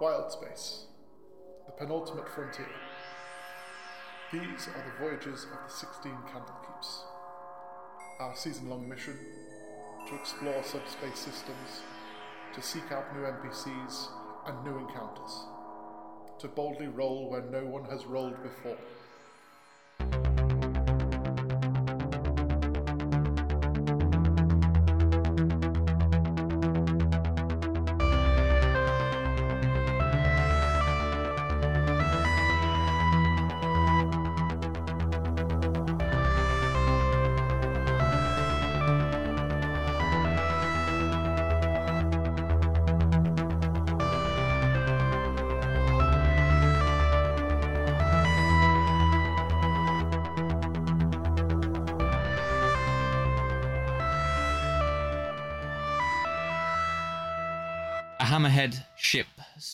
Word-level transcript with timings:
Wild 0.00 0.30
Space, 0.30 0.84
the 1.66 1.72
penultimate 1.72 2.28
frontier. 2.28 2.68
These 4.32 4.68
are 4.68 4.84
the 4.84 4.96
voyages 5.04 5.42
of 5.42 5.58
the 5.66 5.74
16 5.74 6.12
Candlekeeps. 6.32 7.00
Our 8.20 8.36
season 8.36 8.70
long 8.70 8.88
mission 8.88 9.18
to 10.06 10.14
explore 10.14 10.62
subspace 10.62 11.18
systems, 11.18 11.82
to 12.54 12.62
seek 12.62 12.92
out 12.92 13.12
new 13.16 13.22
NPCs 13.22 14.06
and 14.46 14.62
new 14.62 14.78
encounters, 14.78 15.46
to 16.38 16.46
boldly 16.46 16.86
roll 16.86 17.28
where 17.28 17.42
no 17.42 17.66
one 17.66 17.84
has 17.86 18.06
rolled 18.06 18.40
before. 18.40 18.78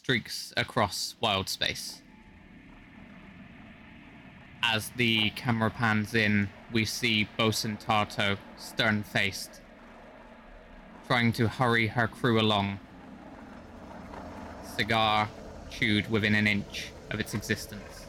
Streaks 0.05 0.53
across 0.55 1.15
wild 1.19 1.49
space. 1.49 2.03
As 4.63 4.91
the 4.99 5.31
camera 5.31 5.71
pans 5.71 6.15
in, 6.15 6.51
we 6.71 6.85
see 6.85 7.27
Bosun 7.39 7.79
Tarto, 7.79 8.37
stern 8.59 9.03
faced, 9.03 9.63
trying 11.07 11.33
to 11.33 11.49
hurry 11.49 11.87
her 11.87 12.07
crew 12.07 12.39
along. 12.39 12.81
Cigar 14.77 15.31
chewed 15.71 16.11
within 16.11 16.35
an 16.35 16.47
inch 16.47 16.91
of 17.11 17.19
its 17.19 17.33
existence. 17.33 18.05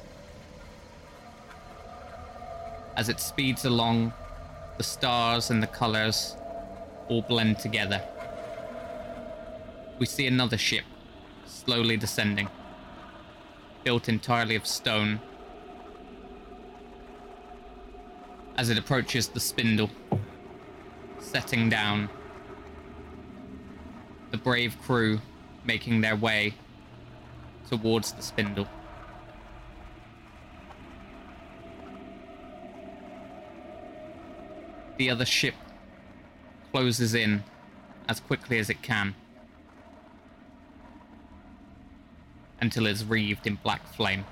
As 2.97 3.07
it 3.07 3.21
speeds 3.21 3.63
along, 3.63 4.11
the 4.77 4.83
stars 4.83 5.49
and 5.49 5.63
the 5.63 5.67
colors 5.67 6.35
all 7.07 7.21
blend 7.21 7.57
together 7.59 8.03
we 9.97 10.05
see 10.05 10.27
another 10.27 10.57
ship 10.57 10.83
slowly 11.65 11.97
descending, 11.97 12.47
built 13.83 14.07
entirely 14.07 14.55
of 14.55 14.67
stone. 14.67 15.19
As 18.55 18.69
it 18.69 18.77
approaches 18.77 19.27
the 19.27 19.39
spindle, 19.39 19.89
setting 21.19 21.69
down, 21.69 22.09
the 24.31 24.37
brave 24.37 24.77
crew 24.83 25.19
making 25.65 26.01
their 26.01 26.15
way 26.15 26.53
towards 27.69 28.11
the 28.11 28.21
spindle. 28.21 28.67
The 34.97 35.09
other 35.09 35.25
ship 35.25 35.55
closes 36.71 37.13
in 37.13 37.43
as 38.07 38.19
quickly 38.19 38.59
as 38.59 38.69
it 38.69 38.81
can. 38.81 39.15
Until 42.61 42.85
it's 42.85 43.03
wreathed 43.03 43.45
in 43.47 43.55
black 43.55 43.87
flame. 43.93 44.25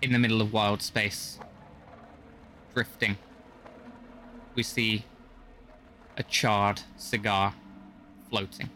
In 0.00 0.12
the 0.12 0.18
middle 0.18 0.40
of 0.40 0.52
wild 0.52 0.80
space, 0.80 1.38
drifting, 2.74 3.16
we 4.54 4.62
see 4.62 5.04
a 6.16 6.22
charred 6.22 6.82
cigar 6.96 7.54
floating. 8.30 8.70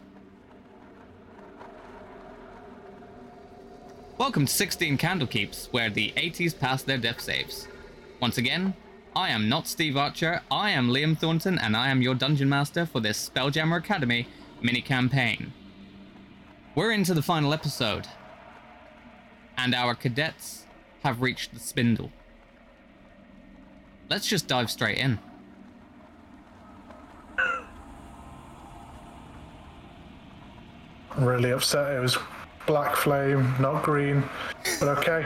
Welcome 4.17 4.45
to 4.45 4.53
16 4.53 4.97
Candle 4.97 5.27
Keeps, 5.27 5.67
where 5.71 5.89
the 5.89 6.13
80s 6.15 6.57
pass 6.57 6.83
their 6.83 6.97
death 6.97 7.19
saves. 7.19 7.67
Once 8.21 8.37
again, 8.37 8.73
I 9.15 9.29
am 9.29 9.47
not 9.47 9.67
Steve 9.67 9.95
Archer, 9.95 10.41
I 10.49 10.71
am 10.71 10.89
Liam 10.89 11.15
Thornton, 11.15 11.59
and 11.59 11.77
I 11.77 11.89
am 11.89 12.01
your 12.01 12.15
Dungeon 12.15 12.49
Master 12.49 12.87
for 12.87 12.99
this 12.99 13.29
Spelljammer 13.29 13.77
Academy 13.77 14.27
mini 14.59 14.81
campaign. 14.81 15.53
We're 16.73 16.91
into 16.91 17.13
the 17.13 17.21
final 17.21 17.53
episode, 17.53 18.07
and 19.55 19.75
our 19.75 19.93
cadets 19.93 20.65
have 21.03 21.21
reached 21.21 21.53
the 21.53 21.59
spindle. 21.59 22.11
Let's 24.09 24.27
just 24.27 24.47
dive 24.47 24.71
straight 24.71 24.97
in. 24.97 25.19
I'm 31.11 31.23
really 31.23 31.51
upset 31.51 31.95
it 31.95 31.99
was 31.99 32.17
black 32.65 32.95
flame, 32.95 33.53
not 33.59 33.83
green. 33.83 34.23
But 34.79 34.97
okay. 34.97 35.25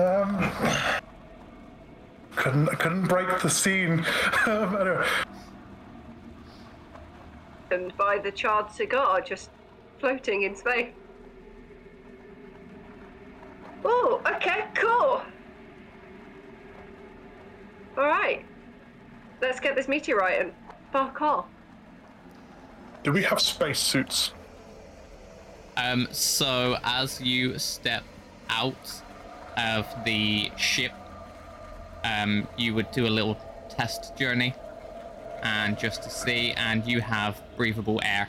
Um, 0.00 0.97
couldn't 2.38 2.66
couldn't 2.78 3.06
break 3.08 3.40
the 3.40 3.50
scene. 3.50 4.04
Anyway, 4.46 5.06
and 7.70 7.94
by 7.98 8.18
the 8.18 8.30
charred 8.30 8.70
cigar 8.70 9.20
just 9.20 9.50
floating 9.98 10.42
in 10.44 10.54
space. 10.56 10.92
Oh, 13.84 14.20
okay, 14.36 14.64
cool. 14.74 15.20
All 17.96 18.06
right, 18.06 18.44
let's 19.42 19.60
get 19.60 19.74
this 19.76 19.88
meteorite 19.88 20.40
and 20.40 20.52
fuck 20.92 21.20
off. 21.20 21.46
do 23.02 23.12
we 23.12 23.22
have 23.24 23.40
space 23.40 23.80
suits? 23.80 24.32
Um, 25.76 26.08
so 26.10 26.76
as 26.84 27.20
you 27.20 27.58
step 27.58 28.04
out 28.48 29.02
of 29.56 29.86
the 30.04 30.50
ship, 30.56 30.92
um, 32.08 32.46
you 32.56 32.74
would 32.74 32.90
do 32.92 33.06
a 33.06 33.08
little 33.18 33.36
test 33.68 34.16
journey, 34.16 34.54
and 35.42 35.78
just 35.78 36.02
to 36.04 36.10
see, 36.10 36.52
and 36.52 36.86
you 36.86 37.00
have 37.00 37.40
breathable 37.56 38.00
air. 38.04 38.28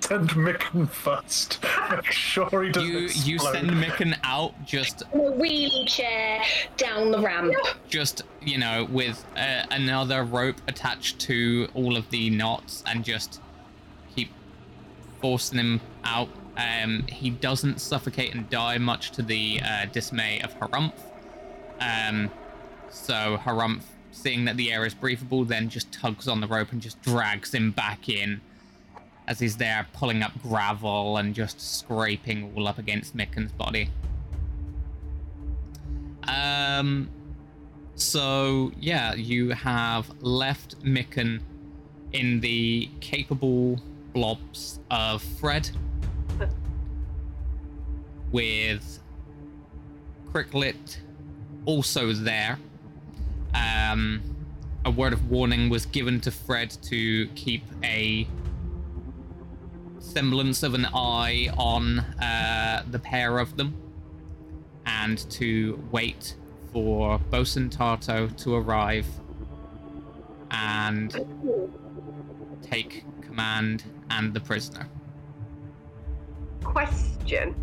Send 0.00 0.30
Micken 0.30 0.88
first. 0.88 1.58
Make 1.90 2.04
sure 2.12 2.62
he 2.62 2.70
doesn't 2.70 2.88
You 2.88 2.98
you 3.24 3.34
explode. 3.36 3.52
send 3.54 3.70
Micken 3.70 4.16
out 4.22 4.52
just 4.64 5.02
In 5.12 5.20
a 5.20 5.32
wheelie 5.32 5.88
chair 5.88 6.42
down 6.76 7.10
the 7.10 7.18
ramp. 7.20 7.52
just 7.88 8.22
you 8.40 8.58
know 8.58 8.86
with 8.88 9.24
uh, 9.36 9.64
another 9.72 10.22
rope 10.22 10.56
attached 10.68 11.18
to 11.20 11.68
all 11.74 11.96
of 11.96 12.08
the 12.10 12.30
knots 12.30 12.84
and 12.86 13.04
just 13.04 13.40
keep 14.14 14.30
forcing 15.20 15.58
him 15.58 15.80
out 16.04 16.28
um 16.56 17.02
he 17.08 17.30
doesn't 17.30 17.80
suffocate 17.80 18.32
and 18.32 18.48
die 18.48 18.78
much 18.78 19.10
to 19.12 19.22
the 19.22 19.60
uh, 19.64 19.86
dismay 19.86 20.40
of 20.42 20.54
Herumph 20.60 20.92
um 21.80 22.30
so 22.90 23.38
Herumph 23.44 23.82
seeing 24.10 24.46
that 24.46 24.56
the 24.56 24.72
air 24.72 24.86
is 24.86 24.94
breathable 24.94 25.44
then 25.44 25.68
just 25.68 25.92
tugs 25.92 26.26
on 26.26 26.40
the 26.40 26.46
rope 26.46 26.72
and 26.72 26.80
just 26.80 27.00
drags 27.02 27.52
him 27.54 27.70
back 27.70 28.08
in 28.08 28.40
as 29.28 29.40
he's 29.40 29.56
there 29.56 29.86
pulling 29.92 30.22
up 30.22 30.32
gravel 30.42 31.16
and 31.16 31.34
just 31.34 31.60
scraping 31.60 32.52
all 32.56 32.66
up 32.66 32.78
against 32.78 33.16
micken's 33.16 33.52
body. 33.52 33.90
Um 36.26 37.08
so 37.94 38.72
yeah, 38.78 39.14
you 39.14 39.50
have 39.50 40.10
left 40.22 40.82
Micken 40.82 41.40
in 42.12 42.40
the 42.40 42.88
capable 43.00 43.80
blobs 44.12 44.80
of 44.90 45.22
Fred 45.22 45.68
with 48.32 49.00
Cricklet 50.32 50.98
also 51.66 52.12
there. 52.12 52.58
Um, 53.54 54.22
a 54.84 54.90
word 54.90 55.12
of 55.12 55.28
warning 55.28 55.68
was 55.68 55.84
given 55.84 56.20
to 56.20 56.30
Fred 56.30 56.70
to 56.84 57.26
keep 57.34 57.64
a 57.82 58.26
semblance 59.98 60.62
of 60.62 60.74
an 60.74 60.86
eye 60.94 61.50
on 61.58 61.98
uh, 61.98 62.84
the 62.90 62.98
pair 62.98 63.38
of 63.38 63.56
them 63.56 63.76
and 64.86 65.18
to 65.30 65.82
wait 65.90 66.36
for 66.72 67.18
Bosun 67.30 67.68
Tarto 67.68 68.34
to 68.36 68.54
arrive 68.54 69.06
and 70.50 71.26
take 72.62 73.04
command 73.22 73.84
and 74.10 74.32
the 74.32 74.40
prisoner. 74.40 74.88
Question: 76.62 77.54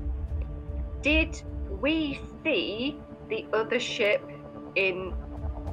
Did 1.01 1.41
we 1.81 2.19
see 2.43 2.97
the 3.29 3.45
other 3.53 3.79
ship 3.79 4.21
in 4.75 5.13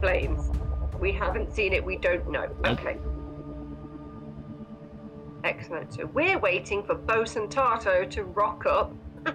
flames? 0.00 0.50
We 0.98 1.12
haven't 1.12 1.52
seen 1.54 1.72
it. 1.72 1.84
We 1.84 1.96
don't 1.96 2.30
know. 2.30 2.48
Okay. 2.66 2.98
Excellent. 5.44 5.94
So 5.94 6.06
we're 6.06 6.38
waiting 6.38 6.82
for 6.82 6.94
Bosun 6.94 7.48
Tarto 7.48 8.08
to 8.10 8.24
rock 8.24 8.66
up 8.66 8.92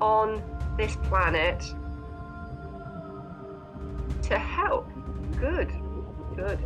on 0.00 0.42
this 0.78 0.96
planet 1.04 1.62
to 4.22 4.38
help. 4.38 4.88
Good. 5.38 5.70
Good. 6.34 6.58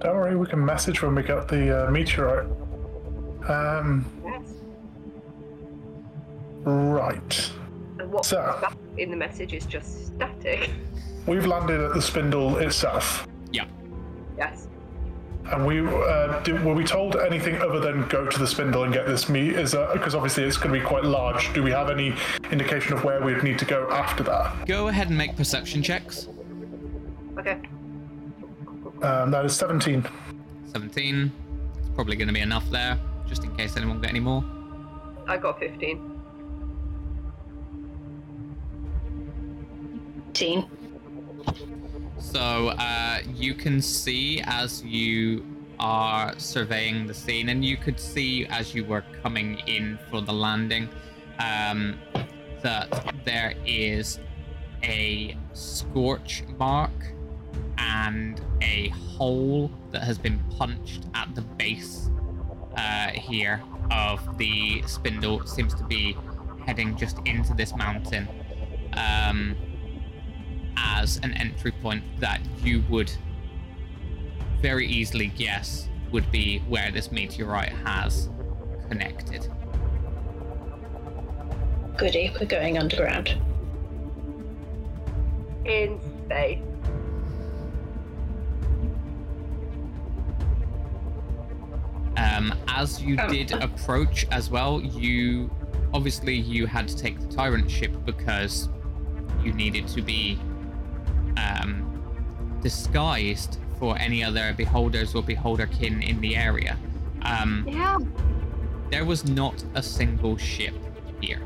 Don't 0.00 0.16
worry, 0.16 0.36
we 0.36 0.46
can 0.46 0.64
message 0.64 1.02
when 1.02 1.14
we 1.14 1.22
get 1.22 1.48
the 1.48 1.88
uh, 1.88 1.90
meteorite. 1.90 2.46
Um, 3.48 4.06
Yes. 4.24 4.54
right. 6.64 7.50
And 8.00 8.10
what 8.10 8.24
So- 8.24 8.68
in 8.96 9.10
the 9.10 9.16
message 9.16 9.52
is 9.52 9.66
just 9.66 10.06
static. 10.06 10.70
We've 11.26 11.46
landed 11.46 11.80
at 11.80 11.92
the 11.94 12.00
spindle 12.00 12.56
itself. 12.56 13.28
Yeah. 13.52 13.66
Yes. 14.38 14.68
And 15.50 15.66
we 15.66 15.86
uh, 15.86 16.40
did, 16.40 16.64
were 16.64 16.74
we 16.74 16.84
told 16.84 17.16
anything 17.16 17.56
other 17.60 17.78
than 17.78 18.06
go 18.08 18.26
to 18.26 18.38
the 18.38 18.46
spindle 18.46 18.84
and 18.84 18.92
get 18.92 19.06
this 19.06 19.28
meat? 19.28 19.54
Is 19.54 19.74
because 19.92 20.14
obviously 20.14 20.44
it's 20.44 20.56
going 20.56 20.72
to 20.72 20.80
be 20.80 20.84
quite 20.84 21.04
large. 21.04 21.52
Do 21.52 21.62
we 21.62 21.70
have 21.72 21.90
any 21.90 22.14
indication 22.50 22.94
of 22.94 23.04
where 23.04 23.20
we'd 23.20 23.42
need 23.42 23.58
to 23.58 23.64
go 23.64 23.88
after 23.90 24.22
that? 24.24 24.66
Go 24.66 24.88
ahead 24.88 25.08
and 25.08 25.18
make 25.18 25.36
perception 25.36 25.82
checks. 25.82 26.28
Okay. 27.38 27.58
Um, 29.02 29.30
that 29.30 29.44
is 29.44 29.56
17. 29.56 30.06
17. 30.72 31.32
It's 31.78 31.88
probably 31.90 32.16
going 32.16 32.28
to 32.28 32.34
be 32.34 32.40
enough 32.40 32.68
there, 32.70 32.98
just 33.28 33.44
in 33.44 33.54
case 33.56 33.76
anyone 33.76 34.00
get 34.00 34.10
any 34.10 34.20
more. 34.20 34.44
I 35.26 35.36
got 35.36 35.58
15. 35.58 36.19
18. 40.42 40.66
So 42.18 42.68
uh, 42.68 43.18
you 43.34 43.54
can 43.54 43.82
see 43.82 44.42
as 44.44 44.82
you 44.82 45.44
are 45.78 46.38
surveying 46.38 47.06
the 47.06 47.14
scene, 47.14 47.50
and 47.50 47.64
you 47.64 47.76
could 47.76 48.00
see 48.00 48.46
as 48.46 48.74
you 48.74 48.84
were 48.84 49.04
coming 49.22 49.58
in 49.66 49.98
for 50.10 50.22
the 50.22 50.32
landing, 50.32 50.88
um, 51.38 51.98
that 52.62 53.14
there 53.24 53.54
is 53.66 54.18
a 54.82 55.36
scorch 55.52 56.42
mark 56.58 56.90
and 57.76 58.40
a 58.62 58.88
hole 58.88 59.70
that 59.90 60.02
has 60.02 60.16
been 60.16 60.38
punched 60.56 61.06
at 61.14 61.34
the 61.34 61.42
base 61.42 62.08
uh, 62.76 63.08
here 63.08 63.62
of 63.90 64.38
the 64.38 64.82
spindle. 64.86 65.44
Seems 65.46 65.74
to 65.74 65.84
be 65.84 66.16
heading 66.66 66.96
just 66.96 67.18
into 67.26 67.52
this 67.52 67.74
mountain. 67.74 68.26
Um, 68.94 69.56
as 70.80 71.18
an 71.22 71.34
entry 71.34 71.72
point 71.82 72.02
that 72.18 72.40
you 72.62 72.82
would 72.88 73.12
very 74.60 74.86
easily 74.86 75.28
guess 75.28 75.88
would 76.12 76.30
be 76.30 76.58
where 76.68 76.90
this 76.90 77.12
meteorite 77.12 77.72
has 77.84 78.28
connected. 78.88 79.46
Goody, 81.96 82.32
we're 82.38 82.46
going 82.46 82.78
underground. 82.78 83.36
In 85.64 86.00
space. 86.24 86.58
Um, 92.16 92.54
as 92.68 93.00
you 93.00 93.16
Um. 93.18 93.30
did 93.30 93.52
approach 93.52 94.26
as 94.30 94.50
well, 94.50 94.80
you 94.80 95.50
obviously 95.92 96.34
you 96.34 96.66
had 96.66 96.88
to 96.88 96.96
take 96.96 97.18
the 97.20 97.26
tyrant 97.28 97.70
ship 97.70 97.92
because 98.04 98.68
you 99.42 99.52
needed 99.52 99.86
to 99.88 100.02
be 100.02 100.38
um, 101.36 102.58
disguised 102.62 103.58
for 103.78 103.96
any 103.98 104.22
other 104.22 104.52
beholders 104.56 105.14
or 105.14 105.22
beholder 105.22 105.66
kin 105.66 106.02
in 106.02 106.20
the 106.20 106.36
area. 106.36 106.76
Um, 107.22 107.64
Yeah. 107.68 107.98
there 108.90 109.04
was 109.04 109.24
not 109.28 109.62
a 109.74 109.82
single 109.82 110.36
ship 110.36 110.74
here. 111.20 111.40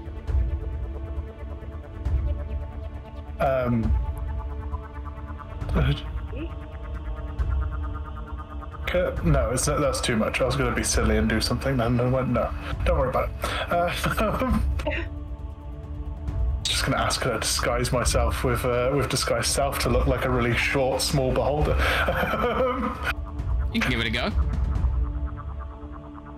Um, 3.41 3.93
okay, 8.83 9.23
no, 9.25 9.51
it's, 9.51 9.67
that's 9.67 10.01
too 10.01 10.17
much. 10.17 10.41
I 10.41 10.45
was 10.45 10.57
going 10.57 10.71
to 10.71 10.77
be 10.77 10.85
silly 10.85 11.19
and 11.19 11.29
do 11.29 11.41
something, 11.41 11.79
and 11.81 11.99
then 11.99 12.07
I 12.07 12.11
went, 12.11 12.29
no, 12.31 12.51
don't 12.85 12.99
worry 12.99 13.09
about 13.11 13.29
it. 13.29 13.73
Uh, 13.73 14.59
just 16.85 16.93
going 16.93 16.99
to 16.99 17.05
ask 17.05 17.23
her 17.23 17.33
to 17.33 17.39
disguise 17.41 17.93
myself 17.93 18.45
with 18.45 18.63
uh, 18.65 18.91
with 18.95 19.09
disguise 19.09 19.47
self 19.47 19.79
to 19.79 19.89
look 19.89 20.07
like 20.07 20.27
a 20.27 20.31
really 20.31 20.55
short, 20.55 21.01
small 21.01 21.33
beholder. 21.33 21.75
You 23.73 23.81
can 23.81 23.91
give 23.91 23.99
it 23.99 24.07
a 24.07 24.11
go. 24.11 24.29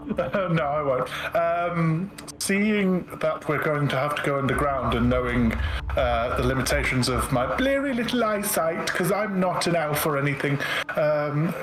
no, 0.54 0.62
I 0.62 0.82
won't. 0.82 1.36
Um, 1.36 2.10
seeing 2.38 3.04
that 3.18 3.46
we're 3.46 3.62
going 3.62 3.88
to 3.88 3.96
have 3.96 4.14
to 4.14 4.22
go 4.22 4.38
underground 4.38 4.94
and 4.94 5.10
knowing 5.10 5.52
uh, 5.98 6.34
the 6.38 6.44
limitations 6.44 7.10
of 7.10 7.30
my 7.32 7.54
bleary 7.56 7.92
little 7.92 8.24
eyesight, 8.24 8.86
because 8.86 9.12
I'm 9.12 9.38
not 9.38 9.66
an 9.66 9.76
elf 9.76 10.06
or 10.06 10.16
anything, 10.16 10.58
um, 10.96 11.54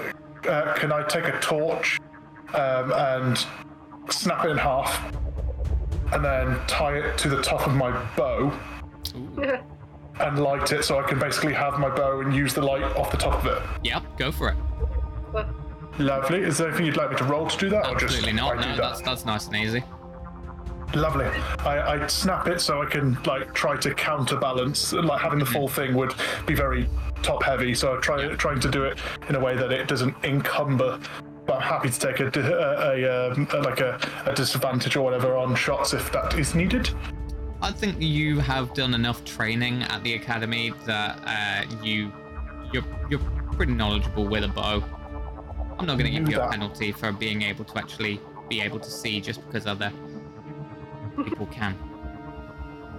uh, 0.47 0.73
can 0.75 0.91
I 0.91 1.01
take 1.07 1.25
a 1.25 1.39
torch 1.39 1.99
um, 2.53 2.93
and 2.93 3.43
snap 4.11 4.45
it 4.45 4.51
in 4.51 4.57
half 4.59 5.11
and 6.11 6.23
then 6.23 6.59
tie 6.67 6.97
it 6.97 7.17
to 7.17 7.29
the 7.29 7.41
top 7.41 7.65
of 7.65 7.73
my 7.73 7.89
bow 8.15 8.53
and 10.19 10.39
light 10.39 10.71
it 10.71 10.83
so 10.83 10.99
I 10.99 11.03
can 11.07 11.19
basically 11.19 11.53
have 11.53 11.79
my 11.79 11.89
bow 11.89 12.21
and 12.21 12.33
use 12.35 12.53
the 12.53 12.61
light 12.61 12.83
off 12.95 13.11
the 13.11 13.17
top 13.17 13.43
of 13.43 13.45
it? 13.47 13.61
Yep, 13.83 14.03
go 14.17 14.31
for 14.31 14.49
it. 14.49 14.55
Lovely. 15.99 16.39
Is 16.41 16.57
there 16.57 16.69
anything 16.69 16.85
you'd 16.87 16.97
like 16.97 17.11
me 17.11 17.17
to 17.17 17.23
roll 17.23 17.47
to 17.47 17.57
do 17.57 17.69
that? 17.69 17.85
or 17.87 17.91
just 17.93 18.03
Absolutely 18.15 18.33
not. 18.33 18.57
I 18.57 18.61
do 18.63 18.69
No, 18.69 18.75
that? 18.75 18.81
that's 18.81 19.01
that's 19.01 19.25
nice 19.25 19.47
and 19.47 19.55
easy. 19.55 19.83
Lovely. 20.95 21.25
I, 21.59 22.03
I 22.03 22.07
snap 22.07 22.47
it 22.47 22.61
so 22.61 22.81
I 22.81 22.85
can 22.85 23.17
like 23.23 23.53
try 23.53 23.75
to 23.77 23.93
counterbalance. 23.93 24.93
Like 24.93 25.21
having 25.21 25.39
the 25.39 25.45
full 25.45 25.67
thing 25.67 25.93
would 25.95 26.13
be 26.45 26.53
very 26.55 26.87
top 27.21 27.43
heavy, 27.43 27.73
so 27.73 27.95
I 27.95 27.99
try 27.99 28.27
trying 28.35 28.59
to 28.59 28.69
do 28.69 28.83
it 28.83 28.99
in 29.29 29.35
a 29.35 29.39
way 29.39 29.55
that 29.55 29.71
it 29.71 29.87
doesn't 29.87 30.15
encumber. 30.23 30.99
But 31.45 31.55
I'm 31.57 31.61
happy 31.61 31.89
to 31.89 31.99
take 31.99 32.19
a, 32.21 32.29
di- 32.31 32.39
a, 32.41 33.05
a, 33.05 33.31
um, 33.31 33.47
a 33.53 33.57
like 33.57 33.81
a, 33.81 33.99
a 34.25 34.33
disadvantage 34.33 34.95
or 34.95 35.01
whatever 35.03 35.35
on 35.35 35.55
shots 35.55 35.93
if 35.93 36.11
that 36.11 36.37
is 36.39 36.55
needed. 36.55 36.89
I 37.63 37.71
think 37.71 37.95
you 38.01 38.39
have 38.39 38.73
done 38.73 38.93
enough 38.93 39.23
training 39.23 39.83
at 39.83 40.03
the 40.03 40.15
academy 40.15 40.73
that 40.85 41.17
uh, 41.25 41.63
you 41.81 42.11
you're 42.73 42.83
you're 43.09 43.21
pretty 43.53 43.71
knowledgeable 43.71 44.27
with 44.27 44.43
a 44.43 44.49
bow. 44.49 44.83
I'm 45.79 45.85
not 45.85 45.97
going 45.97 46.03
to 46.03 46.09
give 46.11 46.23
Knew 46.23 46.35
you 46.35 46.41
a 46.41 46.49
penalty 46.49 46.91
for 46.91 47.13
being 47.13 47.41
able 47.41 47.63
to 47.63 47.77
actually 47.77 48.19
be 48.49 48.59
able 48.59 48.81
to 48.81 48.91
see 48.91 49.21
just 49.21 49.45
because 49.45 49.65
other 49.65 49.93
people 51.23 51.45
can. 51.45 51.77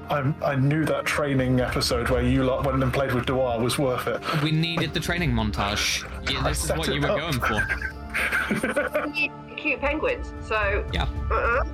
I, 0.09 0.35
I 0.43 0.55
knew 0.57 0.87
that 0.87 1.05
training 1.05 1.61
episode 1.61 2.09
where 2.09 2.23
you 2.23 2.45
lot 2.45 2.65
went 2.65 2.83
and 2.83 2.91
played 2.91 3.13
with 3.13 3.27
dohwar 3.27 3.63
was 3.63 3.79
worth 3.79 4.07
it. 4.07 4.23
We 4.43 4.51
needed 4.51 4.95
the 4.95 5.01
training 5.01 5.33
montage. 5.33 6.11
Yeah, 6.31 6.43
this 6.43 6.65
is 6.65 6.71
what 6.71 6.89
it 6.89 6.95
you 6.95 7.03
were 7.03 7.09
up. 7.09 7.19
going 7.19 7.39
for. 7.39 9.03
we 9.07 9.11
need 9.11 9.33
cute 9.59 9.81
penguins, 9.81 10.33
so. 10.43 10.87
Yeah. 10.91 11.07
Uh-uh. 11.31 11.65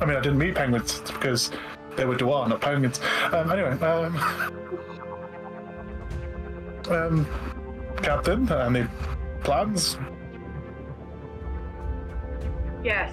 I 0.00 0.04
mean, 0.04 0.16
I 0.16 0.20
didn't 0.20 0.38
meet 0.38 0.54
penguins 0.54 1.00
because 1.00 1.50
they 1.96 2.04
were 2.04 2.16
dohwar, 2.16 2.48
not 2.48 2.60
penguins. 2.60 3.00
Um, 3.32 3.50
anyway, 3.50 3.72
um, 3.80 4.16
um, 6.90 7.26
Captain, 8.02 8.50
any 8.50 8.86
plans? 9.42 9.96
Yes. 12.82 13.12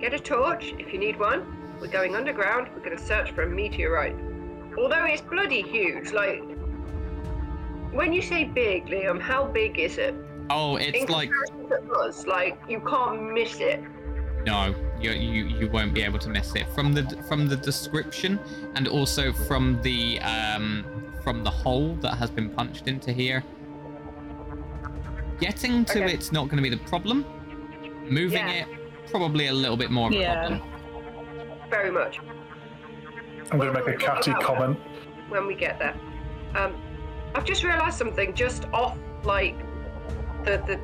Get 0.00 0.14
a 0.14 0.18
torch 0.18 0.74
if 0.78 0.92
you 0.92 0.98
need 0.98 1.18
one. 1.18 1.44
We're 1.80 1.88
going 1.88 2.16
underground. 2.16 2.68
We're 2.74 2.84
going 2.84 2.96
to 2.96 3.04
search 3.04 3.30
for 3.32 3.42
a 3.42 3.48
meteorite. 3.48 4.16
Although 4.78 5.04
it's 5.04 5.22
bloody 5.22 5.62
huge. 5.62 6.12
Like, 6.12 6.42
when 7.92 8.12
you 8.12 8.22
say 8.22 8.44
big, 8.44 8.86
Liam, 8.86 9.20
how 9.20 9.46
big 9.46 9.78
is 9.78 9.98
it? 9.98 10.14
Oh, 10.48 10.76
In 10.76 10.94
it's 10.94 11.10
like 11.10 11.30
comparison 11.30 11.86
to 11.86 11.92
us, 11.92 12.26
like 12.26 12.60
you 12.68 12.80
can't 12.80 13.32
miss 13.32 13.60
it. 13.60 13.84
No, 14.46 14.74
you 15.00 15.10
you 15.12 15.44
you 15.46 15.68
won't 15.68 15.92
be 15.94 16.02
able 16.02 16.18
to 16.18 16.28
miss 16.28 16.54
it 16.54 16.66
from 16.74 16.92
the 16.92 17.02
from 17.28 17.48
the 17.48 17.56
description 17.56 18.38
and 18.74 18.88
also 18.88 19.32
from 19.32 19.80
the 19.82 20.20
um 20.20 20.84
from 21.22 21.44
the 21.44 21.50
hole 21.50 21.94
that 21.96 22.14
has 22.16 22.30
been 22.30 22.48
punched 22.50 22.88
into 22.88 23.12
here. 23.12 23.44
Getting 25.40 25.84
to 25.86 26.04
Okay. 26.04 26.12
it's 26.14 26.32
not 26.32 26.44
going 26.48 26.56
to 26.56 26.62
be 26.62 26.68
the 26.70 26.82
problem. 26.88 27.24
Moving 28.08 28.38
Yeah. 28.46 28.50
it 28.64 28.66
probably 29.10 29.46
a 29.48 29.52
little 29.52 29.76
bit 29.76 29.90
more 29.90 30.08
of 30.08 30.14
a 30.14 30.18
Yeah. 30.18 30.34
problem. 30.48 30.62
Very 31.70 31.90
much. 31.90 32.20
I'm 33.50 33.58
going 33.58 33.72
to 33.72 33.78
make 33.84 33.94
a 33.94 33.98
catty 33.98 34.32
comment. 34.34 34.78
when 35.28 35.46
we 35.46 35.54
get 35.54 35.78
there. 35.78 35.94
Um, 36.56 36.74
I've 37.36 37.44
just 37.44 37.62
realised 37.62 37.96
something 37.96 38.34
just 38.34 38.66
off, 38.72 38.96
like 39.24 39.56
the 40.44 40.58
the 40.66 40.80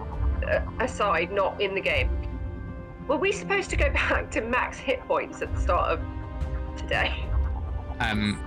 uh, 0.48 0.62
aside, 0.80 1.32
not 1.32 1.60
in 1.60 1.74
the 1.74 1.80
game. 1.80 2.08
Were 3.08 3.16
we 3.16 3.32
supposed 3.32 3.70
to 3.70 3.76
go 3.76 3.90
back 3.92 4.30
to 4.32 4.40
max 4.40 4.78
hit 4.78 5.00
points 5.06 5.42
at 5.42 5.54
the 5.54 5.60
start 5.60 5.90
of 5.92 6.00
today? 6.76 7.24
Um, 8.00 8.42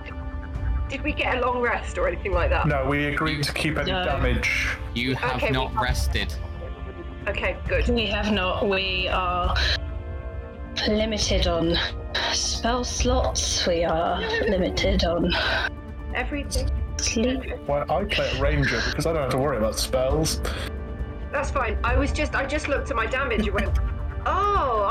Did 0.88 1.02
we 1.02 1.12
get 1.12 1.38
a 1.38 1.40
long 1.46 1.60
rest 1.60 1.98
or 1.98 2.06
anything 2.08 2.32
like 2.32 2.50
that? 2.50 2.66
No, 2.66 2.84
we 2.86 3.06
agreed 3.06 3.42
to 3.44 3.52
keep 3.52 3.76
any 3.78 3.90
No. 3.92 4.04
damage. 4.04 4.68
you 4.94 5.14
have 5.16 5.36
Okay, 5.36 5.46
we 5.46 5.52
not 5.52 5.72
have- 5.72 5.82
rested. 5.82 6.34
Okay, 7.28 7.56
good. 7.68 7.88
We 7.88 8.06
have 8.06 8.32
not. 8.32 8.66
We 8.68 9.08
are 9.08 9.54
limited 10.88 11.46
on 11.46 11.76
spell 12.32 12.82
slots. 12.82 13.66
We 13.66 13.84
are 13.84 14.20
limited 14.48 15.04
on 15.04 15.30
Everything. 16.14 16.70
sleep. 16.96 17.42
Why 17.66 17.82
I 17.90 18.04
play 18.04 18.30
a 18.36 18.40
ranger 18.40 18.80
because 18.88 19.04
I 19.06 19.12
don't 19.12 19.22
have 19.22 19.30
to 19.32 19.38
worry 19.38 19.58
about 19.58 19.78
spells. 19.78 20.40
That's 21.30 21.50
fine. 21.50 21.78
I 21.84 21.96
was 21.96 22.10
just, 22.10 22.34
I 22.34 22.46
just 22.46 22.68
looked 22.68 22.90
at 22.90 22.96
my 22.96 23.06
damage 23.06 23.46
and 23.46 23.54
went, 23.54 23.78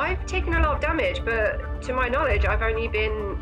I've 0.10 0.26
taken 0.26 0.56
a 0.56 0.60
lot 0.60 0.78
of 0.78 0.82
damage, 0.82 1.24
but 1.24 1.84
to 1.84 1.94
my 1.94 2.10
knowledge, 2.10 2.44
I've 2.44 2.64
only 2.64 2.88
been 2.88 3.38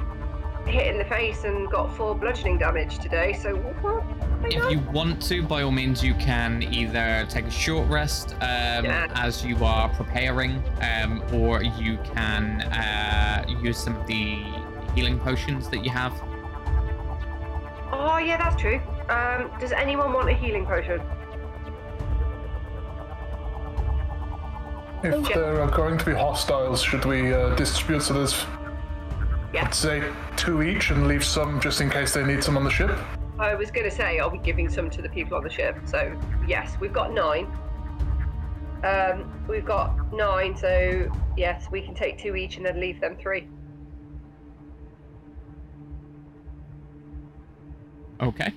hit 0.66 0.88
in 0.88 0.98
the 0.98 1.06
face 1.06 1.46
and 1.46 1.72
got 1.72 1.96
four 1.96 2.14
bludgeoning 2.14 2.58
damage 2.58 3.00
today. 3.00 3.32
So 3.32 3.56
what? 3.56 4.04
If 4.44 4.70
you 4.70 4.80
want 4.92 5.22
to, 5.30 5.44
by 5.44 5.62
all 5.62 5.72
means, 5.72 6.04
you 6.04 6.14
can 6.16 6.62
either 6.62 7.26
take 7.30 7.46
a 7.46 7.52
short 7.52 7.88
rest 7.88 8.34
um, 8.42 8.84
Yeah. 8.84 9.08
as 9.16 9.46
you 9.46 9.64
are 9.64 9.88
preparing, 9.88 10.62
um, 10.82 11.24
or 11.32 11.64
you 11.64 11.98
can 12.14 12.62
uh, 12.64 13.46
use 13.62 13.78
some 13.78 13.96
of 13.96 14.06
the 14.06 14.44
healing 14.94 15.20
potions 15.20 15.70
that 15.70 15.86
you 15.86 15.90
have. 15.92 16.12
Oh 17.94 18.18
yeah, 18.18 18.36
that's 18.36 18.60
true. 18.62 18.82
Um, 19.08 19.50
does 19.58 19.72
anyone 19.72 20.12
want 20.12 20.28
a 20.30 20.34
healing 20.34 20.66
potion? 20.66 21.00
If 25.04 25.30
Yeah. 25.30 25.36
there 25.38 25.62
are 25.62 25.70
going 25.70 25.98
to 25.98 26.06
be 26.06 26.13
hostiles, 26.13 26.82
should 26.82 27.06
we 27.06 27.34
uh, 27.34 27.54
distribute 27.56 28.01
so 28.01 28.13
there's, 28.16 28.46
Yeah. 29.54 29.66
I'd 29.66 29.74
say, 29.74 30.04
two 30.36 30.63
each 30.63 30.89
and 30.89 31.08
leave 31.08 31.24
some 31.24 31.60
just 31.62 31.82
in 31.82 31.89
case 31.89 32.13
they 32.13 32.25
need 32.25 32.44
some 32.44 32.58
on 32.58 32.63
the 32.63 32.70
ship? 32.70 32.98
I 33.39 33.54
was 33.54 33.70
going 33.70 33.88
to 33.88 33.96
say, 33.96 34.18
are 34.18 34.30
we 34.30 34.39
giving 34.39 34.68
some 34.70 34.89
to 34.89 35.01
the 35.01 35.10
people 35.10 35.38
on 35.38 35.44
the 35.44 35.50
ship? 35.50 35.77
So 35.86 36.20
yes, 36.48 36.75
we've 36.80 36.94
got 36.94 37.13
nine. 37.13 37.46
Um, 38.84 39.32
we've 39.48 39.66
got 39.66 40.12
nine, 40.13 40.56
so 40.56 41.12
yes, 41.36 41.68
we 41.72 41.82
can 41.82 41.94
take 41.94 42.18
two 42.18 42.36
each 42.36 42.58
and 42.58 42.66
then 42.66 42.80
leave 42.80 43.00
them 43.00 43.16
three. 43.18 43.48
Okay. 48.22 48.51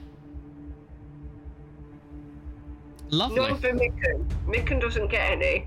Lovely. 3.10 3.36
None 3.36 3.56
for 3.58 3.72
Micken. 3.72 4.24
Micken 4.46 4.80
doesn't 4.80 5.10
get 5.10 5.30
any. 5.30 5.66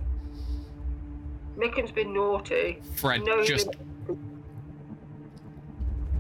Micken's 1.58 1.92
been 1.92 2.14
naughty. 2.14 2.80
Fred 2.96 3.24
No, 3.24 3.44
just 3.44 3.70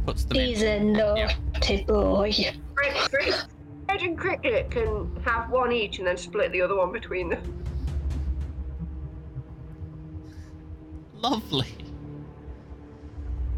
puts 0.05 0.25
them 0.25 0.37
in. 0.37 0.45
He's 0.47 0.61
a 0.61 0.79
naughty 0.79 1.83
boy. 1.83 2.31
Fred, 2.75 2.97
Fred, 3.09 3.33
Fred 3.85 4.01
and 4.01 4.17
Cricket 4.17 4.69
can 4.71 5.15
have 5.25 5.49
one 5.49 5.71
each 5.71 5.99
and 5.99 6.07
then 6.07 6.17
split 6.17 6.51
the 6.51 6.61
other 6.61 6.75
one 6.75 6.91
between 6.91 7.29
them. 7.29 7.63
Lovely. 11.15 11.67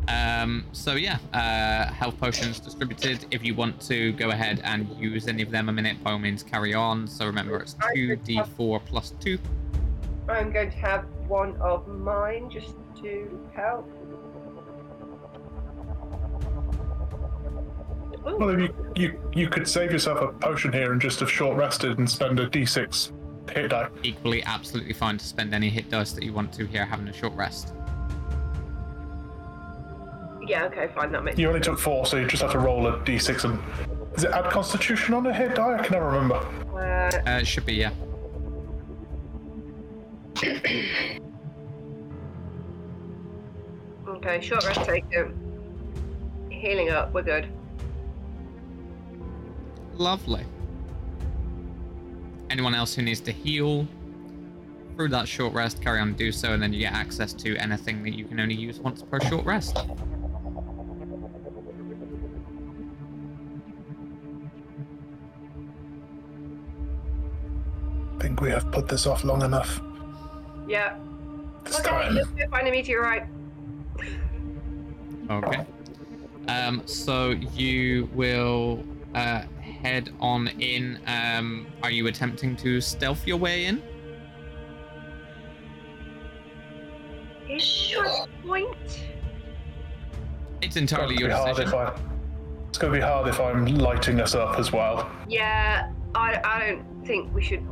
Um, 0.07 0.65
so 0.71 0.93
yeah, 0.93 1.17
uh, 1.33 1.91
health 1.91 2.19
potions 2.19 2.59
distributed. 2.59 3.25
If 3.31 3.43
you 3.43 3.55
want 3.55 3.81
to 3.87 4.11
go 4.13 4.29
ahead 4.29 4.61
and 4.63 4.87
use 4.99 5.27
any 5.27 5.41
of 5.41 5.49
them 5.49 5.67
a 5.67 5.71
minute, 5.71 6.03
by 6.03 6.11
all 6.11 6.19
means 6.19 6.43
carry 6.43 6.75
on. 6.75 7.07
So 7.07 7.25
remember, 7.25 7.57
it's 7.57 7.75
two 7.95 8.15
d4 8.17 8.85
plus 8.85 9.13
two. 9.19 9.39
I'm 10.29 10.51
going 10.51 10.69
to 10.69 10.77
have 10.77 11.05
one 11.27 11.55
of 11.61 11.87
mine 11.87 12.49
just 12.49 12.75
to 13.01 13.39
help. 13.55 13.87
Ooh. 18.27 18.37
Well, 18.37 18.59
you, 18.59 18.73
you 18.95 19.19
you 19.33 19.47
could 19.49 19.67
save 19.67 19.91
yourself 19.91 20.19
a 20.21 20.27
potion 20.27 20.73
here 20.73 20.91
and 20.91 20.99
just 21.01 21.19
have 21.19 21.29
short 21.31 21.57
rested 21.57 21.99
and 21.99 22.09
spend 22.09 22.39
a 22.39 22.47
d6 22.49 23.11
hit 23.51 23.69
die. 23.69 23.87
Equally, 24.03 24.41
absolutely 24.43 24.93
fine 24.93 25.17
to 25.19 25.25
spend 25.25 25.53
any 25.53 25.69
hit 25.69 25.89
dice 25.91 26.11
that 26.13 26.23
you 26.23 26.33
want 26.33 26.51
to 26.53 26.65
here, 26.65 26.85
having 26.85 27.07
a 27.07 27.13
short 27.13 27.33
rest. 27.33 27.73
Yeah, 30.47 30.65
okay, 30.65 30.89
fine, 30.93 31.11
that 31.11 31.23
makes 31.23 31.39
You 31.39 31.47
only 31.47 31.59
took 31.59 31.79
four, 31.79 32.05
so 32.05 32.17
you 32.17 32.27
just 32.27 32.41
have 32.43 32.51
to 32.51 32.59
roll 32.59 32.87
a 32.87 32.97
d6 32.99 33.45
and. 33.45 33.59
Is 34.15 34.23
it 34.23 34.31
add 34.31 34.45
constitution 34.49 35.13
on 35.13 35.25
a 35.27 35.33
hit 35.33 35.55
die? 35.55 35.77
I 35.77 35.83
can 35.83 35.91
never 35.93 36.05
remember. 36.05 36.35
uh, 36.73 37.11
Uh, 37.29 37.39
it 37.41 37.45
should 37.47 37.65
be 37.65 37.73
yeah. 37.73 37.91
Okay, 44.07 44.41
short 44.41 44.65
rest 44.65 44.83
taken. 44.83 45.33
Healing 46.49 46.89
up, 46.89 47.13
we're 47.13 47.21
good. 47.21 47.47
Lovely. 49.93 50.43
Anyone 52.49 52.75
else 52.75 52.93
who 52.95 53.01
needs 53.01 53.21
to 53.21 53.31
heal 53.31 53.87
through 54.95 55.09
that 55.09 55.27
short 55.27 55.53
rest, 55.53 55.81
carry 55.81 55.99
on 55.99 56.09
and 56.09 56.17
do 56.17 56.31
so, 56.31 56.53
and 56.53 56.61
then 56.61 56.73
you 56.73 56.79
get 56.79 56.93
access 56.93 57.33
to 57.33 57.55
anything 57.57 58.03
that 58.03 58.13
you 58.15 58.25
can 58.25 58.39
only 58.39 58.55
use 58.55 58.79
once 58.79 59.03
per 59.03 59.19
short 59.21 59.45
rest. 59.45 59.77
I 68.15 68.19
think 68.19 68.41
we 68.41 68.49
have 68.49 68.71
put 68.71 68.87
this 68.87 69.05
off 69.05 69.23
long 69.23 69.41
enough. 69.43 69.81
Yeah. 70.67 70.97
Okay, 71.67 72.09
let's 72.09 72.29
go 72.29 72.47
find 72.49 72.67
a 72.67 72.71
meteorite. 72.71 73.27
Okay. 75.29 75.65
Um, 76.47 76.83
so 76.85 77.31
you 77.31 78.07
will 78.13 78.83
uh, 79.15 79.43
head 79.81 80.11
on 80.19 80.47
in. 80.59 80.99
Um, 81.07 81.67
are 81.81 81.89
you 81.89 82.07
attempting 82.07 82.55
to 82.57 82.79
stealth 82.81 83.25
your 83.25 83.37
way 83.37 83.65
in? 83.65 83.81
Is 87.49 87.93
there 87.93 88.25
point? 88.45 89.01
It's 90.61 90.77
entirely 90.77 91.13
It's 91.15 91.21
your 91.21 91.29
gonna 91.29 91.53
be 91.53 91.53
hard 91.53 91.57
decision. 91.57 91.79
if 91.79 91.95
I. 91.95 92.15
It's 92.69 92.77
going 92.81 92.91
to 92.91 92.99
be 92.99 93.05
hard 93.05 93.27
if 93.29 93.39
I'm 93.39 93.65
lighting 93.65 94.19
us 94.19 94.35
up 94.35 94.59
as 94.59 94.73
well. 94.73 95.09
Yeah, 95.29 95.91
I, 96.13 96.41
I 96.43 96.67
don't 96.67 97.05
think 97.05 97.33
we 97.33 97.41
should 97.41 97.65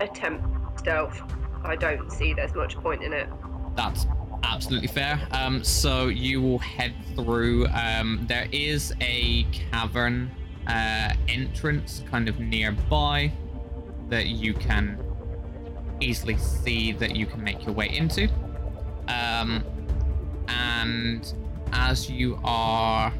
attempt 0.00 0.78
stealth. 0.78 1.20
I 1.66 1.76
don't 1.76 2.10
see 2.10 2.34
there's 2.34 2.54
much 2.54 2.76
point 2.76 3.02
in 3.02 3.12
it. 3.12 3.28
That's 3.74 4.06
absolutely 4.42 4.88
fair. 4.88 5.20
Um, 5.32 5.62
so 5.64 6.08
you 6.08 6.40
will 6.40 6.58
head 6.58 6.94
through. 7.14 7.66
Um, 7.68 8.24
there 8.28 8.48
is 8.52 8.94
a 9.00 9.44
cavern 9.44 10.30
uh, 10.66 11.12
entrance 11.28 12.02
kind 12.10 12.28
of 12.28 12.38
nearby 12.38 13.32
that 14.08 14.26
you 14.26 14.54
can 14.54 15.02
easily 16.00 16.36
see 16.36 16.92
that 16.92 17.16
you 17.16 17.26
can 17.26 17.42
make 17.42 17.64
your 17.64 17.74
way 17.74 17.88
into. 17.88 18.28
Um, 19.08 19.64
and 20.48 21.32
as 21.72 22.10
you 22.10 22.38
are 22.44 23.12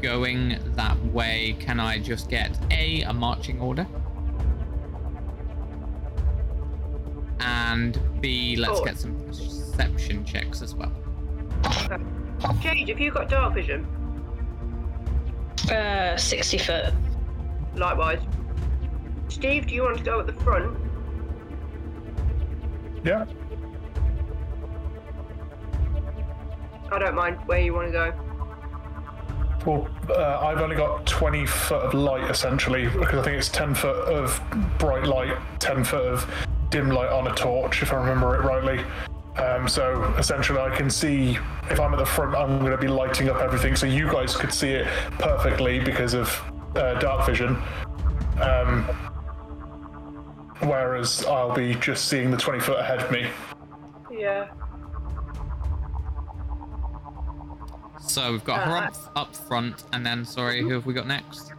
going 0.00 0.58
that 0.74 1.02
way, 1.06 1.56
can 1.58 1.80
I 1.80 1.98
just 1.98 2.30
get 2.30 2.56
a 2.70 3.02
a 3.02 3.12
marching 3.12 3.60
order? 3.60 3.86
And 7.78 8.20
B, 8.20 8.56
let's 8.56 8.80
Oh. 8.80 8.84
get 8.84 8.98
some 8.98 9.14
perception 9.26 10.24
checks 10.24 10.62
as 10.62 10.74
well. 10.74 10.92
Okay. 11.64 11.98
Jade, 12.60 12.88
have 12.88 12.98
you 12.98 13.12
got 13.12 13.28
dark 13.28 13.54
vision? 13.54 13.86
Uh, 15.70 16.16
60 16.16 16.58
foot. 16.58 16.92
Likewise. 17.76 18.20
Steve, 19.28 19.68
do 19.68 19.74
you 19.76 19.82
want 19.84 19.98
to 19.98 20.02
go 20.02 20.18
at 20.18 20.26
the 20.26 20.32
front? 20.44 20.76
Yeah. 23.04 23.26
I 26.90 26.98
don't 26.98 27.14
mind 27.14 27.38
where 27.46 27.60
you 27.60 27.74
want 27.74 27.88
to 27.88 27.92
go. 27.92 28.12
Well, 29.66 29.88
uh, 30.08 30.38
I've 30.46 30.60
only 30.60 30.74
got 30.76 31.06
20 31.06 31.46
foot 31.46 31.82
of 31.82 31.94
light 31.94 32.28
essentially 32.28 32.88
because 32.88 33.20
I 33.20 33.22
think 33.22 33.36
it's 33.36 33.48
10 33.50 33.74
foot 33.74 33.96
of 34.08 34.40
bright 34.78 35.04
light, 35.04 35.36
10 35.60 35.84
foot 35.84 36.06
of 36.06 36.48
dim 36.70 36.90
light 36.90 37.10
on 37.10 37.26
a 37.28 37.34
torch, 37.34 37.82
if 37.82 37.92
I 37.92 37.96
remember 37.96 38.34
it 38.34 38.44
rightly. 38.44 38.84
Um, 39.42 39.68
so 39.68 40.02
essentially, 40.18 40.58
I 40.60 40.74
can 40.76 40.90
see 40.90 41.38
if 41.70 41.78
I'm 41.78 41.92
at 41.92 41.98
the 41.98 42.06
front, 42.06 42.34
I'm 42.34 42.58
going 42.58 42.72
to 42.72 42.78
be 42.78 42.88
lighting 42.88 43.28
up 43.28 43.36
everything 43.40 43.76
so 43.76 43.86
you 43.86 44.10
guys 44.10 44.36
could 44.36 44.52
see 44.52 44.70
it 44.70 44.86
perfectly 45.18 45.78
because 45.78 46.14
of 46.14 46.28
uh, 46.74 46.94
dark 46.98 47.24
vision. 47.26 47.56
Um, 48.40 48.84
whereas 50.60 51.24
I'll 51.24 51.54
be 51.54 51.74
just 51.74 52.06
seeing 52.06 52.30
the 52.30 52.36
20 52.36 52.60
foot 52.60 52.80
ahead 52.80 53.00
of 53.00 53.10
me. 53.12 53.28
Yeah. 54.10 54.48
So 58.00 58.32
we've 58.32 58.44
got 58.44 58.66
her 58.66 58.76
Uh, 58.76 58.86
up, 58.86 59.12
up 59.14 59.36
front, 59.36 59.84
and 59.92 60.04
then, 60.04 60.24
sorry, 60.24 60.62
who 60.62 60.70
have 60.70 60.86
we 60.86 60.94
got 60.94 61.06
next? 61.06 61.52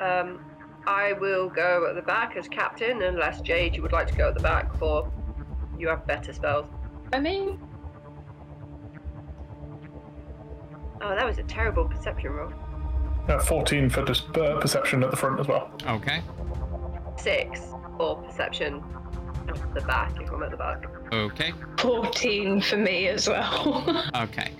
Um, 0.00 0.40
I 0.86 1.14
will 1.14 1.48
go 1.48 1.86
at 1.88 1.94
the 1.96 2.02
back 2.02 2.36
as 2.36 2.48
captain, 2.48 3.02
unless 3.02 3.40
Jade, 3.40 3.74
you 3.74 3.82
would 3.82 3.92
like 3.92 4.06
to 4.08 4.14
go 4.14 4.28
at 4.28 4.34
the 4.34 4.40
back 4.42 4.76
for 4.78 5.10
you 5.78 5.88
have 5.88 6.06
better 6.06 6.32
spells. 6.32 6.66
I 7.12 7.20
mean, 7.20 7.58
Oh, 11.02 11.14
that 11.14 11.26
was 11.26 11.38
a 11.38 11.42
terrible 11.44 11.84
perception 11.86 12.30
roll. 12.32 12.52
Uh, 13.28 13.38
14 13.38 13.90
for 13.90 14.02
dis- 14.04 14.22
uh, 14.34 14.58
perception 14.60 15.02
at 15.04 15.10
the 15.10 15.16
front 15.16 15.38
as 15.38 15.46
well. 15.46 15.70
Okay. 15.86 16.20
Six. 17.18 17.60
for 17.98 18.16
perception 18.22 18.82
at 19.48 19.74
the 19.74 19.80
back 19.82 20.12
if 20.20 20.30
I'm 20.32 20.42
at 20.42 20.50
the 20.50 20.56
back. 20.56 20.84
Okay. 21.12 21.52
14 21.78 22.60
for 22.60 22.76
me 22.76 23.08
as 23.08 23.28
well. 23.28 23.84
Okay. 24.16 24.50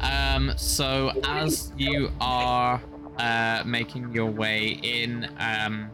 Um, 0.00 0.52
so 0.56 1.12
as 1.24 1.72
you 1.76 2.10
are 2.20 2.80
uh, 3.18 3.62
making 3.64 4.12
your 4.12 4.30
way 4.30 4.78
in, 4.82 5.28
um, 5.38 5.90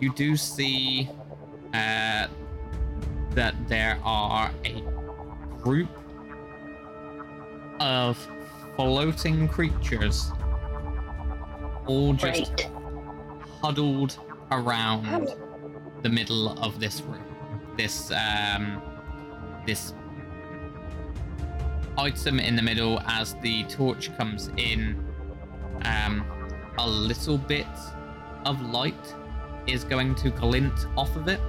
you 0.00 0.12
do 0.14 0.36
see 0.36 1.08
uh, 1.74 2.26
that 3.30 3.54
there 3.68 3.98
are 4.04 4.50
a 4.64 4.82
group 5.60 5.88
of 7.80 8.16
floating 8.76 9.48
creatures, 9.48 10.30
all 11.86 12.12
just 12.12 12.56
Great. 12.56 12.70
huddled 13.60 14.18
around 14.50 15.34
the 16.02 16.08
middle 16.08 16.58
of 16.62 16.80
this 16.80 17.00
room. 17.02 17.24
This 17.76 18.10
um, 18.10 18.82
this 19.66 19.94
item 21.96 22.40
in 22.40 22.56
the 22.56 22.62
middle 22.62 23.00
as 23.06 23.34
the 23.36 23.64
torch 23.64 24.16
comes 24.16 24.50
in. 24.56 25.04
Um, 25.84 26.24
a 26.78 26.88
little 26.88 27.38
bit 27.38 27.66
of 28.44 28.60
light 28.70 29.14
is 29.66 29.84
going 29.84 30.14
to 30.16 30.30
glint 30.30 30.86
off 30.96 31.14
of 31.16 31.28
it, 31.28 31.40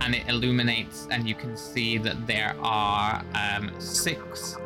and 0.00 0.14
it 0.14 0.28
illuminates, 0.28 1.06
and 1.10 1.28
you 1.28 1.34
can 1.34 1.56
see 1.56 1.98
that 1.98 2.26
there 2.26 2.56
are 2.60 3.22
um, 3.34 3.70
six 3.78 4.56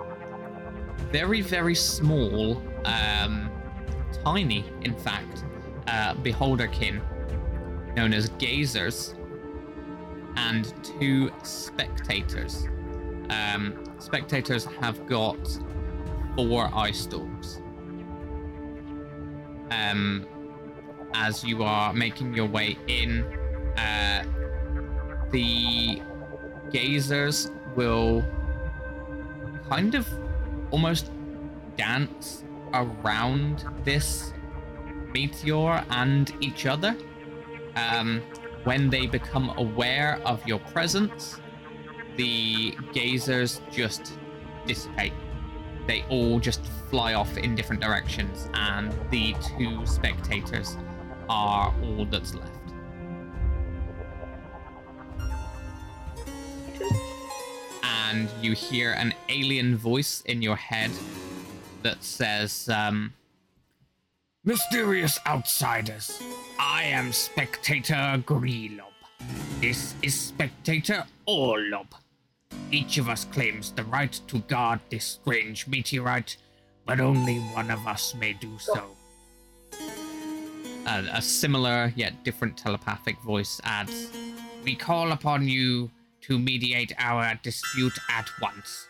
very, 1.10 1.40
very 1.40 1.74
small, 1.74 2.62
um, 2.84 3.50
tiny, 4.24 4.64
in 4.82 4.94
fact, 4.98 5.44
uh, 5.86 6.14
beholderkin 6.16 7.00
known 7.96 8.12
as 8.12 8.28
gazers 8.30 9.14
and 10.36 10.72
two 10.84 11.30
spectators. 11.42 12.68
Um, 13.30 13.84
spectators 13.98 14.64
have 14.80 15.06
got 15.06 15.38
four 16.36 16.70
eye 16.74 16.92
stalks. 16.92 17.60
Um, 19.70 20.26
as 21.14 21.44
you 21.44 21.62
are 21.62 21.92
making 21.92 22.34
your 22.34 22.46
way 22.46 22.76
in, 22.86 23.24
uh, 23.76 24.24
the 25.30 26.02
gazers 26.70 27.50
will 27.76 28.24
kind 29.68 29.94
of 29.94 30.06
almost 30.70 31.10
dance 31.76 32.44
around 32.74 33.64
this 33.84 34.32
meteor 35.12 35.84
and 35.90 36.32
each 36.40 36.66
other. 36.66 36.96
Um, 37.76 38.22
when 38.64 38.90
they 38.90 39.06
become 39.06 39.54
aware 39.56 40.20
of 40.24 40.44
your 40.46 40.58
presence, 40.58 41.40
the 42.16 42.72
gazers 42.92 43.60
just 43.70 44.18
dissipate. 44.66 45.12
They 45.88 46.04
all 46.10 46.38
just 46.38 46.60
fly 46.90 47.14
off 47.14 47.38
in 47.38 47.54
different 47.54 47.80
directions, 47.80 48.50
and 48.52 48.92
the 49.10 49.34
two 49.56 49.86
spectators 49.86 50.76
are 51.30 51.74
all 51.82 52.04
that's 52.04 52.34
left. 52.34 52.52
And 58.10 58.28
you 58.42 58.52
hear 58.52 58.92
an 58.92 59.14
alien 59.30 59.78
voice 59.78 60.22
in 60.26 60.42
your 60.42 60.56
head 60.56 60.90
that 61.82 62.04
says, 62.04 62.68
um, 62.68 63.14
Mysterious 64.44 65.18
outsiders, 65.26 66.22
I 66.58 66.82
am 66.84 67.12
Spectator 67.12 68.22
Greelob. 68.26 68.92
This 69.60 69.94
is 70.02 70.18
Spectator 70.18 71.06
Orlob. 71.26 71.86
Each 72.70 72.98
of 72.98 73.08
us 73.08 73.24
claims 73.24 73.72
the 73.72 73.84
right 73.84 74.12
to 74.26 74.40
guard 74.40 74.80
this 74.90 75.04
strange 75.04 75.66
meteorite, 75.66 76.36
but 76.84 77.00
only 77.00 77.38
one 77.38 77.70
of 77.70 77.86
us 77.86 78.14
may 78.14 78.34
do 78.34 78.58
so. 78.58 78.94
A, 80.86 81.20
similar 81.20 81.92
yet 81.96 82.24
different 82.24 82.56
telepathic 82.56 83.18
voice 83.20 83.60
adds, 83.64 84.10
We 84.64 84.74
call 84.74 85.12
upon 85.12 85.48
you 85.48 85.90
to 86.22 86.38
mediate 86.38 86.92
our 86.98 87.38
dispute 87.42 87.98
at 88.10 88.28
once. 88.40 88.86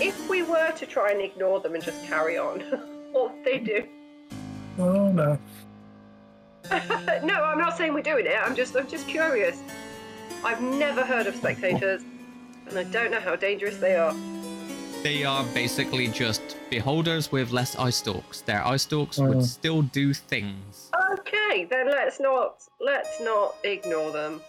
If 0.00 0.28
we 0.28 0.42
were 0.42 0.72
to 0.72 0.86
try 0.86 1.12
and 1.12 1.20
ignore 1.20 1.60
them 1.60 1.74
and 1.74 1.84
just 1.84 2.04
carry 2.04 2.36
on, 2.36 2.60
what 3.12 3.44
they 3.44 3.58
do? 3.58 3.86
Oh 4.78 5.10
no. 5.12 5.38
no, 7.22 7.44
I'm 7.44 7.58
not 7.58 7.76
saying 7.76 7.92
we're 7.92 8.02
doing 8.02 8.26
it. 8.26 8.36
I'm 8.42 8.56
just, 8.56 8.74
I'm 8.74 8.88
just 8.88 9.06
curious. 9.06 9.60
I've 10.42 10.60
never 10.60 11.04
heard 11.04 11.26
of 11.26 11.36
spectators, 11.36 12.02
and 12.68 12.78
I 12.78 12.84
don't 12.84 13.10
know 13.10 13.20
how 13.20 13.36
dangerous 13.36 13.76
they 13.76 13.96
are. 13.96 14.14
They 15.02 15.24
are 15.24 15.44
basically 15.52 16.08
just 16.08 16.56
beholders 16.70 17.30
with 17.30 17.50
less 17.50 17.76
eye 17.76 17.90
stalks. 17.90 18.40
Their 18.40 18.66
eye 18.66 18.78
stalks 18.78 19.18
would 19.18 19.36
oh. 19.36 19.42
still 19.42 19.82
do 19.82 20.14
things. 20.14 20.90
Okay, 21.12 21.66
then 21.70 21.90
let's 21.90 22.20
not, 22.20 22.62
let's 22.80 23.20
not 23.20 23.56
ignore 23.64 24.10
them. 24.10 24.40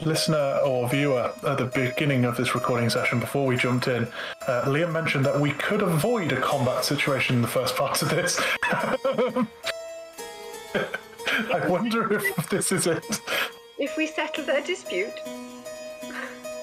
Listener 0.00 0.58
or 0.64 0.88
viewer, 0.88 1.32
at 1.46 1.58
the 1.58 1.70
beginning 1.72 2.24
of 2.24 2.36
this 2.36 2.54
recording 2.54 2.90
session, 2.90 3.20
before 3.20 3.46
we 3.46 3.56
jumped 3.56 3.86
in, 3.86 4.08
uh, 4.46 4.64
Liam 4.66 4.92
mentioned 4.92 5.24
that 5.24 5.38
we 5.38 5.52
could 5.52 5.82
avoid 5.82 6.32
a 6.32 6.40
combat 6.40 6.84
situation 6.84 7.36
in 7.36 7.42
the 7.42 7.48
first 7.48 7.76
part 7.76 8.02
of 8.02 8.10
this. 8.10 8.40
I 11.52 11.66
wonder 11.68 12.12
if 12.12 12.48
this 12.50 12.72
is 12.72 12.86
it. 12.86 13.04
If 13.78 13.96
we 13.96 14.06
settle 14.06 14.44
their 14.44 14.62
dispute, 14.62 15.14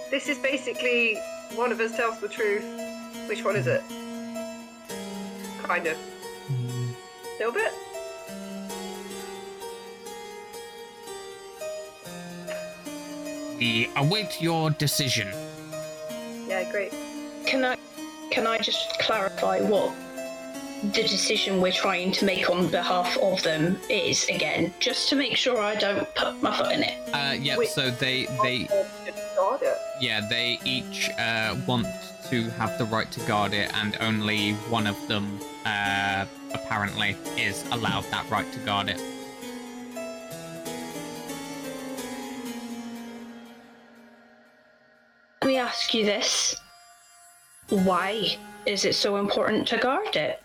this 0.10 0.28
is 0.28 0.38
basically 0.38 1.18
one 1.56 1.72
of 1.72 1.80
us 1.80 1.96
tells 1.96 2.20
the 2.20 2.28
truth. 2.28 2.66
Which 3.28 3.46
one 3.46 3.56
is 3.56 3.68
it? 3.68 3.82
Kind 5.64 5.88
of. 5.88 5.98
Little 7.40 7.54
bit. 7.54 7.72
We 13.62 13.88
await 13.96 14.42
your 14.42 14.72
decision. 14.72 15.28
Yeah, 16.48 16.70
great. 16.72 16.92
Can 17.46 17.64
I 17.64 17.78
can 18.32 18.48
I 18.48 18.58
just 18.58 18.98
clarify 18.98 19.60
what 19.60 19.94
the 20.82 21.04
decision 21.04 21.62
we're 21.62 21.72
trying 21.72 22.12
to 22.14 22.26
make 22.26 22.50
on 22.50 22.70
behalf 22.70 23.16
of 23.20 23.44
them 23.44 23.78
is 23.88 24.28
again, 24.30 24.74
just 24.80 25.10
to 25.10 25.16
make 25.16 25.38
sure 25.38 25.60
I 25.60 25.76
don't 25.76 26.08
put 26.16 26.42
my 26.42 26.58
foot 26.58 26.72
in 26.72 26.82
it. 26.82 26.98
Uh, 27.14 27.36
yeah. 27.40 27.56
Wait. 27.56 27.70
So 27.70 27.92
they 27.92 28.26
they 28.42 28.68
yeah 30.00 30.28
they 30.28 30.58
each 30.66 31.12
uh, 31.20 31.56
want 31.68 31.86
to 32.32 32.50
have 32.62 32.80
the 32.80 32.86
right 32.86 33.12
to 33.12 33.20
guard 33.28 33.54
it, 33.54 33.72
and 33.76 33.96
only 34.00 34.54
one 34.72 34.88
of 34.88 34.98
them 35.08 35.40
uh, 35.68 36.26
apparently 36.56 37.16
is 37.38 37.64
allowed 37.72 38.06
that 38.06 38.28
right 38.32 38.52
to 38.54 38.60
guard 38.62 38.90
it. 38.90 39.00
Ask 45.72 45.94
you 45.94 46.04
this. 46.04 46.60
Why 47.70 48.38
is 48.66 48.84
it 48.84 48.94
so 48.94 49.16
important 49.16 49.66
to 49.70 49.78
guard 49.78 50.18
it? 50.18 50.44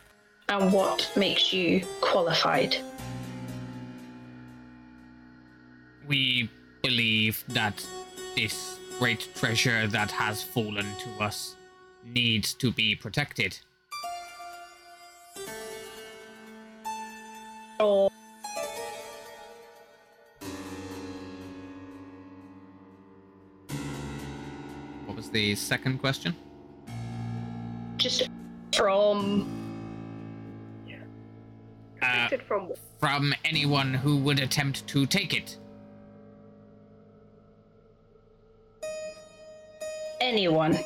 And 0.48 0.72
what 0.72 1.10
makes 1.16 1.52
you 1.52 1.84
qualified? 2.00 2.76
We 6.06 6.48
believe 6.80 7.42
that 7.48 7.84
this 8.36 8.78
great 9.00 9.28
treasure 9.34 9.88
that 9.88 10.12
has 10.12 10.44
fallen 10.44 10.86
to 11.04 11.24
us 11.24 11.56
needs 12.04 12.54
to 12.54 12.70
be 12.70 12.94
protected. 12.94 13.58
Or 17.80 18.10
the 25.36 25.54
second 25.54 25.98
question? 25.98 26.34
just 27.98 28.30
from 28.74 29.46
Uh, 32.02 32.28
from 32.46 32.72
from 33.00 33.34
anyone 33.44 33.92
who 33.92 34.16
would 34.16 34.38
attempt 34.40 34.86
to 34.86 35.06
take 35.06 35.32
it. 35.34 35.58
anyone? 40.20 40.78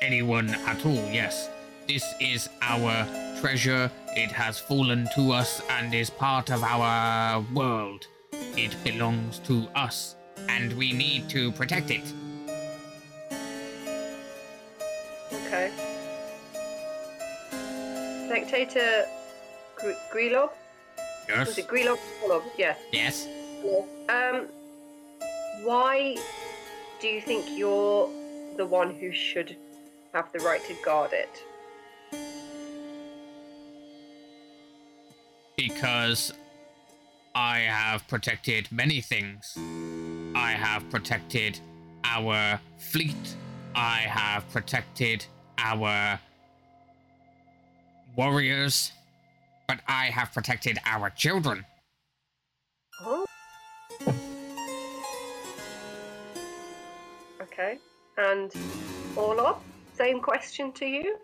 Anyone 0.00 0.50
at 0.72 0.84
all, 0.86 1.04
yes. 1.20 1.48
This 1.88 2.04
is 2.20 2.48
our 2.62 2.92
treasure. 3.40 3.90
It 4.16 4.30
has 4.32 4.58
fallen 4.58 5.08
to 5.16 5.32
us 5.32 5.62
and 5.70 5.94
is 5.94 6.10
part 6.10 6.50
of 6.50 6.62
our 6.62 7.40
world. 7.54 8.06
It 8.56 8.76
belongs 8.84 9.38
to 9.48 9.66
us, 9.74 10.16
and 10.48 10.72
we 10.74 10.92
need 10.92 11.28
to 11.30 11.52
protect 11.52 11.90
it. 11.90 12.06
Spectator 18.54 19.06
Gr- 19.74 19.90
Grelob? 20.12 20.50
Was 21.28 21.28
Yes. 21.28 21.58
it 21.58 21.66
Grelob? 21.66 21.98
Grelob, 22.22 22.44
yes. 22.56 22.78
Yes. 22.92 23.26
Um, 24.08 24.46
why 25.64 26.16
do 27.00 27.08
you 27.08 27.20
think 27.20 27.46
you're 27.58 28.08
the 28.56 28.64
one 28.64 28.94
who 28.94 29.10
should 29.12 29.56
have 30.12 30.30
the 30.32 30.38
right 30.38 30.62
to 30.68 30.74
guard 30.84 31.10
it? 31.12 31.42
Because 35.56 36.32
I 37.34 37.58
have 37.58 38.06
protected 38.06 38.70
many 38.70 39.00
things. 39.00 39.52
I 40.36 40.52
have 40.52 40.88
protected 40.90 41.58
our 42.04 42.60
fleet. 42.78 43.34
I 43.74 44.02
have 44.02 44.48
protected 44.52 45.26
our 45.58 46.20
warriors. 48.16 48.92
But 49.68 49.80
I 49.88 50.06
have 50.06 50.32
protected 50.32 50.78
our 50.84 51.10
children. 51.10 51.64
Oh. 53.00 53.24
Okay. 57.40 57.78
And 58.18 58.50
Orlob, 59.16 59.58
same 59.94 60.20
question 60.20 60.72
to 60.72 60.86
you. 60.86 61.16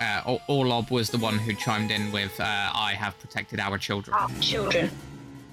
Uh, 0.00 0.22
O- 0.26 0.40
Orlob 0.48 0.90
was 0.90 1.10
the 1.10 1.18
one 1.18 1.38
who 1.38 1.52
chimed 1.54 1.90
in 1.90 2.10
with, 2.10 2.38
uh, 2.40 2.44
I 2.74 2.94
have 2.98 3.18
protected 3.20 3.60
our 3.60 3.76
children. 3.78 4.16
Ah, 4.18 4.30
Children. 4.40 4.90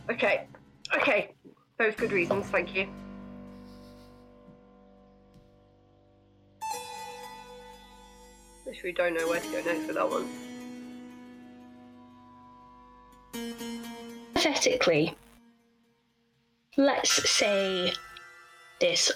okay. 0.09 0.47
Okay. 0.95 1.33
Both 1.77 1.97
good 1.97 2.11
reasons, 2.11 2.45
thank 2.47 2.73
you. 2.73 2.87
We 8.83 8.91
don't 8.91 9.13
know 9.13 9.27
where 9.27 9.39
to 9.39 9.47
go 9.47 9.61
next 9.63 9.87
with 9.87 9.95
that 9.95 10.09
one. 10.09 10.27
Hypothetically, 14.35 15.15
let's 16.75 17.29
say 17.29 17.93
this 18.81 19.11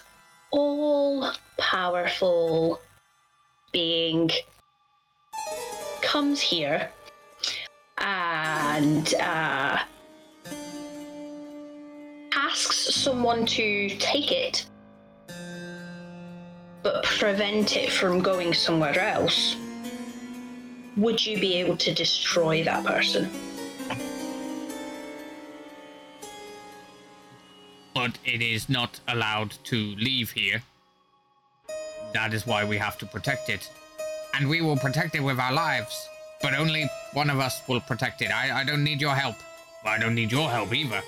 all 0.52 1.32
powerful 1.58 2.80
being 3.72 4.32
comes 6.02 6.40
here 6.40 6.90
and 7.98 9.14
uh, 9.16 9.80
asks 12.34 12.96
someone 12.96 13.46
to 13.46 13.90
take 14.00 14.32
it 14.32 14.66
but 16.84 17.04
prevent 17.04 17.76
it 17.78 17.92
from 17.92 18.22
going 18.22 18.54
somewhere 18.54 19.00
else. 19.00 19.56
Would 20.98 21.26
you 21.26 21.40
be 21.40 21.56
able 21.56 21.78
to 21.78 21.94
destroy 21.94 22.64
that 22.64 22.86
person? 22.86 23.30
But 27.94 28.18
it 28.26 28.42
is 28.42 28.68
not 28.70 29.00
allowed 29.08 29.52
to 29.66 29.96
leave 29.96 30.32
here. 30.32 30.64
That 32.14 32.34
is 32.34 32.48
why 32.48 32.66
we 32.66 32.78
have 32.78 32.98
to 33.00 33.06
protect 33.06 33.50
it. 33.50 33.70
And 34.34 34.50
we 34.50 34.62
will 34.62 34.78
protect 34.78 35.16
it 35.16 35.22
with 35.22 35.40
our 35.40 35.54
lives. 35.54 36.08
But 36.42 36.56
only 36.56 36.90
one 37.14 37.30
of 37.30 37.40
us 37.40 37.62
will 37.68 37.82
protect 37.82 38.22
it. 38.22 38.32
I, 38.32 38.62
I 38.62 38.64
don't 38.64 38.84
need 38.84 39.02
your 39.02 39.14
help. 39.14 39.36
I 39.86 39.98
don't 39.98 40.16
need 40.16 40.32
your 40.32 40.50
help 40.50 40.74
either. 40.74 41.02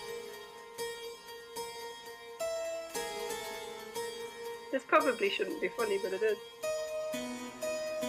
This 4.73 4.83
probably 4.87 5.29
shouldn't 5.29 5.61
be 5.61 5.67
funny, 5.67 5.99
but 6.01 6.13
it 6.13 6.23
is. 6.23 6.37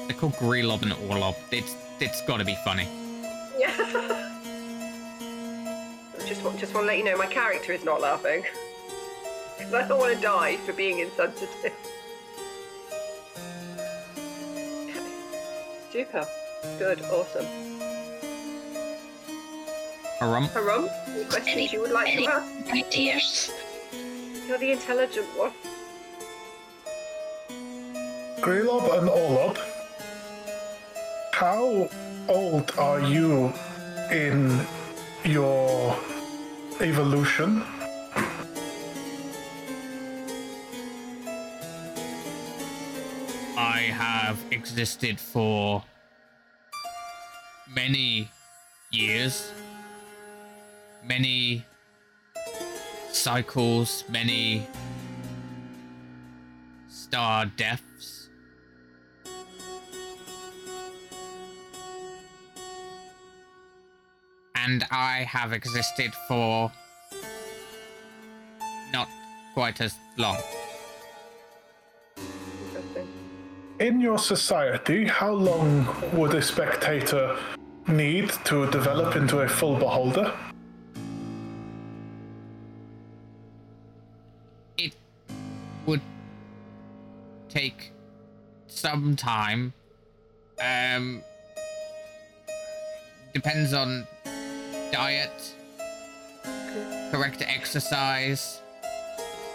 They're 0.07 0.17
called 0.17 0.33
Grelob 0.37 0.81
and 0.81 0.93
Orlob. 0.93 1.37
It's 1.51 1.77
it's 2.01 2.23
gotta 2.23 2.43
be 2.43 2.57
funny. 2.65 2.89
Yeah. 3.59 3.77
just 6.27 6.43
want 6.43 6.59
just 6.59 6.73
want 6.73 6.85
to 6.85 6.87
let 6.87 6.97
you 6.97 7.05
know 7.05 7.19
my 7.19 7.27
character 7.27 7.75
is 7.75 7.85
not 7.85 8.01
laughing 8.01 8.45
because 9.59 9.75
I 9.83 9.87
don't 9.87 9.99
want 9.99 10.17
to 10.17 10.23
die 10.23 10.57
for 10.65 10.73
being 10.73 11.01
insensitive. 11.01 11.75
Okay. 14.89 15.03
Super. 15.93 16.27
Good. 16.79 17.03
Awesome. 17.13 17.45
Harum. 20.19 20.45
Harum, 20.45 20.89
any 21.09 21.25
questions 21.27 21.73
you 21.75 21.83
would 21.83 21.91
like 21.91 22.07
to 22.07 22.13
Any 22.13 22.27
ask? 22.27 22.73
ideas? 22.73 23.53
You're 24.49 24.57
the 24.57 24.73
intelligent 24.73 25.27
one. 25.37 25.53
Grelob 28.45 28.99
and 28.99 29.09
Orlob, 29.09 29.57
how 31.33 31.89
old 32.29 32.71
are 32.77 33.01
you 33.01 33.51
in 34.13 34.61
your 35.25 35.97
evolution? 36.79 37.63
I 43.57 43.89
have 43.97 44.39
existed 44.51 45.19
for 45.19 45.83
many 47.75 48.29
years, 48.91 49.53
many 51.03 51.65
cycles, 53.11 54.05
many 54.11 54.67
star 56.91 57.47
deaths. 57.47 58.24
And 64.65 64.87
I 64.91 65.25
have 65.25 65.53
existed 65.53 66.13
for 66.27 66.73
not 68.93 69.09
quite 69.53 69.81
as 69.81 69.95
long. 70.17 70.39
In 73.79 74.01
your 74.01 74.19
society, 74.19 75.05
how 75.05 75.33
long 75.33 75.87
would 76.13 76.35
a 76.35 76.41
spectator 76.41 77.37
need 77.87 78.31
to 78.45 78.71
develop 78.71 79.17
into 79.17 79.41
a 79.41 79.49
full 79.49 79.77
beholder? 79.77 80.33
it 84.79 84.95
would 85.87 86.01
take 87.49 87.93
some 88.67 89.17
time. 89.17 89.73
Um, 90.61 91.23
depends 93.33 93.73
on 93.73 94.07
diet, 94.95 95.57
correct 97.11 97.43
exercise. 97.43 98.63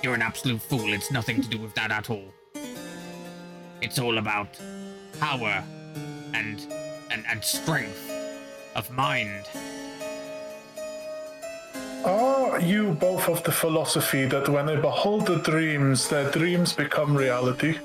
You're 0.04 0.14
an 0.14 0.22
absolute 0.22 0.62
fool. 0.62 0.92
It's 0.92 1.12
nothing 1.12 1.42
to 1.42 1.48
do 1.48 1.58
with 1.58 1.74
that 1.76 1.92
at 1.92 2.10
all. 2.10 2.34
It's 3.82 4.00
all 4.00 4.18
about 4.18 4.50
power 5.18 5.64
and 6.34 6.58
and, 7.10 7.24
and 7.32 7.42
strength 7.42 8.06
of 8.76 8.92
mind. 8.92 9.46
Are 12.04 12.60
you 12.60 12.92
both 13.00 13.30
of 13.30 13.42
the 13.44 13.54
philosophy 13.54 14.26
that 14.26 14.50
when 14.50 14.66
they 14.66 14.76
behold 14.76 15.26
the 15.26 15.38
dreams, 15.38 16.10
their 16.10 16.30
dreams 16.32 16.74
become 16.74 17.16
reality? 17.16 17.80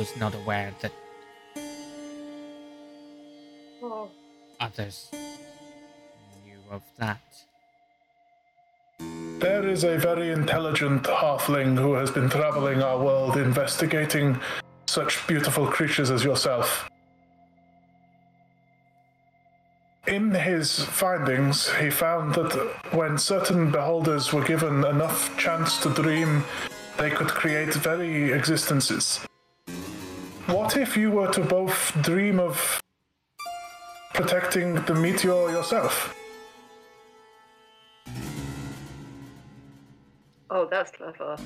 Was 0.00 0.16
not 0.16 0.34
aware 0.34 0.72
that 0.80 0.92
Oh, 3.82 4.08
others 4.58 5.10
knew 5.12 6.62
of 6.70 6.82
that. 6.96 7.20
There 9.40 9.68
is 9.68 9.84
a 9.84 9.98
very 9.98 10.30
intelligent 10.30 11.02
halfling 11.02 11.76
who 11.76 11.92
has 11.94 12.10
been 12.10 12.30
traveling 12.30 12.82
our 12.82 12.98
world 12.98 13.36
investigating 13.36 14.40
such 14.86 15.26
beautiful 15.26 15.66
creatures 15.66 16.10
as 16.10 16.24
yourself. 16.24 16.88
In 20.06 20.30
his 20.30 20.82
findings, 20.84 21.70
he 21.74 21.90
found 21.90 22.34
that 22.36 22.52
when 22.92 23.18
certain 23.18 23.70
beholders 23.70 24.32
were 24.32 24.44
given 24.44 24.82
enough 24.82 25.36
chance 25.36 25.78
to 25.82 25.90
dream, 25.90 26.42
they 26.96 27.10
could 27.10 27.28
create 27.28 27.74
very 27.74 28.32
existences. 28.32 29.20
What 30.50 30.76
if 30.76 30.96
you 30.96 31.10
were 31.10 31.30
to 31.32 31.40
both 31.42 31.92
dream 32.02 32.40
of 32.40 32.80
protecting 34.14 34.74
the 34.84 34.94
meteor 34.94 35.50
yourself? 35.50 36.14
oh, 40.52 40.66
that's 40.68 40.90
clever. 40.90 41.36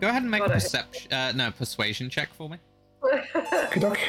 Go 0.00 0.08
ahead 0.08 0.22
and 0.22 0.30
make 0.30 0.42
a 0.42 0.48
Got 0.48 0.50
it. 0.50 0.54
perception, 0.62 1.12
uh, 1.12 1.32
no, 1.32 1.50
persuasion 1.52 2.10
check 2.10 2.28
for 2.34 2.48
me. 2.48 2.56
Okey-dokey. 3.04 4.08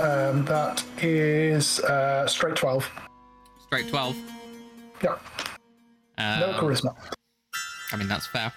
Um, 0.00 0.44
that 0.46 0.82
is 1.00 1.78
uh, 1.80 2.26
straight 2.26 2.56
12. 2.56 2.90
Straight 3.66 3.88
12. 3.88 4.16
Yeah, 5.04 5.16
no 6.18 6.24
Um, 6.48 6.54
charisma. 6.54 6.96
I 7.92 7.96
mean, 7.96 8.08
that's 8.08 8.26
fair. 8.26 8.52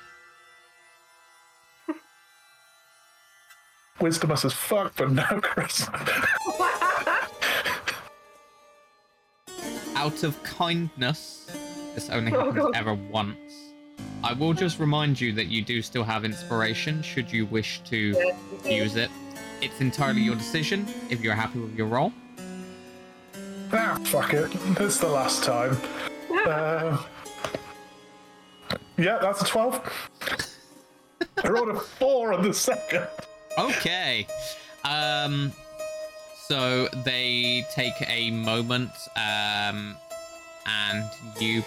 Wisdom 4.00 4.32
us 4.32 4.46
as 4.46 4.54
fuck, 4.54 4.94
but 4.96 5.12
no 5.12 5.24
charisma. 5.42 5.98
Out 9.96 10.24
of 10.24 10.42
kindness, 10.44 11.48
this 11.96 12.10
only 12.10 12.32
Oh, 12.34 12.46
happens 12.46 12.58
God. 12.66 12.76
ever 12.76 12.94
once. 12.94 13.38
I 14.24 14.34
will 14.34 14.54
just 14.54 14.80
remind 14.80 15.20
you 15.20 15.32
that 15.34 15.46
you 15.48 15.62
do 15.64 15.82
still 15.82 16.04
have 16.04 16.26
inspiration 16.26 17.02
should 17.02 17.32
you 17.32 17.46
wish 17.48 17.82
to 17.86 18.32
use 18.66 18.96
it. 18.96 19.10
It's 19.62 19.80
entirely 19.82 20.22
your 20.22 20.36
decision 20.36 20.86
if 21.10 21.22
you're 21.22 21.34
happy 21.36 21.60
with 21.60 21.76
your 21.76 21.88
roll. 21.88 22.14
ah, 23.74 24.00
fuck 24.06 24.34
it. 24.34 24.52
It's 24.80 25.00
the 25.00 25.08
last 25.10 25.44
time. 25.44 25.78
Um, 26.48 27.00
yeah, 28.98 29.18
that's 29.22 29.42
a 29.42 29.46
12. 29.46 30.10
I 31.44 31.48
rolled 31.50 31.70
a 31.70 31.80
4 31.80 32.34
on 32.34 32.44
the 32.44 32.54
second. 32.54 33.08
Okay. 33.58 34.28
Um 34.86 35.52
so 36.48 36.88
they 37.04 37.66
take 37.74 37.96
a 38.08 38.32
moment 38.32 38.92
um 39.16 39.98
and 40.66 41.10
you 41.40 41.64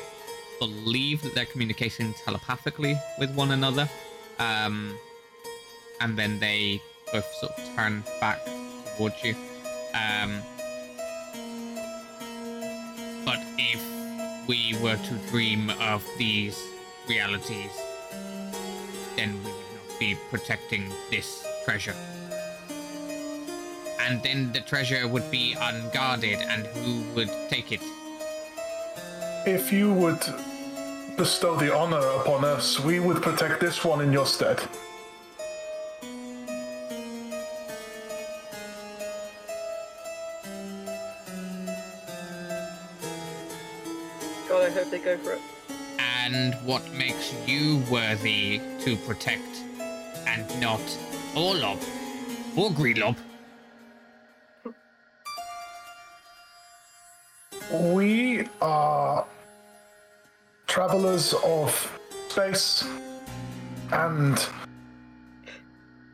believe 0.59 1.21
that 1.23 1.35
they're 1.35 1.47
communicating 1.47 2.15
telepathically 2.25 2.97
with 3.19 3.35
one 3.35 3.51
another. 3.51 3.89
Um 4.39 4.97
and 6.01 6.17
then 6.17 6.39
they 6.39 6.81
both 7.13 7.27
sort 7.35 7.59
of 7.59 7.75
turn 7.75 8.05
back 8.21 8.39
towards 8.97 9.23
you. 9.25 9.35
Um 9.93 10.41
but 13.25 13.41
if 13.59 13.83
we 14.47 14.77
were 14.81 14.97
to 14.97 15.15
dream 15.31 15.71
of 15.81 16.05
these 16.19 16.57
realities, 17.09 17.73
then 19.17 19.35
we 19.45 19.51
would 19.51 19.75
not 19.75 19.99
be 19.99 20.17
protecting 20.31 20.93
this 21.11 21.45
treasure. 21.65 21.95
And 24.01 24.23
then 24.23 24.53
the 24.53 24.61
treasure 24.61 25.07
would 25.07 25.31
be 25.31 25.55
unguarded, 25.61 26.39
and 26.41 26.67
who 26.67 27.03
would 27.15 27.31
take 27.49 27.71
it? 27.71 27.81
If 29.47 29.73
you 29.73 29.93
would 29.93 30.21
bestow 31.17 31.57
the 31.57 31.75
honor 31.75 32.05
upon 32.21 32.45
us, 32.45 32.81
we 32.81 32.99
would 32.99 33.23
protect 33.23 33.61
this 33.61 33.85
one 33.85 34.01
in 34.01 34.13
your 34.13 34.27
stead. 34.27 34.59
God, 44.49 44.63
I 44.63 44.71
hope 44.71 44.91
they 44.91 44.99
go 44.99 45.17
for 45.19 45.35
it. 45.35 45.41
And 45.99 46.55
what 46.65 46.91
makes 46.93 47.35
you 47.47 47.83
worthy 47.91 48.61
to 48.85 48.97
protect, 48.97 49.63
and 50.27 50.61
not 50.61 50.81
Orlob 51.35 51.79
or 52.57 52.71
Greelob? 52.71 53.17
We 57.71 58.49
are 58.61 59.25
travelers 60.67 61.35
of 61.45 61.99
space 62.29 62.85
and 63.93 64.45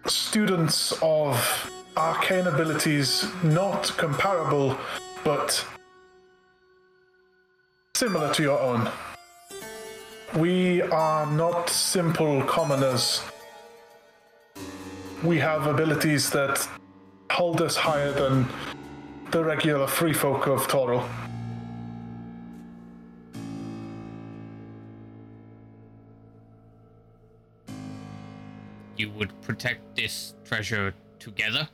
students 0.07 0.93
of 1.03 1.71
arcane 1.97 2.47
abilities 2.47 3.27
not 3.43 3.85
comparable 3.97 4.79
but 5.25 5.65
similar 7.95 8.33
to 8.35 8.43
your 8.43 8.61
own. 8.61 8.91
We 10.37 10.83
are 10.83 11.25
not 11.25 11.71
simple 11.71 12.43
commoners. 12.43 13.23
We 15.23 15.39
have 15.39 15.67
abilities 15.67 16.31
that 16.31 16.69
hold 17.31 17.63
us 17.63 17.75
higher 17.75 18.13
than 18.13 18.47
the 19.31 19.43
regular 19.43 19.87
free 19.87 20.13
folk 20.13 20.47
of 20.47 20.69
Toril. 20.69 21.07
You 28.97 29.11
would 29.11 29.41
protect 29.43 29.97
this 29.97 30.35
treasure 30.45 30.95
together? 31.19 31.69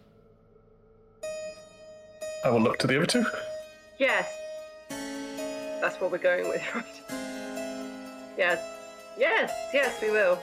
I 2.45 2.51
will 2.51 2.61
look 2.61 2.79
to 2.79 2.87
the 2.87 2.97
other 2.97 3.07
two. 3.07 3.25
Yes. 3.99 4.33
That's 5.81 6.01
what 6.01 6.11
we're 6.11 6.19
going 6.19 6.49
with, 6.49 6.63
right? 6.75 6.85
Yes. 8.37 8.61
Yes, 9.19 9.53
yes, 9.75 10.01
we 10.01 10.11
will. 10.11 10.39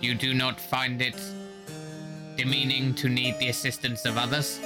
You 0.00 0.14
do 0.14 0.34
not 0.34 0.60
find 0.60 1.00
it 1.00 1.20
demeaning 2.36 2.94
to 2.96 3.08
need 3.08 3.38
the 3.38 3.48
assistance 3.48 4.04
of 4.04 4.18
others? 4.18 4.60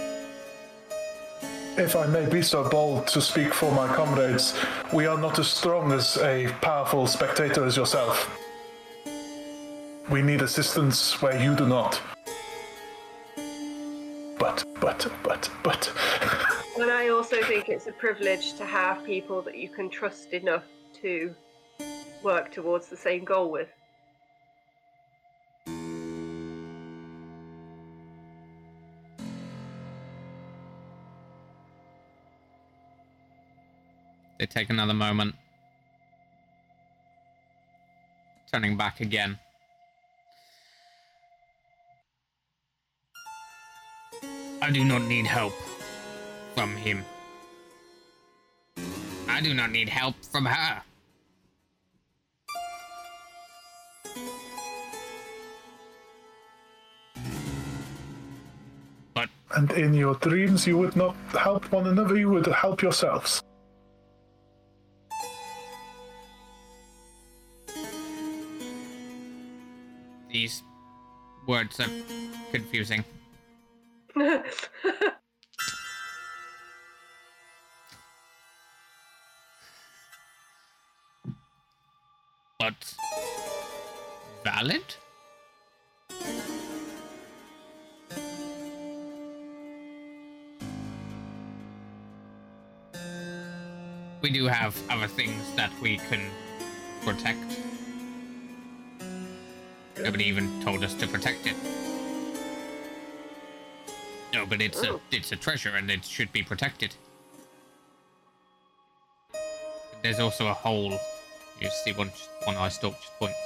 If 1.77 1.95
I 1.95 2.07
may 2.07 2.29
be 2.29 2.43
so 2.43 2.69
bold 2.69 3.07
to 3.09 3.21
speak 3.21 3.55
for 3.55 3.73
my 3.73 3.87
comrades, 3.87 4.59
we 4.93 5.07
are 5.07 5.17
not 5.17 5.39
as 5.39 5.49
strong 5.49 5.93
as 5.93 6.19
a 6.19 6.49
powerful 6.61 7.07
spectator 7.07 7.65
as 7.65 7.77
yourself. 7.77 8.29
We 10.11 10.21
need 10.21 10.43
assistance 10.43 11.23
where 11.23 11.41
you 11.41 11.55
do 11.55 11.67
not. 11.67 12.01
But, 14.39 14.65
but, 14.81 15.11
but, 15.23 15.51
but. 15.63 15.93
And 16.81 16.91
I 16.91 17.09
also 17.09 17.43
think 17.43 17.69
it's 17.69 17.89
a 17.89 17.93
privilege 17.93 18.55
to 18.55 18.65
have 18.65 19.05
people 19.05 19.43
that 19.43 19.59
you 19.59 19.69
can 19.69 19.91
trust 19.91 20.33
enough 20.33 20.65
to 21.03 21.35
work 22.23 22.51
towards 22.51 22.89
the 22.89 22.97
same 22.97 23.25
goal 23.25 23.51
with. 23.51 23.69
They 34.41 34.47
take 34.47 34.71
another 34.71 34.95
moment. 34.95 35.35
Turning 38.51 38.75
back 38.75 39.01
again. 39.01 39.39
I 44.63 44.71
do 44.71 44.83
not 44.83 45.03
need 45.03 45.27
help 45.27 45.53
from 46.55 46.75
him. 46.75 47.05
I 49.29 49.43
do 49.43 49.53
not 49.53 49.73
need 49.73 49.91
help 49.91 50.15
from 50.25 50.47
her. 50.47 50.83
But 59.13 59.29
And 59.55 59.71
in 59.73 59.93
your 59.93 60.15
dreams, 60.15 60.67
you 60.67 60.79
would 60.79 60.97
not 60.97 61.15
help 61.39 61.71
one 61.71 61.89
another, 61.89 62.17
you 62.17 62.31
would 62.31 62.47
help 62.47 62.81
yourselves. 62.81 63.43
These 70.41 70.63
words 71.47 71.79
are 71.81 71.91
confusing. 72.51 73.05
But 82.59 82.95
valid? 84.45 84.85
We 94.21 94.29
do 94.31 94.45
have 94.47 94.77
other 94.91 95.09
things 95.09 95.43
that 95.57 95.73
we 95.81 95.97
can 95.97 96.21
protect. 97.03 97.80
Nobody 100.03 100.25
even 100.25 100.61
told 100.63 100.83
us 100.85 100.95
to 100.95 101.07
protect 101.07 101.47
it. 101.47 101.57
No, 104.33 104.47
but 104.47 104.61
it's 104.61 104.81
a 104.83 104.93
Oh. 104.95 105.01
it's 105.11 105.33
a 105.33 105.37
treasure 105.37 105.77
and 105.77 105.91
it 105.91 106.05
should 106.05 106.33
be 106.33 106.43
protected. 106.43 106.95
There's 110.03 110.19
also 110.21 110.47
a 110.49 110.55
hole. 110.55 110.99
You 111.61 111.71
see 111.85 111.93
one 111.93 112.11
one 112.45 112.57
eye 112.57 112.69
stalk 112.71 112.95
just 113.01 113.13
points. 113.19 113.37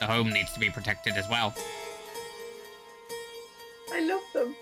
The 0.00 0.06
home 0.06 0.30
needs 0.30 0.52
to 0.52 0.60
be 0.60 0.70
protected 0.70 1.14
as 1.14 1.28
well. 1.28 1.52
I 3.92 4.00
love 4.00 4.22
them. 4.32 4.54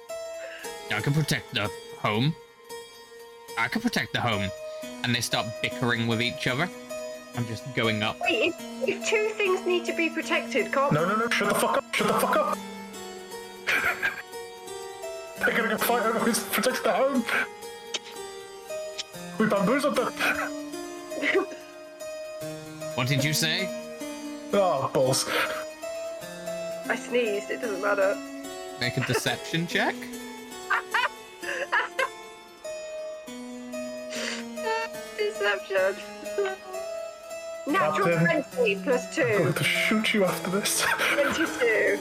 I 0.90 1.00
can 1.00 1.12
protect 1.12 1.52
the 1.52 1.68
home. 1.98 2.34
I 3.58 3.68
can 3.68 3.82
protect 3.82 4.14
the 4.14 4.20
home. 4.20 4.50
And 5.04 5.14
they 5.14 5.20
start 5.20 5.46
bickering 5.60 6.06
with 6.06 6.22
each 6.22 6.46
other. 6.46 6.70
I'm 7.36 7.46
just 7.46 7.74
going 7.74 8.02
up. 8.02 8.18
Wait, 8.20 8.54
if, 8.54 8.88
if 8.88 9.06
two 9.06 9.28
things 9.34 9.64
need 9.66 9.84
to 9.84 9.94
be 9.94 10.08
protected, 10.08 10.72
can't 10.72 10.92
No, 10.92 11.04
no, 11.06 11.16
no, 11.16 11.28
shut 11.28 11.48
the 11.48 11.54
fuck 11.54 11.76
up, 11.76 11.94
shut 11.94 12.08
the 12.08 12.14
fuck 12.14 12.36
up! 12.36 12.58
They're 15.40 15.56
gonna 15.56 15.68
go 15.68 15.76
fight 15.76 16.06
over 16.06 16.18
who 16.18 16.32
protects 16.50 16.80
the 16.80 16.92
home! 16.92 17.24
We 19.38 19.46
bamboozled 19.46 19.96
them. 19.96 20.12
What 22.94 23.06
did 23.06 23.22
you 23.22 23.34
say? 23.34 23.68
Oh, 24.54 24.90
balls. 24.94 25.28
I 26.88 26.96
sneezed. 26.96 27.50
It 27.50 27.60
doesn't 27.60 27.82
matter. 27.82 28.16
Make 28.80 28.96
a 28.96 29.00
deception 29.00 29.66
check. 29.66 29.94
Deception. 35.18 36.15
Natural 37.66 38.08
Captain. 38.08 38.42
20 38.52 38.76
plus 38.76 39.18
I'm 39.18 39.38
going 39.38 39.52
to 39.54 39.64
shoot 39.64 40.14
you 40.14 40.24
after 40.24 40.50
this. 40.50 40.84
22. 41.14 41.98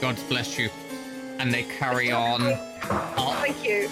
God 0.00 0.16
bless 0.28 0.58
you. 0.58 0.70
And 1.38 1.52
they 1.52 1.64
carry 1.64 2.12
on. 2.12 2.42
up. 2.42 2.58
Thank 3.40 3.64
you. 3.64 3.90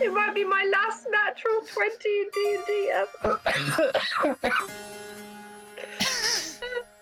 It 0.00 0.12
might 0.12 0.34
be 0.34 0.44
my 0.44 0.68
last 0.72 1.06
natural 1.10 1.60
20 1.72 2.08
in 2.08 2.30
D&D 2.34 2.92
ever. 2.92 3.40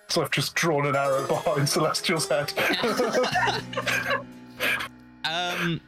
so 0.08 0.22
I've 0.22 0.30
just 0.30 0.54
drawn 0.54 0.86
an 0.86 0.96
arrow 0.96 1.26
behind 1.26 1.68
Celestial's 1.68 2.28
head. 2.28 2.52
Um. 5.26 5.80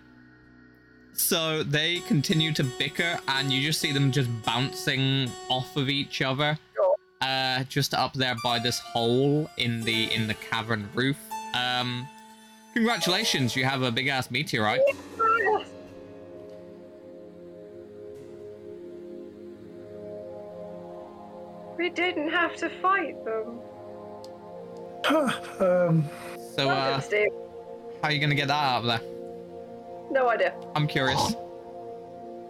So 1.28 1.62
they 1.62 2.00
continue 2.00 2.54
to 2.54 2.64
bicker, 2.64 3.20
and 3.28 3.52
you 3.52 3.60
just 3.60 3.82
see 3.82 3.92
them 3.92 4.10
just 4.10 4.30
bouncing 4.46 5.30
off 5.50 5.76
of 5.76 5.90
each 5.90 6.22
other. 6.22 6.58
Uh, 7.20 7.64
just 7.64 7.92
up 7.92 8.14
there 8.14 8.34
by 8.42 8.58
this 8.58 8.78
hole 8.78 9.46
in 9.58 9.82
the 9.82 10.10
in 10.14 10.26
the 10.26 10.32
cavern 10.32 10.88
roof. 10.94 11.18
Um, 11.54 12.08
congratulations, 12.72 13.54
you 13.54 13.64
have 13.66 13.82
a 13.82 13.90
big 13.90 14.06
ass 14.06 14.30
meteorite. 14.30 14.80
We 21.76 21.90
didn't 21.90 22.30
have 22.30 22.56
to 22.56 22.70
fight 22.80 23.22
them. 23.26 23.60
um, 25.60 26.08
So, 26.56 26.70
uh, 26.70 27.00
how 27.02 28.08
are 28.08 28.12
you 28.12 28.18
gonna 28.18 28.34
get 28.34 28.48
that 28.48 28.54
out 28.54 28.78
of 28.78 28.84
there? 28.86 29.17
No 30.10 30.28
idea. 30.28 30.54
I'm 30.74 30.86
curious. 30.86 31.34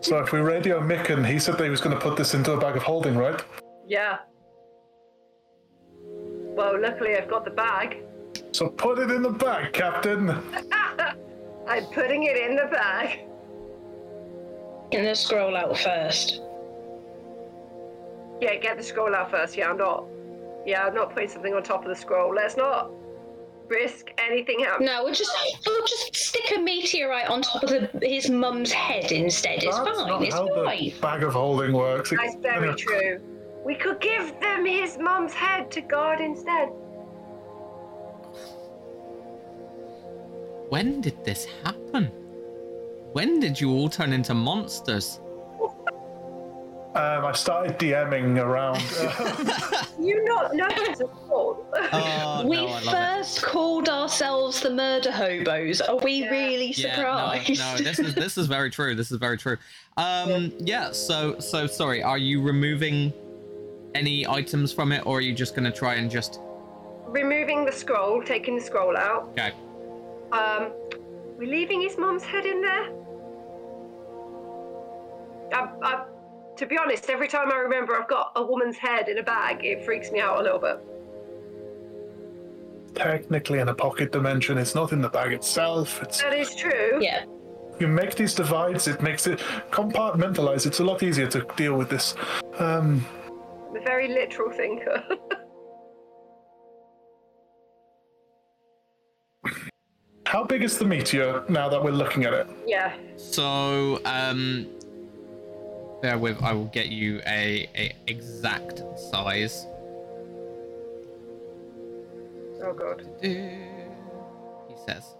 so 0.00 0.18
if 0.18 0.32
we 0.32 0.40
radio 0.40 0.80
Mick 0.80 1.10
and 1.10 1.26
he 1.26 1.38
said 1.38 1.58
that 1.58 1.64
he 1.64 1.70
was 1.70 1.80
going 1.80 1.96
to 1.96 2.00
put 2.00 2.16
this 2.16 2.34
into 2.34 2.52
a 2.52 2.60
bag 2.60 2.76
of 2.76 2.82
holding, 2.82 3.16
right? 3.16 3.42
Yeah. 3.86 4.18
Well, 6.04 6.80
luckily 6.80 7.16
I've 7.16 7.28
got 7.28 7.44
the 7.44 7.50
bag. 7.50 7.98
So 8.52 8.68
put 8.68 8.98
it 8.98 9.10
in 9.10 9.22
the 9.22 9.30
bag, 9.30 9.72
Captain. 9.72 10.30
I'm 11.68 11.84
putting 11.86 12.24
it 12.24 12.36
in 12.36 12.56
the 12.56 12.66
bag. 12.70 13.20
Get 14.90 15.04
the 15.04 15.14
scroll 15.14 15.56
out 15.56 15.76
first. 15.78 16.40
Yeah, 18.40 18.54
get 18.56 18.76
the 18.76 18.82
scroll 18.82 19.14
out 19.14 19.30
first. 19.30 19.56
Yeah, 19.56 19.70
I'm 19.70 19.76
not. 19.76 20.06
Yeah, 20.64 20.84
I'm 20.84 20.94
not 20.94 21.12
putting 21.12 21.28
something 21.28 21.54
on 21.54 21.62
top 21.62 21.82
of 21.82 21.88
the 21.88 21.96
scroll. 21.96 22.34
Let's 22.34 22.56
not 22.56 22.90
risk 23.68 24.10
anything 24.18 24.60
happening. 24.60 24.86
No, 24.86 25.04
we'll 25.04 25.14
just 25.14 25.30
we'll 25.66 25.86
just 25.86 26.14
stick 26.16 26.52
a 26.56 26.60
meteorite 26.60 27.28
on 27.28 27.42
top 27.42 27.62
of 27.62 27.70
the, 27.70 27.90
his 28.02 28.30
mum's 28.30 28.72
head 28.72 29.12
instead. 29.12 29.62
It's 29.62 29.76
That's 29.78 29.98
fine. 29.98 30.08
not 30.08 30.22
It's 30.22 30.34
how 30.34 30.48
fine. 30.64 30.78
the 30.78 30.94
bag 31.00 31.22
of 31.22 31.32
holding 31.34 31.72
works. 31.72 32.10
That's 32.10 32.36
very 32.36 32.74
true. 32.74 33.20
We 33.64 33.74
could 33.74 34.00
give 34.00 34.38
them 34.40 34.64
his 34.64 34.98
mum's 34.98 35.34
head 35.34 35.70
to 35.72 35.80
guard 35.80 36.20
instead. 36.20 36.68
When 40.68 41.00
did 41.00 41.24
this 41.24 41.46
happen? 41.64 42.06
When 43.12 43.40
did 43.40 43.60
you 43.60 43.70
all 43.72 43.88
turn 43.88 44.12
into 44.12 44.34
monsters? 44.34 45.20
Um, 46.94 47.24
I 47.26 47.32
started 47.32 47.78
DMing 47.78 48.38
around. 48.42 48.82
Uh, 48.98 49.84
You 50.00 50.24
not 50.24 50.54
know 50.54 50.66
at 50.66 51.00
all. 51.28 51.66
Oh, 51.92 52.46
we 52.46 52.56
no, 52.56 52.66
I 52.68 52.70
love 52.70 52.82
it. 52.84 52.90
first 52.90 53.42
called 53.42 53.88
ourselves 53.88 54.60
the 54.60 54.70
murder 54.70 55.10
hobos. 55.10 55.80
Are 55.80 55.96
we 55.98 56.22
Yeah. 56.22 56.30
really 56.30 56.70
Yeah, 56.70 56.94
surprised? 56.94 57.58
no, 57.58 57.72
no, 57.72 57.78
this 57.78 57.98
is 57.98 58.14
this 58.14 58.38
is 58.38 58.46
very 58.46 58.70
true. 58.70 58.94
This 58.94 59.10
is 59.10 59.18
very 59.18 59.36
true. 59.36 59.56
Um, 59.96 60.52
yeah. 60.60 60.92
So, 60.92 61.38
so 61.40 61.66
sorry. 61.66 62.00
Are 62.02 62.16
you 62.16 62.40
removing 62.40 63.12
any 63.94 64.26
items 64.26 64.72
from 64.72 64.92
it, 64.92 65.04
or 65.04 65.18
are 65.18 65.20
you 65.20 65.34
just 65.34 65.54
gonna 65.56 65.72
try 65.72 65.94
and 65.96 66.08
just? 66.10 66.40
Removing 67.08 67.64
the 67.64 67.72
scroll, 67.72 68.22
taking 68.22 68.54
the 68.54 68.62
scroll 68.62 68.96
out. 68.96 69.28
Okay. 69.32 69.52
Um, 70.32 70.72
we're 71.36 71.50
leaving 71.50 71.80
his 71.82 71.98
mom's 71.98 72.22
head 72.22 72.46
in 72.46 72.62
there. 72.62 72.88
I, 75.52 75.68
I, 75.82 76.04
to 76.58 76.66
be 76.66 76.76
honest, 76.76 77.08
every 77.08 77.28
time 77.28 77.50
I 77.52 77.56
remember 77.56 77.94
I've 77.96 78.08
got 78.08 78.32
a 78.36 78.44
woman's 78.44 78.76
head 78.76 79.08
in 79.08 79.18
a 79.18 79.22
bag, 79.22 79.64
it 79.64 79.84
freaks 79.84 80.10
me 80.10 80.20
out 80.20 80.38
a 80.40 80.42
little 80.42 80.58
bit. 80.58 80.78
technically 82.94 83.60
in 83.60 83.68
a 83.68 83.74
pocket 83.74 84.10
dimension, 84.10 84.58
it's 84.58 84.74
not 84.74 84.92
in 84.92 85.00
the 85.00 85.08
bag 85.08 85.32
itself. 85.32 86.02
It's 86.02 86.20
That 86.20 86.34
is 86.34 86.54
true. 86.56 86.98
yeah. 87.00 87.24
you 87.78 87.86
make 87.86 88.16
these 88.16 88.34
divides, 88.34 88.88
it 88.88 89.00
makes 89.02 89.28
it 89.28 89.38
compartmentalize. 89.70 90.66
It's 90.66 90.80
a 90.80 90.84
lot 90.84 91.02
easier 91.04 91.28
to 91.28 91.46
deal 91.56 91.76
with 91.76 91.88
this. 91.90 92.16
Um, 92.58 93.06
I'm 93.70 93.76
a 93.76 93.80
very 93.84 94.08
literal 94.08 94.50
thinker. 94.50 95.04
how 100.26 100.42
big 100.44 100.62
is 100.64 100.76
the 100.78 100.84
meteor 100.84 101.44
now 101.48 101.68
that 101.68 101.82
we're 101.82 101.90
looking 101.92 102.24
at 102.24 102.32
it? 102.34 102.48
yeah. 102.66 102.94
So, 103.16 104.00
um, 104.04 104.66
bear 106.00 106.18
with. 106.18 106.42
I 106.42 106.52
will 106.52 106.66
get 106.66 106.88
you 106.88 107.20
a, 107.26 107.68
a 107.74 107.94
exact 108.06 108.82
size. 109.10 109.66
Oh 112.62 112.72
god. 112.72 113.06
He 113.20 114.74
says. 114.86 115.14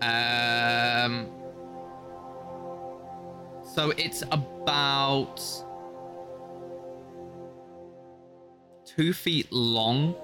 Um. 0.00 1.28
So 3.74 3.92
it's 3.96 4.22
about 4.30 5.40
two 8.84 9.12
feet 9.12 9.50
long. 9.52 10.14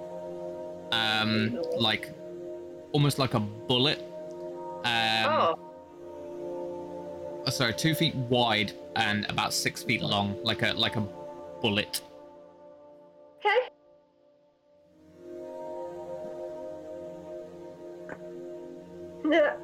Um, 0.90 1.61
like 1.78 2.14
almost 2.92 3.18
like 3.18 3.34
a 3.34 3.40
bullet. 3.40 4.00
Um, 4.84 5.26
oh. 5.26 5.67
Oh, 7.48 7.50
sorry, 7.50 7.72
two 7.72 7.94
feet 7.94 8.14
wide 8.14 8.72
and 8.96 9.24
about 9.30 9.54
six 9.54 9.82
feet 9.82 10.02
long, 10.02 10.37
like 10.42 10.62
a 10.62 10.72
like 10.74 10.96
a 10.96 11.00
bullet. 11.62 12.02
Okay. 13.38 13.68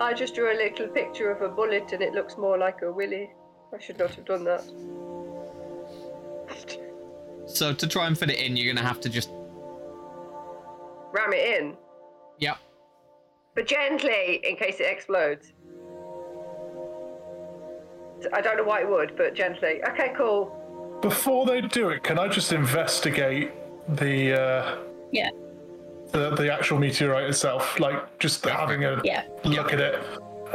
I 0.00 0.12
just 0.12 0.34
drew 0.34 0.52
a 0.52 0.56
little 0.56 0.88
picture 0.88 1.30
of 1.30 1.42
a 1.42 1.48
bullet 1.48 1.92
and 1.92 2.02
it 2.02 2.12
looks 2.12 2.36
more 2.36 2.58
like 2.58 2.82
a 2.82 2.92
willy. 2.92 3.30
I 3.74 3.78
should 3.78 3.98
not 3.98 4.14
have 4.14 4.24
done 4.24 4.44
that. 4.44 4.64
So 7.46 7.72
to 7.72 7.86
try 7.86 8.06
and 8.06 8.18
fit 8.18 8.30
it 8.30 8.38
in, 8.38 8.56
you're 8.56 8.72
gonna 8.72 8.86
have 8.86 9.00
to 9.00 9.08
just 9.08 9.30
Ram 11.12 11.32
it 11.32 11.60
in, 11.60 11.76
yep. 12.40 12.56
but 13.54 13.68
gently 13.68 14.40
in 14.42 14.56
case 14.56 14.80
it 14.80 14.86
explodes. 14.90 15.52
I 18.32 18.40
don't 18.40 18.56
know 18.56 18.64
why 18.64 18.80
it 18.80 18.88
would, 18.88 19.16
but 19.16 19.34
gently. 19.34 19.82
Okay, 19.90 20.12
cool. 20.16 20.98
Before 21.02 21.44
they 21.46 21.60
do 21.60 21.90
it, 21.90 22.02
can 22.02 22.18
I 22.18 22.28
just 22.28 22.52
investigate 22.52 23.50
the 23.88 24.40
uh, 24.40 24.76
Yeah. 25.12 25.30
the 26.12 26.30
the 26.30 26.52
actual 26.52 26.78
meteorite 26.78 27.24
itself? 27.28 27.78
Like 27.80 28.18
just 28.18 28.44
having 28.44 28.84
a 28.84 29.00
Yeah. 29.04 29.24
look 29.44 29.72
at 29.72 29.80
it. 29.80 29.94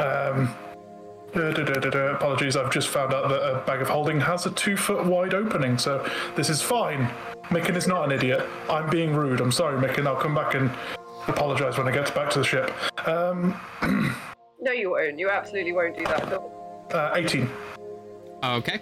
Um, 0.00 0.54
da, 1.34 1.52
da, 1.52 1.62
da, 1.64 1.74
da, 1.74 1.90
da. 1.90 2.06
Apologies, 2.14 2.56
I've 2.56 2.70
just 2.72 2.88
found 2.88 3.12
out 3.14 3.28
that 3.28 3.42
a 3.42 3.58
bag 3.66 3.80
of 3.82 3.88
holding 3.88 4.20
has 4.20 4.46
a 4.46 4.50
two 4.50 4.76
foot 4.76 5.04
wide 5.04 5.34
opening, 5.34 5.78
so 5.78 6.04
this 6.34 6.48
is 6.50 6.60
fine. 6.62 7.08
Micken 7.50 7.76
is 7.76 7.86
not 7.86 8.04
an 8.04 8.12
idiot. 8.12 8.46
I'm 8.68 8.88
being 8.90 9.14
rude. 9.14 9.40
I'm 9.40 9.52
sorry, 9.52 9.76
Micken. 9.80 10.06
I'll 10.06 10.16
come 10.16 10.34
back 10.34 10.54
and 10.54 10.70
apologize 11.28 11.76
when 11.78 11.86
I 11.86 11.92
get 11.92 12.12
back 12.14 12.30
to 12.30 12.38
the 12.40 12.44
ship. 12.44 12.72
Um, 13.06 13.54
No, 14.62 14.72
you 14.72 14.90
won't. 14.90 15.18
You 15.18 15.30
absolutely 15.30 15.72
won't 15.72 15.96
do 15.96 16.04
that. 16.04 16.28
Uh, 16.92 17.12
18. 17.14 17.48
Okay. 18.42 18.80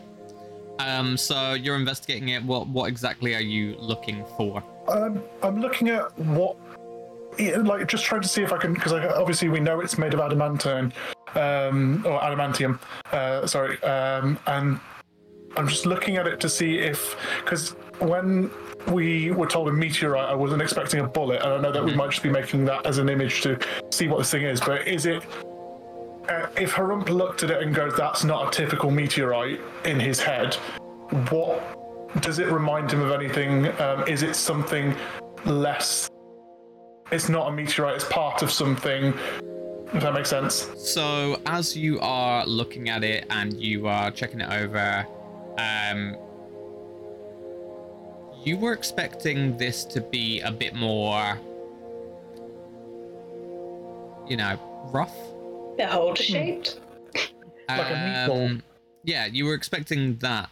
Um, 0.79 1.17
so 1.17 1.55
you're 1.55 1.77
investigating 1.77 2.29
it. 2.31 2.43
What 2.45 2.69
what 2.69 2.89
exactly 2.89 3.35
are 3.35 3.41
you 3.41 3.77
looking 3.79 4.25
for? 4.37 4.63
Um, 4.87 5.23
I'm 5.43 5.61
looking 5.61 5.89
at 5.89 6.17
what, 6.19 6.57
like, 7.39 7.87
just 7.89 8.05
trying 8.05 8.23
to 8.23 8.29
see 8.29 8.43
if 8.43 8.53
I 8.53 8.59
can, 8.59 8.75
because 8.75 8.93
obviously 8.93 9.49
we 9.49 9.61
know 9.61 9.81
it's 9.81 9.99
made 9.99 10.15
of 10.15 10.21
adamantine, 10.21 10.93
um, 11.35 12.05
or 12.07 12.21
adamantium. 12.21 12.79
Uh, 13.13 13.47
sorry, 13.47 13.83
um, 13.83 14.39
and 14.47 14.79
I'm 15.57 15.67
just 15.67 15.85
looking 15.85 16.17
at 16.17 16.27
it 16.27 16.39
to 16.41 16.49
see 16.49 16.79
if 16.79 17.17
because 17.45 17.71
when 17.99 18.51
we 18.87 19.33
were 19.33 19.47
told 19.49 19.69
a 19.69 19.73
meteorite, 19.73 20.29
I 20.29 20.35
wasn't 20.35 20.63
expecting 20.63 21.01
a 21.01 21.07
bullet, 21.09 21.43
and 21.43 21.53
I 21.53 21.61
know 21.61 21.73
that 21.73 21.85
we 21.85 21.95
might 21.95 22.11
just 22.11 22.23
be 22.23 22.31
making 22.31 22.65
that 22.67 22.87
as 22.87 22.99
an 22.99 23.09
image 23.09 23.43
to 23.43 23.59
see 23.91 24.07
what 24.07 24.19
this 24.19 24.31
thing 24.31 24.45
is. 24.45 24.61
But 24.61 24.87
is 24.87 25.07
it? 25.07 25.25
Uh, 26.29 26.47
if 26.57 26.75
Herumph 26.75 27.09
looked 27.09 27.43
at 27.43 27.51
it 27.51 27.63
and 27.63 27.75
goes, 27.75 27.95
"That's 27.97 28.25
not 28.25 28.49
a 28.49 28.51
typical 28.51 28.91
meteorite," 28.91 29.61
in 29.85 29.99
his 29.99 30.21
head, 30.21 30.55
what 31.31 31.63
does 32.21 32.39
it 32.39 32.49
remind 32.49 32.91
him 32.91 33.01
of 33.01 33.13
anything? 33.13 33.67
Um, 33.81 34.07
is 34.07 34.23
it 34.23 34.37
something 34.37 34.95
less? 35.45 36.11
It's 37.11 37.29
not 37.29 37.49
a 37.49 37.53
meteorite. 37.53 37.95
It's 37.97 38.05
part 38.05 38.43
of 38.43 38.51
something. 38.51 39.15
If 39.95 40.03
that 40.03 40.13
makes 40.13 40.29
sense. 40.29 40.69
So 40.77 41.41
as 41.47 41.75
you 41.75 41.99
are 42.01 42.45
looking 42.45 42.91
at 42.91 43.03
it 43.03 43.25
and 43.31 43.55
you 43.55 43.87
are 43.87 44.11
checking 44.11 44.43
it 44.43 44.51
over, 44.51 45.07
um, 45.57 46.15
you 48.45 48.59
were 48.59 48.75
expecting 48.75 49.57
this 49.57 49.85
to 49.87 50.03
be 50.03 50.41
a 50.41 50.53
bit 50.53 50.75
more, 50.75 51.39
you 54.29 54.37
know, 54.37 54.59
rough. 54.93 55.17
Beholder 55.79 56.23
shaped. 56.23 56.81
Like 57.69 57.91
a 57.91 57.95
meatball. 57.95 58.51
Um, 58.51 58.63
Yeah, 59.05 59.27
you 59.27 59.45
were 59.47 59.55
expecting 59.55 60.17
that. 60.19 60.51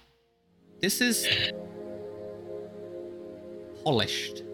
This 0.81 1.01
is 1.01 1.27
polished, 3.85 4.45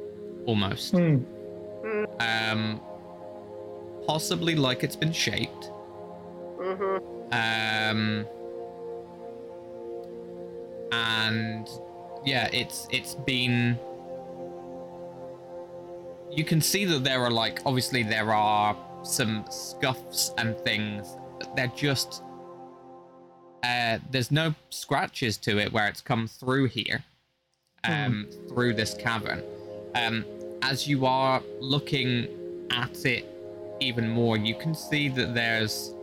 almost. 0.46 0.92
Hmm. 0.92 1.18
Um, 2.20 2.80
possibly 4.06 4.54
like 4.54 4.82
it's 4.82 4.96
been 4.96 5.12
shaped. 5.12 5.70
Mm-hmm. 6.58 6.96
Um, 7.32 8.26
and 10.92 11.68
yeah, 12.24 12.48
it's 12.52 12.86
it's 12.90 13.14
been. 13.14 13.78
You 16.30 16.44
can 16.44 16.60
see 16.62 16.84
that 16.86 17.04
there 17.04 17.20
are 17.20 17.30
like 17.30 17.60
obviously 17.66 18.02
there 18.02 18.32
are 18.32 18.76
some 19.02 19.44
scuffs 19.50 20.32
and 20.38 20.56
things. 20.58 21.16
But 21.38 21.54
they're 21.56 21.72
just. 21.74 22.22
Uh, 23.64 23.98
there's 24.10 24.30
no 24.32 24.54
scratches 24.70 25.36
to 25.38 25.58
it 25.58 25.72
where 25.72 25.86
it's 25.86 26.00
come 26.00 26.26
through 26.26 26.66
here, 26.66 27.04
um, 27.84 28.26
through 28.48 28.74
this 28.74 28.92
cavern. 28.94 29.40
Um, 29.94 30.24
as 30.62 30.88
you 30.88 31.06
are 31.06 31.40
looking 31.60 32.26
at 32.72 33.04
it 33.06 33.24
even 33.78 34.08
more, 34.08 34.36
you 34.36 34.56
can 34.56 34.74
see 34.74 35.08
that 35.10 35.34
there's 35.34 35.94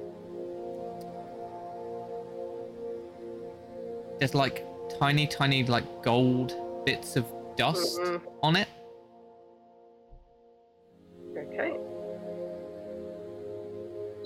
there's 4.19 4.35
like 4.35 4.65
tiny, 4.99 5.27
tiny, 5.27 5.63
like 5.63 5.83
gold 6.01 6.53
bits 6.85 7.15
of 7.15 7.25
dust 7.55 7.99
Mhm. 7.99 8.21
on 8.43 8.55
it. 8.55 8.67
Okay. 11.37 11.77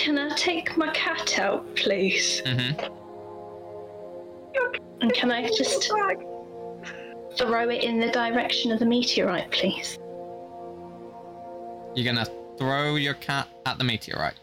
Can 0.04 0.18
I 0.18 0.36
take 0.36 0.76
my 0.76 0.92
cat 0.92 1.40
out, 1.40 1.78
please? 1.78 2.42
Mm-hmm. 2.46 2.78
And 5.00 5.14
can 5.14 5.32
I 5.32 5.48
just 5.48 5.88
throw 7.38 7.70
it 7.70 7.84
in 7.86 8.02
the 8.02 8.10
direction 8.12 8.74
of 8.74 8.80
the 8.80 8.86
meteorite, 8.86 9.50
please? 9.52 9.98
You're 11.96 12.14
gonna 12.14 12.28
throw 12.58 12.96
your 12.96 13.14
cat 13.14 13.48
at 13.66 13.78
the 13.78 13.86
meteorite. 13.86 14.34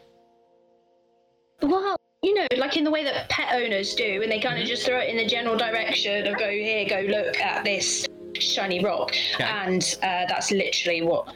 Well, 1.61 1.95
you 2.23 2.33
know, 2.33 2.47
like 2.57 2.79
in 2.79 2.85
the 2.85 2.91
way 2.91 3.05
that 3.05 3.29
pet 3.29 3.55
owners 3.55 3.95
do, 3.95 4.23
and 4.23 4.33
they 4.33 4.41
kind 4.41 4.59
of 4.63 4.67
just 4.67 4.87
throw 4.87 4.97
it 4.97 5.11
in 5.11 5.19
the 5.19 5.27
general 5.27 5.59
direction 5.59 6.27
of 6.27 6.39
go 6.39 6.49
here, 6.49 6.87
go 6.89 7.01
look 7.03 7.39
at 7.39 7.65
this 7.65 8.07
shiny 8.33 8.83
rock, 8.83 9.15
Okay. 9.35 9.45
and 9.45 9.99
uh, 10.03 10.25
that's 10.27 10.53
literally 10.53 11.03
what. 11.03 11.29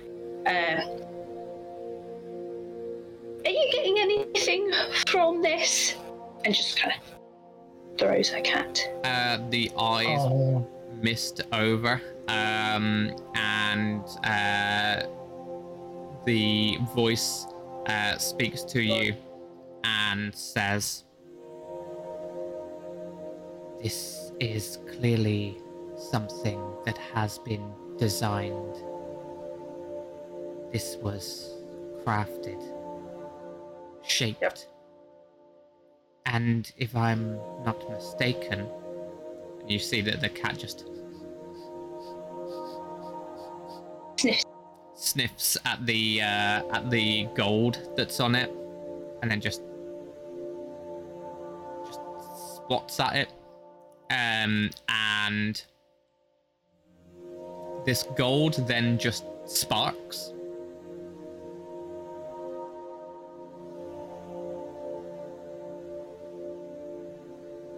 Uh, 0.47 1.04
are 3.45 3.51
you 3.51 3.69
getting 3.73 3.99
anything 3.99 4.71
from 5.09 5.43
this? 5.43 5.95
And 6.45 6.55
just 6.55 6.79
kind 6.79 6.93
of 6.95 7.99
throws 7.99 8.29
her 8.31 8.41
cat. 8.41 8.81
Uh, 9.05 9.39
the 9.51 9.71
eyes 9.79 10.19
Oh. 10.21 10.67
mist 11.03 11.43
over, 11.53 12.01
um, 12.29 13.15
and 13.35 14.05
uh, 14.25 15.03
the 16.25 16.79
voice 16.95 17.47
uh, 17.87 18.17
speaks 18.19 18.63
to 18.65 18.81
you 18.81 19.15
and 19.85 20.35
says, 20.35 21.05
This 23.83 24.33
is 24.41 24.79
clearly 24.99 25.59
something 26.11 26.59
that 26.87 26.97
has 27.15 27.39
been 27.39 27.71
designed. 27.99 28.75
This 30.73 30.97
was 31.03 31.55
crafted, 32.05 32.59
shaped. 34.07 34.69
And 36.27 36.71
if 36.79 36.97
I'm 36.97 37.37
not 37.65 37.89
mistaken, 37.91 38.67
you 39.67 39.79
see 39.79 40.01
that 40.03 40.21
the 40.21 40.29
cat 40.29 40.59
just 40.59 40.87
Sniff. 44.17 44.43
sniffs 44.95 45.57
at 45.65 45.85
the 45.87 46.21
uh, 46.23 46.63
at 46.73 46.91
the 46.91 47.29
gold 47.35 47.91
that's 47.97 48.21
on 48.21 48.35
it, 48.35 48.51
and 49.23 49.31
then 49.31 49.41
just 49.41 49.63
just 51.87 52.01
spots 52.57 53.01
at 53.01 53.17
it, 53.17 53.29
um, 54.11 54.71
and 54.89 55.65
this 57.85 58.05
gold 58.17 58.67
then 58.67 58.99
just 58.99 59.25
sparks. 59.47 60.34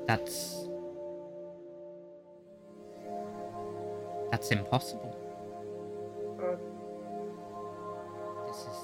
That's 0.07 0.69
that's 4.31 4.51
impossible. 4.51 5.15
This 8.47 8.61
is 8.61 8.81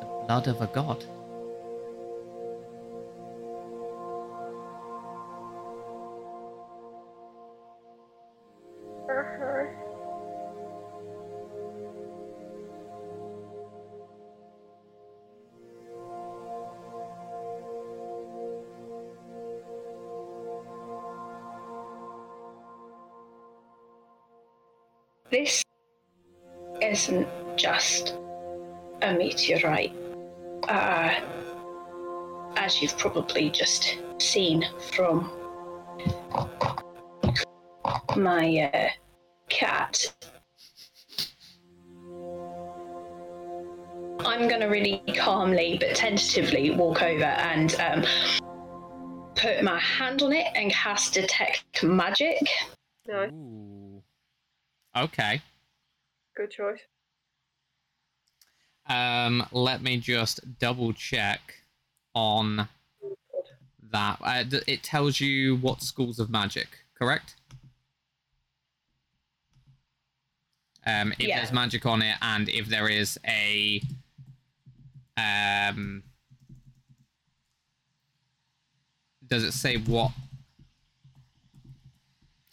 the 0.00 0.06
blood 0.26 0.46
of 0.48 0.60
a 0.60 0.66
god. 0.68 1.04
This 25.32 25.64
isn't 26.82 27.26
just 27.56 28.18
a 29.00 29.14
meteorite. 29.14 29.94
Uh, 30.68 31.14
as 32.56 32.82
you've 32.82 32.98
probably 32.98 33.48
just 33.48 33.96
seen 34.18 34.66
from 34.92 35.32
my 38.14 38.70
uh, 38.74 38.88
cat. 39.48 40.14
I'm 44.26 44.48
gonna 44.48 44.68
really 44.68 45.02
calmly 45.16 45.78
but 45.80 45.96
tentatively 45.96 46.72
walk 46.72 47.00
over 47.00 47.24
and 47.24 47.74
um, 47.76 48.04
put 49.34 49.62
my 49.64 49.78
hand 49.78 50.20
on 50.20 50.34
it 50.34 50.48
and 50.54 50.70
cast 50.70 51.14
detect 51.14 51.82
magic. 51.82 52.46
No, 53.08 53.30
Ooh. 53.32 53.71
Okay. 54.96 55.40
good 56.36 56.50
choice. 56.50 56.80
Um, 58.86 59.46
let 59.52 59.80
me 59.82 59.96
just 59.98 60.58
double 60.58 60.92
check 60.92 61.60
on 62.14 62.68
that. 63.90 64.18
Uh, 64.20 64.44
it 64.66 64.82
tells 64.82 65.20
you 65.20 65.56
what 65.56 65.82
schools 65.82 66.18
of 66.18 66.30
magic, 66.30 66.68
correct? 66.94 67.36
Um, 70.84 71.12
if 71.12 71.28
Yeah. 71.28 71.36
there's 71.38 71.52
magic 71.52 71.86
on 71.86 72.02
it, 72.02 72.16
and 72.20 72.48
if 72.48 72.66
there 72.66 72.88
is 72.88 73.18
a 73.26 73.80
um, 75.16 76.02
does 79.26 79.44
it 79.44 79.52
say 79.52 79.76
what 79.76 80.10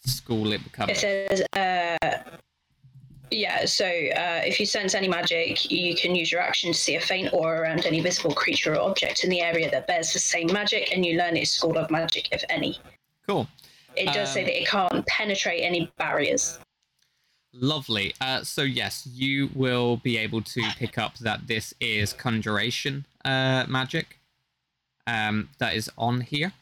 school 0.00 0.52
it 0.52 0.62
becomes? 0.64 0.90
It 0.90 0.98
says, 0.98 1.42
uh, 1.54 2.18
yeah, 3.30 3.64
so 3.64 3.84
uh, 3.84 4.40
if 4.44 4.58
you 4.58 4.66
sense 4.66 4.94
any 4.94 5.08
magic, 5.08 5.70
you 5.70 5.94
can 5.94 6.14
use 6.14 6.32
your 6.32 6.40
action 6.40 6.72
to 6.72 6.78
see 6.78 6.96
a 6.96 7.00
faint 7.00 7.32
aura 7.32 7.60
around 7.60 7.86
any 7.86 8.00
visible 8.00 8.34
creature 8.34 8.74
or 8.74 8.80
object 8.80 9.22
in 9.24 9.30
the 9.30 9.40
area 9.40 9.70
that 9.70 9.86
bears 9.86 10.12
the 10.12 10.18
same 10.18 10.52
magic, 10.52 10.90
and 10.92 11.06
you 11.06 11.16
learn 11.16 11.36
its 11.36 11.50
school 11.50 11.78
of 11.78 11.90
magic, 11.90 12.28
if 12.32 12.42
any. 12.48 12.78
Cool. 13.26 13.46
It 13.96 14.12
does 14.12 14.32
say 14.32 14.40
Um, 14.40 14.46
that 14.46 14.60
it 14.62 14.68
can't 14.68 15.06
penetrate 15.06 15.62
any 15.62 15.92
barriers. 15.96 16.58
Lovely. 17.52 18.14
Uh, 18.20 18.44
so 18.44 18.62
yes, 18.62 19.06
you 19.12 19.50
will 19.54 19.96
be 19.98 20.16
able 20.16 20.42
to 20.42 20.62
pick 20.76 20.98
up 20.98 21.18
that 21.18 21.46
this 21.48 21.74
is 21.80 22.12
conjuration 22.12 23.04
uh, 23.24 23.64
magic 23.68 24.18
um, 25.06 25.48
that 25.58 25.74
is 25.74 25.90
on 25.98 26.20
here. 26.20 26.52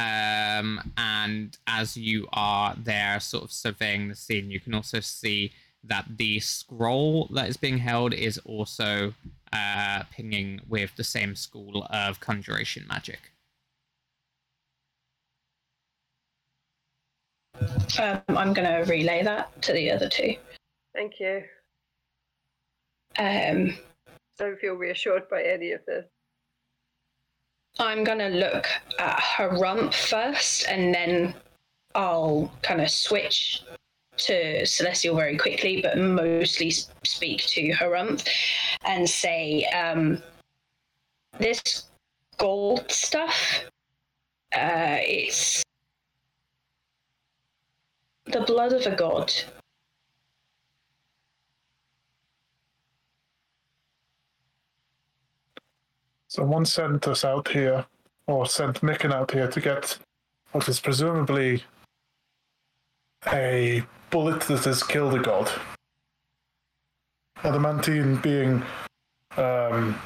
Um, 0.00 0.92
and 0.96 1.56
as 1.66 1.96
you 1.96 2.26
are 2.32 2.74
there, 2.76 3.20
sort 3.20 3.44
of 3.44 3.52
surveying 3.52 4.08
the 4.08 4.14
scene, 4.14 4.50
you 4.50 4.60
can 4.60 4.74
also 4.74 5.00
see 5.00 5.52
that 5.84 6.06
the 6.16 6.40
scroll 6.40 7.28
that 7.34 7.48
is 7.48 7.56
being 7.56 7.78
held 7.78 8.12
is 8.12 8.38
also 8.44 9.14
uh, 9.52 10.02
pinging 10.10 10.60
with 10.68 10.94
the 10.96 11.04
same 11.04 11.34
school 11.34 11.86
of 11.90 12.20
conjuration 12.20 12.84
magic. 12.88 13.32
Um, 17.98 18.22
I'm 18.28 18.52
going 18.54 18.68
to 18.68 18.90
relay 18.90 19.22
that 19.22 19.60
to 19.62 19.72
the 19.72 19.90
other 19.90 20.08
two. 20.08 20.34
Thank 20.94 21.14
you. 21.20 21.42
Um, 23.18 23.76
Don't 24.38 24.58
feel 24.58 24.74
reassured 24.74 25.28
by 25.28 25.42
any 25.42 25.72
of 25.72 25.80
this. 25.86 26.06
I'm 27.78 28.04
going 28.04 28.18
to 28.18 28.28
look 28.28 28.66
at 28.98 29.18
Herumph 29.18 29.94
first, 29.94 30.66
and 30.68 30.94
then 30.94 31.34
I'll 31.94 32.52
kind 32.62 32.80
of 32.80 32.90
switch 32.90 33.62
to 34.18 34.66
Celestial 34.66 35.16
very 35.16 35.36
quickly, 35.38 35.80
but 35.80 35.96
mostly 35.96 36.70
speak 37.04 37.42
to 37.46 37.72
Herumph 37.72 38.26
and 38.84 39.08
say, 39.08 39.64
um, 39.66 40.22
this 41.38 41.84
gold 42.36 42.90
stuff, 42.90 43.64
uh, 44.54 44.98
it's 45.00 45.62
the 48.26 48.40
blood 48.42 48.72
of 48.72 48.86
a 48.86 48.94
god. 48.94 49.32
Someone 56.30 56.64
sent 56.64 57.08
us 57.08 57.24
out 57.24 57.48
here, 57.48 57.84
or 58.28 58.46
sent 58.46 58.82
Micken 58.82 59.12
out 59.12 59.32
here 59.32 59.48
to 59.48 59.60
get 59.60 59.98
what 60.52 60.68
is 60.68 60.78
presumably 60.78 61.64
a 63.32 63.82
bullet 64.10 64.40
that 64.42 64.64
has 64.64 64.84
killed 64.84 65.14
a 65.14 65.18
god. 65.18 65.50
Adamantine 67.42 68.22
being 68.22 68.62
um, 69.36 70.00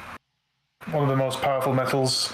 one 0.89 1.03
of 1.03 1.09
the 1.09 1.15
most 1.15 1.43
powerful 1.43 1.73
metals 1.73 2.33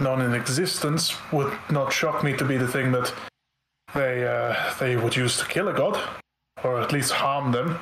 known 0.00 0.22
in 0.22 0.32
existence 0.32 1.14
would 1.30 1.52
not 1.70 1.92
shock 1.92 2.24
me 2.24 2.34
to 2.38 2.44
be 2.46 2.56
the 2.56 2.66
thing 2.66 2.90
that 2.90 3.12
they 3.94 4.26
uh, 4.26 4.72
they 4.80 4.96
would 4.96 5.14
use 5.14 5.36
to 5.36 5.44
kill 5.44 5.68
a 5.68 5.74
god, 5.74 6.00
or 6.64 6.80
at 6.80 6.90
least 6.90 7.12
harm 7.12 7.52
them. 7.52 7.78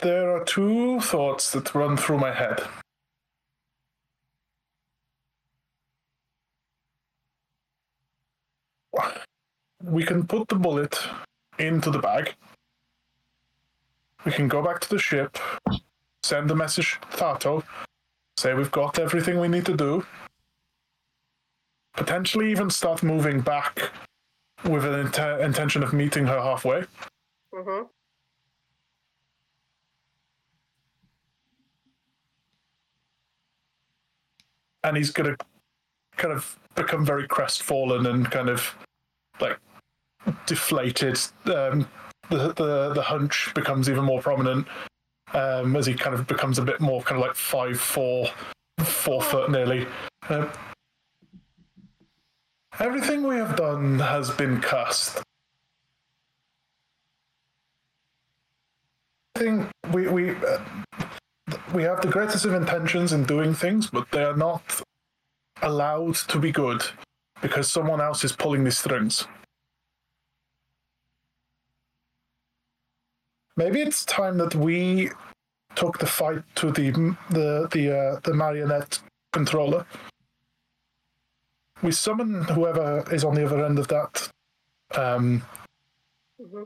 There 0.00 0.36
are 0.36 0.44
two 0.44 1.00
thoughts 1.00 1.50
that 1.52 1.74
run 1.74 1.96
through 1.96 2.18
my 2.18 2.32
head. 2.32 2.60
We 9.82 10.04
can 10.04 10.26
put 10.26 10.48
the 10.48 10.54
bullet 10.56 10.98
into 11.58 11.90
the 11.90 11.98
bag. 11.98 12.34
We 14.24 14.32
can 14.32 14.48
go 14.48 14.62
back 14.62 14.80
to 14.80 14.88
the 14.90 14.98
ship, 14.98 15.38
send 16.22 16.50
a 16.50 16.54
message 16.54 16.98
to 17.00 17.16
Thato, 17.16 17.62
say 18.36 18.54
we've 18.54 18.70
got 18.70 18.98
everything 18.98 19.38
we 19.40 19.48
need 19.48 19.64
to 19.66 19.76
do. 19.76 20.04
Potentially 21.94 22.50
even 22.50 22.68
start 22.68 23.02
moving 23.02 23.40
back 23.40 23.90
with 24.64 24.84
an 24.84 25.00
int- 25.06 25.40
intention 25.40 25.82
of 25.82 25.92
meeting 25.92 26.26
her 26.26 26.40
halfway. 26.40 26.84
hmm 27.54 27.82
and 34.86 34.96
he's 34.96 35.10
gonna 35.10 35.36
kind 36.16 36.32
of 36.32 36.58
become 36.74 37.04
very 37.04 37.26
crestfallen 37.26 38.06
and 38.06 38.30
kind 38.30 38.48
of 38.48 38.74
like 39.40 39.58
deflated. 40.46 41.18
Um, 41.46 41.88
the 42.30 42.52
the 42.54 42.92
the 42.94 43.02
hunch 43.02 43.52
becomes 43.54 43.88
even 43.88 44.04
more 44.04 44.20
prominent 44.20 44.66
um, 45.34 45.74
as 45.76 45.86
he 45.86 45.94
kind 45.94 46.14
of 46.14 46.26
becomes 46.26 46.58
a 46.58 46.62
bit 46.62 46.80
more 46.80 47.02
kind 47.02 47.20
of 47.20 47.26
like 47.26 47.36
five 47.36 47.80
four, 47.80 48.28
four 48.80 49.20
foot 49.20 49.50
nearly. 49.50 49.86
Um, 50.28 50.50
everything 52.78 53.26
we 53.26 53.36
have 53.36 53.56
done 53.56 53.98
has 53.98 54.30
been 54.30 54.60
cursed. 54.60 55.22
I 59.34 59.40
think 59.40 59.68
we 59.92 60.06
we. 60.08 60.30
Uh, 60.30 60.58
we 61.72 61.82
have 61.82 62.00
the 62.00 62.08
greatest 62.08 62.44
of 62.44 62.54
intentions 62.54 63.12
in 63.12 63.24
doing 63.24 63.54
things, 63.54 63.88
but 63.90 64.10
they 64.10 64.22
are 64.22 64.36
not 64.36 64.82
allowed 65.62 66.14
to 66.14 66.38
be 66.38 66.52
good 66.52 66.82
because 67.42 67.70
someone 67.70 68.00
else 68.00 68.24
is 68.24 68.32
pulling 68.32 68.64
the 68.64 68.70
strings. 68.70 69.26
Maybe 73.56 73.80
it's 73.80 74.04
time 74.04 74.38
that 74.38 74.54
we 74.54 75.10
took 75.74 75.98
the 75.98 76.06
fight 76.06 76.42
to 76.56 76.70
the 76.70 76.90
the 77.30 77.68
the 77.72 77.98
uh, 77.98 78.20
the 78.22 78.34
marionette 78.34 79.00
controller. 79.32 79.86
We 81.82 81.92
summon 81.92 82.44
whoever 82.44 83.04
is 83.12 83.24
on 83.24 83.34
the 83.34 83.44
other 83.44 83.64
end 83.64 83.78
of 83.78 83.88
that 83.88 84.28
um, 84.94 85.42
hmm 86.40 86.62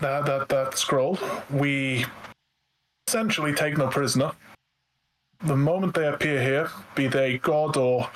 that 0.00 0.26
that 0.26 0.48
that 0.48 0.78
scroll. 0.78 1.18
We 1.50 2.06
essentially 3.08 3.54
take 3.54 3.78
no 3.78 3.88
prisoner. 3.88 4.30
The 5.40 5.56
moment 5.56 5.94
they 5.94 6.06
appear 6.06 6.42
here, 6.42 6.68
be 6.94 7.06
they 7.06 7.38
god 7.38 7.74
or 7.78 8.10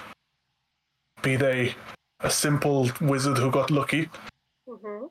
be 1.22 1.34
they 1.36 1.74
a 2.20 2.30
simple 2.30 2.90
wizard 3.00 3.38
who 3.38 3.50
got 3.50 3.70
lucky, 3.70 4.10
hmm 4.68 5.06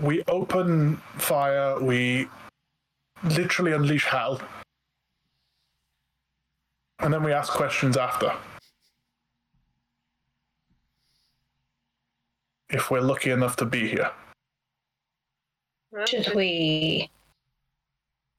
we 0.00 0.24
open 0.26 0.96
fire, 1.16 1.80
we 1.80 2.28
literally 3.22 3.72
unleash 3.72 4.04
hell. 4.04 4.40
And 6.98 7.14
then 7.14 7.22
we 7.22 7.32
ask 7.32 7.52
questions 7.52 7.96
after. 7.96 8.32
If 12.68 12.90
we're 12.90 13.00
lucky 13.00 13.30
enough 13.30 13.54
to 13.56 13.64
be 13.64 13.86
here. 13.86 14.10
Should 16.06 16.34
we 16.34 17.10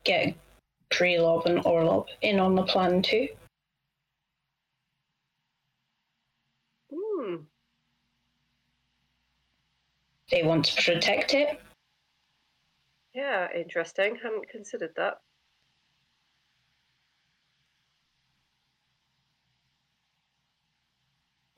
get 0.04 0.36
Treelob 0.91 1.45
and 1.45 1.60
Orlob 1.64 2.08
in 2.22 2.39
on 2.39 2.56
the 2.56 2.64
plan 2.64 3.01
too? 3.01 3.28
Hmm. 6.93 7.36
They 10.30 10.43
want 10.43 10.66
to 10.66 10.84
protect 10.84 11.34
it. 11.34 11.60
Yeah, 13.14 13.47
interesting. 13.56 14.16
Hadn't 14.22 14.49
considered 14.49 14.93
that. 14.95 15.20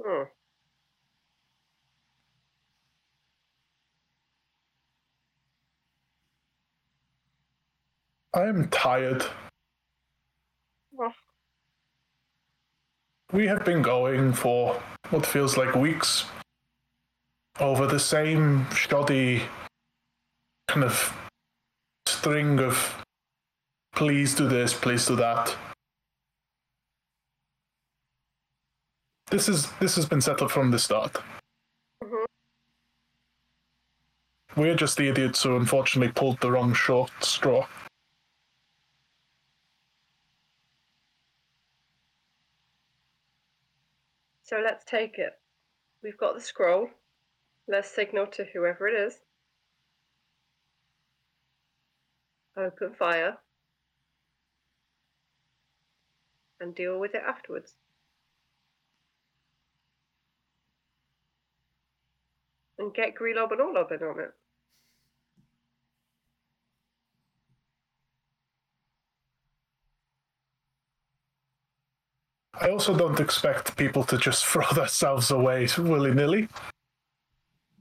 Hmm. 0.02 0.24
I 8.36 8.48
am 8.48 8.68
tired. 8.68 9.26
Well, 10.92 11.14
We 13.32 13.48
have 13.48 13.64
been 13.64 13.82
going 13.82 14.34
for 14.34 14.82
what 15.10 15.26
feels 15.26 15.56
like 15.56 15.74
weeks 15.74 16.26
over 17.62 17.88
the 17.88 18.00
same 18.00 18.70
shoddy 18.72 19.44
kind 20.68 20.84
of 20.84 21.14
string 22.06 22.60
of 22.60 23.04
please 23.96 24.36
do 24.36 24.50
this, 24.50 24.74
please 24.74 25.08
do 25.08 25.16
that. 25.16 25.56
This 29.32 29.48
is 29.48 29.72
this 29.80 29.96
has 29.96 30.06
been 30.06 30.22
set 30.22 30.42
up 30.42 30.52
from 30.52 30.72
the 30.72 30.80
start. 30.80 31.18
Mhm. 32.04 32.26
We're 34.58 34.76
just 34.76 34.98
the 34.98 35.08
idiots 35.08 35.44
who 35.44 35.56
unfortunately 35.56 36.12
pulled 36.12 36.42
the 36.42 36.52
wrong 36.52 36.74
short 36.74 37.12
straw. 37.24 37.66
So 44.46 44.62
let's 44.64 44.86
take 44.86 45.18
it. 45.18 45.34
We've 46.02 46.18
got 46.18 46.36
the 46.36 46.42
scroll. 46.42 46.90
Let's 47.68 47.94
signal 47.94 48.28
to 48.28 48.46
whoever 48.54 48.88
it 48.88 48.94
is. 48.94 49.20
open 52.58 52.94
fire, 52.98 53.38
and 56.60 56.74
deal 56.74 57.00
with 57.00 57.14
it 57.14 57.22
afterwards. 57.28 57.74
And 62.78 62.94
get 62.94 63.16
Grelob 63.16 63.52
and 63.52 63.62
Orlob 63.62 63.92
in 63.92 64.04
on 64.04 64.20
it. 64.20 64.32
I 72.62 72.70
also 72.70 72.96
don't 72.96 73.20
expect 73.20 73.76
people 73.76 74.04
to 74.06 74.18
just 74.18 74.46
throw 74.50 74.68
themselves 74.74 75.32
away 75.32 75.68
willy 75.78 76.14
nilly. 76.14 76.48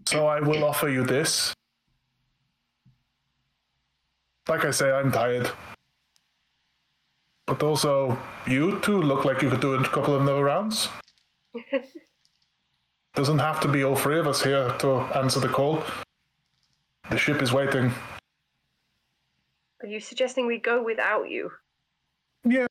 So 0.06 0.26
I 0.26 0.40
will 0.40 0.64
offer 0.64 0.88
you 0.88 1.04
this. 1.04 1.54
Like 4.48 4.64
I 4.64 4.70
say, 4.70 4.92
I'm 4.92 5.10
tired. 5.10 5.50
But 7.46 7.62
also, 7.62 8.18
you 8.46 8.80
two 8.80 9.00
look 9.00 9.24
like 9.24 9.42
you 9.42 9.50
could 9.50 9.60
do 9.60 9.74
a 9.74 9.84
couple 9.84 10.14
of 10.14 10.22
another 10.22 10.44
rounds. 10.44 10.88
Doesn't 13.14 13.38
have 13.38 13.60
to 13.60 13.68
be 13.68 13.84
all 13.84 13.96
three 13.96 14.18
of 14.18 14.26
us 14.26 14.42
here 14.42 14.70
to 14.80 15.00
answer 15.16 15.40
the 15.40 15.48
call. 15.48 15.82
The 17.10 17.16
ship 17.16 17.42
is 17.42 17.52
waiting. 17.52 17.92
Are 19.82 19.86
you 19.86 20.00
suggesting 20.00 20.46
we 20.46 20.58
go 20.58 20.82
without 20.82 21.30
you? 21.30 21.52
Yeah. 22.44 22.66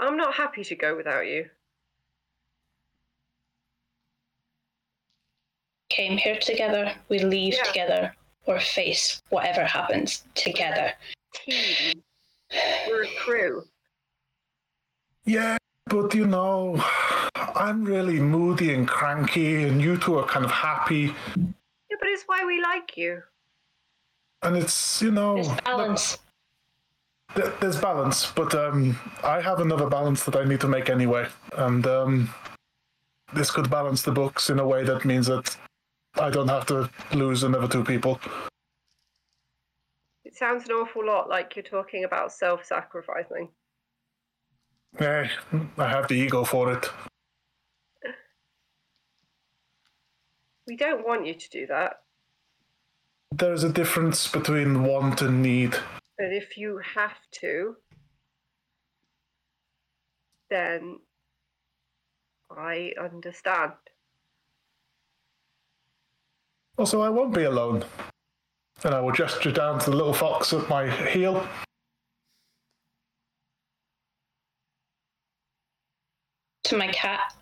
I'm 0.00 0.16
not 0.16 0.34
happy 0.34 0.64
to 0.64 0.74
go 0.74 0.96
without 0.96 1.26
you. 1.26 1.48
Came 5.90 6.16
here 6.16 6.38
together, 6.38 6.94
we 7.08 7.18
leave 7.18 7.54
Yeah. 7.54 7.62
together, 7.64 8.16
or 8.46 8.58
face 8.60 9.22
whatever 9.28 9.64
happens 9.64 10.24
together. 10.34 10.94
Team. 11.34 12.02
We're 12.88 13.02
a 13.04 13.14
crew. 13.18 13.64
Yeah, 15.24 15.58
but 15.86 16.14
you 16.14 16.26
know, 16.26 16.82
I'm 17.34 17.84
really 17.84 18.18
moody 18.20 18.72
and 18.72 18.88
cranky, 18.88 19.64
and 19.64 19.80
you 19.82 19.98
two 19.98 20.18
are 20.18 20.26
kind 20.26 20.44
of 20.44 20.50
happy. 20.50 21.14
Yeah, 21.36 21.96
but 22.00 22.08
it's 22.08 22.22
why 22.26 22.44
we 22.44 22.60
like 22.62 22.96
you. 22.96 23.22
And 24.42 24.56
it's, 24.56 25.02
you 25.02 25.10
know, 25.10 25.34
There's 25.34 25.60
balance. 25.60 26.16
th- 26.16 26.20
there's 27.34 27.80
balance, 27.80 28.30
but 28.32 28.54
um, 28.54 28.98
I 29.22 29.40
have 29.40 29.60
another 29.60 29.88
balance 29.88 30.24
that 30.24 30.36
I 30.36 30.44
need 30.44 30.60
to 30.60 30.68
make 30.68 30.90
anyway. 30.90 31.26
And 31.56 31.86
um, 31.86 32.34
this 33.32 33.50
could 33.50 33.70
balance 33.70 34.02
the 34.02 34.12
books 34.12 34.50
in 34.50 34.58
a 34.58 34.66
way 34.66 34.84
that 34.84 35.04
means 35.04 35.26
that 35.26 35.56
I 36.14 36.30
don't 36.30 36.48
have 36.48 36.66
to 36.66 36.90
lose 37.12 37.42
another 37.42 37.68
two 37.68 37.84
people. 37.84 38.20
It 40.24 40.36
sounds 40.36 40.64
an 40.68 40.72
awful 40.72 41.06
lot 41.06 41.28
like 41.28 41.56
you're 41.56 41.62
talking 41.62 42.04
about 42.04 42.32
self 42.32 42.64
sacrificing. 42.64 43.48
Eh, 44.98 45.28
I 45.78 45.88
have 45.88 46.08
the 46.08 46.14
ego 46.14 46.44
for 46.44 46.72
it. 46.72 46.90
We 50.66 50.76
don't 50.76 51.06
want 51.06 51.26
you 51.26 51.34
to 51.34 51.50
do 51.50 51.66
that. 51.66 52.02
There's 53.32 53.64
a 53.64 53.72
difference 53.72 54.28
between 54.28 54.84
want 54.84 55.22
and 55.22 55.42
need. 55.42 55.76
But 56.20 56.34
if 56.34 56.58
you 56.58 56.76
have 56.84 57.16
to, 57.40 57.76
then 60.50 60.98
I 62.54 62.92
understand. 63.00 63.72
Also, 66.76 67.00
I 67.00 67.08
won't 67.08 67.32
be 67.32 67.44
alone. 67.44 67.86
And 68.84 68.94
I 68.94 69.00
will 69.00 69.12
gesture 69.12 69.50
down 69.50 69.78
to 69.80 69.90
the 69.90 69.96
little 69.96 70.12
fox 70.12 70.52
at 70.52 70.68
my 70.68 70.90
heel. 70.90 71.48
to 76.64 76.76
my 76.76 76.88
cat 76.88 77.34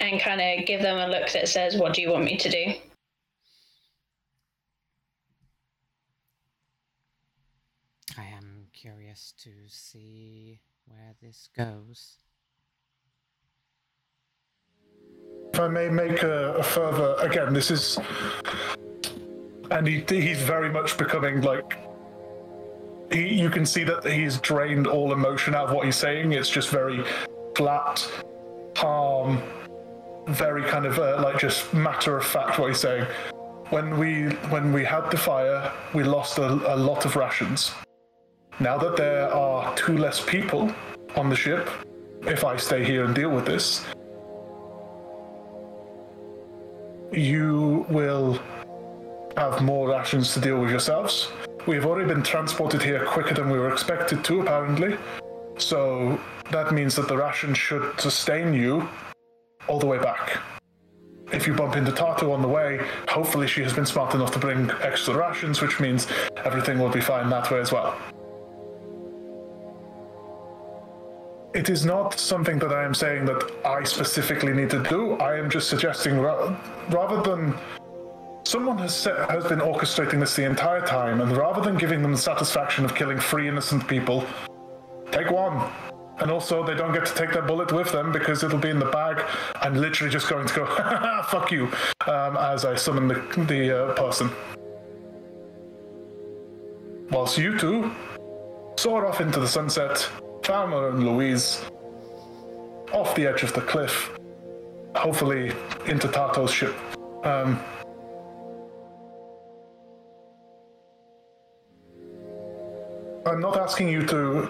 and 0.00 0.20
kind 0.20 0.40
of 0.40 0.66
give 0.66 0.82
them 0.82 0.98
a 0.98 1.06
look 1.10 1.30
that 1.30 1.48
says, 1.48 1.76
What 1.76 1.94
do 1.94 2.02
you 2.02 2.10
want 2.10 2.24
me 2.24 2.36
to 2.36 2.50
do? 2.50 2.74
I 8.18 8.24
am 8.24 8.65
curious 8.76 9.32
to 9.42 9.50
see 9.68 10.60
where 10.86 11.14
this 11.22 11.48
goes. 11.56 12.18
If 15.54 15.60
I 15.60 15.68
may 15.68 15.88
make 15.88 16.22
a, 16.22 16.54
a 16.54 16.62
further, 16.62 17.16
again, 17.20 17.54
this 17.54 17.70
is, 17.70 17.98
and 19.70 19.86
he, 19.86 20.04
he's 20.06 20.42
very 20.42 20.70
much 20.70 20.98
becoming 20.98 21.40
like, 21.40 21.78
he, 23.10 23.34
you 23.34 23.48
can 23.48 23.64
see 23.64 23.82
that 23.84 24.04
he's 24.04 24.38
drained 24.38 24.86
all 24.86 25.12
emotion 25.12 25.54
out 25.54 25.68
of 25.68 25.74
what 25.74 25.86
he's 25.86 25.96
saying. 25.96 26.32
It's 26.32 26.50
just 26.50 26.68
very 26.68 27.02
flat, 27.56 28.06
calm, 28.74 29.42
very 30.28 30.64
kind 30.64 30.84
of 30.84 30.98
uh, 30.98 31.22
like 31.22 31.38
just 31.38 31.72
matter 31.72 32.16
of 32.18 32.26
fact 32.26 32.58
what 32.58 32.68
he's 32.68 32.80
saying. 32.80 33.06
When 33.70 33.98
we 33.98 34.26
when 34.50 34.72
we 34.72 34.84
had 34.84 35.10
the 35.10 35.16
fire, 35.16 35.72
we 35.94 36.04
lost 36.04 36.38
a, 36.38 36.46
a 36.74 36.76
lot 36.76 37.04
of 37.06 37.16
rations. 37.16 37.72
Now 38.58 38.78
that 38.78 38.96
there 38.96 39.30
are 39.34 39.74
two 39.76 39.98
less 39.98 40.24
people 40.24 40.72
on 41.14 41.28
the 41.28 41.36
ship, 41.36 41.68
if 42.22 42.42
I 42.42 42.56
stay 42.56 42.84
here 42.84 43.04
and 43.04 43.14
deal 43.14 43.28
with 43.28 43.44
this, 43.44 43.84
you 47.12 47.84
will 47.90 48.40
have 49.36 49.60
more 49.60 49.90
rations 49.90 50.32
to 50.34 50.40
deal 50.40 50.58
with 50.58 50.70
yourselves. 50.70 51.30
We've 51.66 51.84
already 51.84 52.08
been 52.08 52.22
transported 52.22 52.82
here 52.82 53.04
quicker 53.04 53.34
than 53.34 53.50
we 53.50 53.58
were 53.58 53.70
expected 53.70 54.24
to, 54.24 54.40
apparently. 54.40 54.96
So 55.58 56.18
that 56.50 56.72
means 56.72 56.96
that 56.96 57.08
the 57.08 57.16
rations 57.16 57.58
should 57.58 58.00
sustain 58.00 58.54
you 58.54 58.88
all 59.68 59.78
the 59.78 59.86
way 59.86 59.98
back. 59.98 60.38
If 61.30 61.46
you 61.46 61.52
bump 61.52 61.76
into 61.76 61.92
Tatu 61.92 62.32
on 62.32 62.40
the 62.40 62.48
way, 62.48 62.80
hopefully 63.08 63.48
she 63.48 63.62
has 63.64 63.74
been 63.74 63.84
smart 63.84 64.14
enough 64.14 64.30
to 64.30 64.38
bring 64.38 64.70
extra 64.80 65.14
rations, 65.14 65.60
which 65.60 65.78
means 65.78 66.06
everything 66.44 66.78
will 66.78 66.88
be 66.88 67.02
fine 67.02 67.28
that 67.30 67.50
way 67.50 67.60
as 67.60 67.70
well. 67.70 67.98
It 71.56 71.70
is 71.70 71.86
not 71.86 72.20
something 72.20 72.58
that 72.58 72.70
I 72.70 72.84
am 72.84 72.92
saying 72.92 73.24
that 73.24 73.50
I 73.64 73.82
specifically 73.84 74.52
need 74.52 74.68
to 74.68 74.82
do. 74.82 75.14
I 75.14 75.38
am 75.38 75.48
just 75.48 75.70
suggesting 75.70 76.20
ra- 76.20 76.54
rather 76.90 77.22
than 77.22 77.54
someone 78.44 78.76
has 78.76 78.94
set, 78.94 79.30
has 79.30 79.46
been 79.46 79.60
orchestrating 79.60 80.20
this 80.20 80.36
the 80.36 80.44
entire 80.44 80.82
time, 80.82 81.22
and 81.22 81.34
rather 81.34 81.62
than 81.62 81.78
giving 81.78 82.02
them 82.02 82.12
the 82.12 82.18
satisfaction 82.18 82.84
of 82.84 82.94
killing 82.94 83.18
three 83.18 83.48
innocent 83.48 83.88
people, 83.88 84.26
take 85.10 85.30
one. 85.30 85.72
And 86.18 86.30
also, 86.30 86.62
they 86.62 86.74
don't 86.74 86.92
get 86.92 87.06
to 87.06 87.14
take 87.14 87.32
their 87.32 87.40
bullet 87.40 87.72
with 87.72 87.90
them 87.90 88.12
because 88.12 88.42
it'll 88.42 88.58
be 88.58 88.68
in 88.68 88.78
the 88.78 88.90
bag. 88.90 89.24
I'm 89.54 89.76
literally 89.76 90.12
just 90.12 90.28
going 90.28 90.46
to 90.46 90.54
go, 90.54 90.66
fuck 91.30 91.50
you, 91.50 91.72
um, 92.06 92.36
as 92.36 92.66
I 92.66 92.74
summon 92.74 93.08
the, 93.08 93.44
the 93.48 93.84
uh, 93.84 93.94
person. 93.94 94.30
Whilst 97.10 97.38
you 97.38 97.58
two 97.58 97.92
soar 98.76 99.06
off 99.06 99.22
into 99.22 99.40
the 99.40 99.48
sunset, 99.48 100.06
Thelma 100.46 100.90
and 100.90 101.04
Louise 101.04 101.60
off 102.92 103.16
the 103.16 103.26
edge 103.26 103.42
of 103.42 103.52
the 103.52 103.62
cliff, 103.62 104.16
hopefully 104.94 105.52
into 105.86 106.06
Tato's 106.06 106.52
ship. 106.52 106.72
Um, 107.24 107.58
I'm 113.26 113.40
not 113.40 113.56
asking 113.56 113.88
you 113.88 114.06
to. 114.06 114.48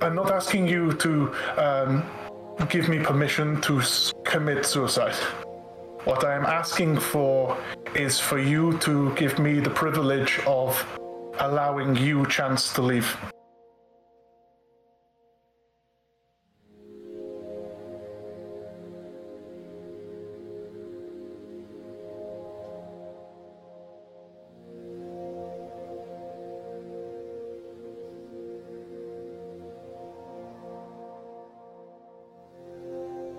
I'm 0.00 0.16
not 0.16 0.32
asking 0.32 0.66
you 0.66 0.94
to 0.94 1.32
um, 1.56 2.02
give 2.68 2.88
me 2.88 2.98
permission 2.98 3.60
to 3.60 3.80
commit 4.24 4.66
suicide. 4.66 5.14
What 6.02 6.24
I 6.24 6.34
am 6.34 6.44
asking 6.44 6.98
for 6.98 7.56
is 7.94 8.18
for 8.18 8.40
you 8.40 8.76
to 8.78 9.14
give 9.14 9.38
me 9.38 9.60
the 9.60 9.70
privilege 9.70 10.40
of 10.44 10.84
allowing 11.38 11.94
you 11.94 12.26
chance 12.26 12.72
to 12.72 12.82
leave. 12.82 13.16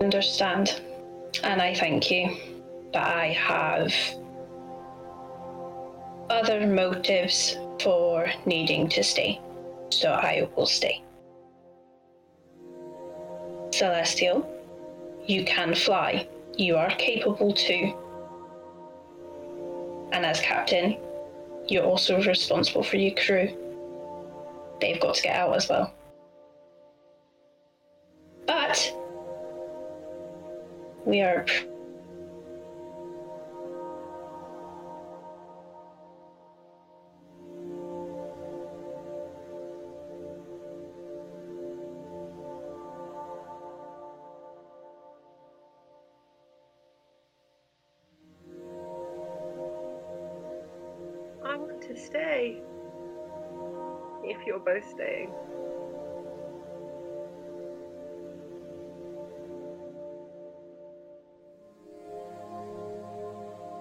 Understand. 0.06 0.80
And 1.42 1.60
I 1.60 1.74
thank 1.74 2.12
you. 2.12 2.36
But 2.92 3.02
I 3.02 3.32
have 3.32 3.92
other 6.30 6.64
motives 6.64 7.56
for 7.80 8.28
needing 8.46 8.88
to 8.90 9.02
stay. 9.02 9.40
So 9.90 10.12
I 10.12 10.48
will 10.54 10.66
stay. 10.66 11.02
Celestial, 13.72 14.48
you 15.26 15.44
can 15.44 15.74
fly. 15.74 16.28
You 16.56 16.76
are 16.76 16.90
capable 16.90 17.52
too. 17.52 17.92
And 20.12 20.24
as 20.24 20.40
captain, 20.40 20.98
you're 21.66 21.84
also 21.84 22.22
responsible 22.22 22.84
for 22.84 22.96
your 22.96 23.16
crew. 23.16 23.48
They've 24.80 25.00
got 25.00 25.16
to 25.16 25.22
get 25.22 25.34
out 25.34 25.56
as 25.56 25.68
well. 25.68 25.92
But 28.46 28.94
we 31.06 31.20
are 31.20 31.46
I 51.44 51.56
want 51.56 51.80
to 51.82 51.96
stay. 51.96 52.60
If 54.24 54.44
you're 54.44 54.58
both 54.58 54.90
staying. 54.90 55.30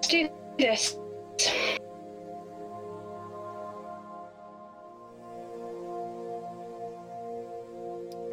Let's 0.06 0.14
do 0.14 0.30
this. 0.60 0.98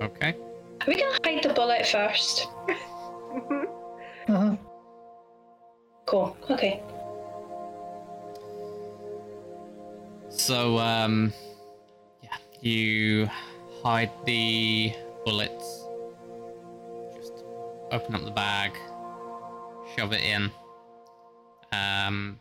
Okay. 0.03 0.37
Are 0.81 0.87
we 0.87 0.97
gonna 0.97 1.19
hide 1.25 1.43
the 1.43 1.55
bullet 1.55 1.87
first? 1.87 2.47
Mhm. 4.29 4.59
Cool. 6.05 6.37
Okay. 6.51 6.83
So, 10.29 10.79
um, 10.79 11.33
yeah, 12.23 12.37
you 12.61 13.31
hide 13.83 14.11
the 14.27 14.93
bullets. 15.25 15.87
Just 17.15 17.45
open 17.91 18.15
up 18.15 18.25
the 18.27 18.31
bag, 18.31 18.73
shove 19.97 20.13
it 20.13 20.21
in. 20.21 20.51
Um, 21.73 22.39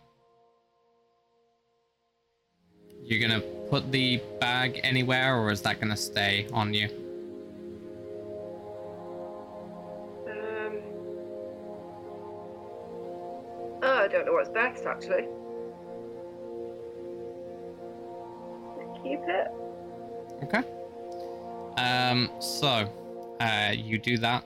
you're 3.04 3.20
gonna 3.20 3.42
put 3.70 3.92
the 3.92 4.22
bag 4.40 4.80
anywhere, 4.84 5.38
or 5.38 5.52
is 5.52 5.62
that 5.62 5.80
gonna 5.80 5.98
stay 5.98 6.48
on 6.54 6.74
you? 6.74 6.88
Um. 10.28 10.78
Oh, 13.84 13.98
I 14.04 14.08
don't 14.08 14.26
know 14.26 14.34
what's 14.34 14.50
best 14.50 14.86
actually. 14.86 15.28
Keep 19.04 19.22
it. 19.28 19.48
Okay. 20.44 20.64
Um, 21.78 22.30
so, 22.40 22.88
uh, 23.40 23.72
you 23.74 23.98
do 23.98 24.18
that. 24.20 24.46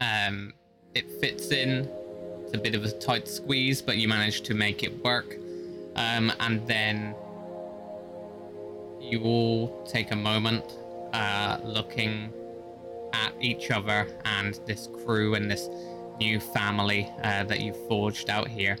Um, 0.00 0.52
it 0.94 1.10
fits 1.20 1.50
in. 1.50 1.88
It's 2.50 2.58
a 2.58 2.60
bit 2.60 2.74
of 2.74 2.84
a 2.84 2.90
tight 2.90 3.28
squeeze, 3.28 3.80
but 3.80 3.96
you 3.96 4.08
manage 4.08 4.40
to 4.40 4.54
make 4.54 4.82
it 4.82 5.04
work. 5.04 5.36
Um, 5.94 6.32
and 6.40 6.66
then 6.66 7.14
you 9.00 9.22
all 9.22 9.86
take 9.88 10.10
a 10.10 10.16
moment, 10.16 10.64
uh, 11.12 11.58
looking 11.62 12.32
at 13.12 13.32
each 13.40 13.70
other 13.70 14.08
and 14.24 14.58
this 14.66 14.88
crew 15.04 15.36
and 15.36 15.48
this 15.48 15.68
new 16.18 16.40
family 16.40 17.08
uh, 17.22 17.44
that 17.44 17.60
you've 17.60 17.86
forged 17.86 18.28
out 18.28 18.48
here. 18.48 18.76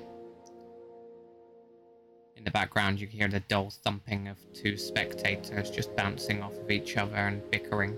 In 2.34 2.42
the 2.42 2.50
background, 2.50 3.00
you 3.00 3.06
hear 3.06 3.28
the 3.28 3.38
dull 3.38 3.70
thumping 3.84 4.26
of 4.26 4.36
two 4.52 4.76
spectators 4.76 5.70
just 5.70 5.94
bouncing 5.94 6.42
off 6.42 6.56
of 6.56 6.72
each 6.72 6.96
other 6.96 7.14
and 7.14 7.48
bickering. 7.52 7.96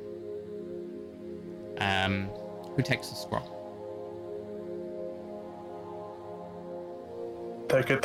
Um, 1.78 2.28
who 2.76 2.82
takes 2.82 3.08
the 3.08 3.14
scroll? 3.14 3.61
Take 7.72 7.88
it. 7.88 8.04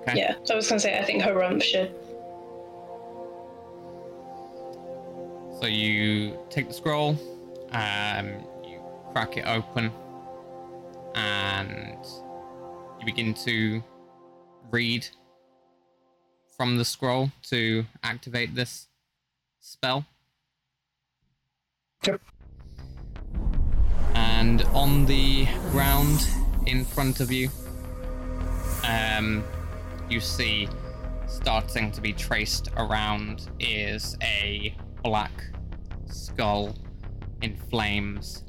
Okay. 0.00 0.18
Yeah. 0.18 0.34
So 0.44 0.52
I 0.52 0.56
was 0.56 0.68
gonna 0.68 0.78
say 0.78 0.98
I 0.98 1.04
think 1.04 1.22
Herumph 1.22 1.62
should. 1.62 1.94
So 5.58 5.66
you 5.66 6.38
take 6.50 6.68
the 6.68 6.74
scroll, 6.74 7.16
um, 7.72 8.44
you 8.62 8.82
crack 9.12 9.38
it 9.38 9.46
open, 9.46 9.90
and 11.14 12.04
you 12.98 13.06
begin 13.06 13.32
to 13.46 13.82
read 14.70 15.06
from 16.58 16.76
the 16.76 16.84
scroll 16.84 17.30
to 17.44 17.86
activate 18.02 18.54
this 18.54 18.88
spell. 19.60 20.04
Yep. 22.06 22.20
And 24.14 24.60
on 24.74 25.06
the 25.06 25.46
ground 25.70 26.28
in 26.66 26.84
front 26.84 27.20
of 27.20 27.32
you, 27.32 27.48
um, 28.90 29.44
you 30.08 30.20
see 30.20 30.68
starting 31.26 31.92
to 31.92 32.00
be 32.00 32.12
traced 32.12 32.68
around 32.76 33.48
is 33.60 34.16
a 34.22 34.74
black 35.04 35.30
skull 36.06 36.74
in 37.42 37.56
flames. 37.56 38.44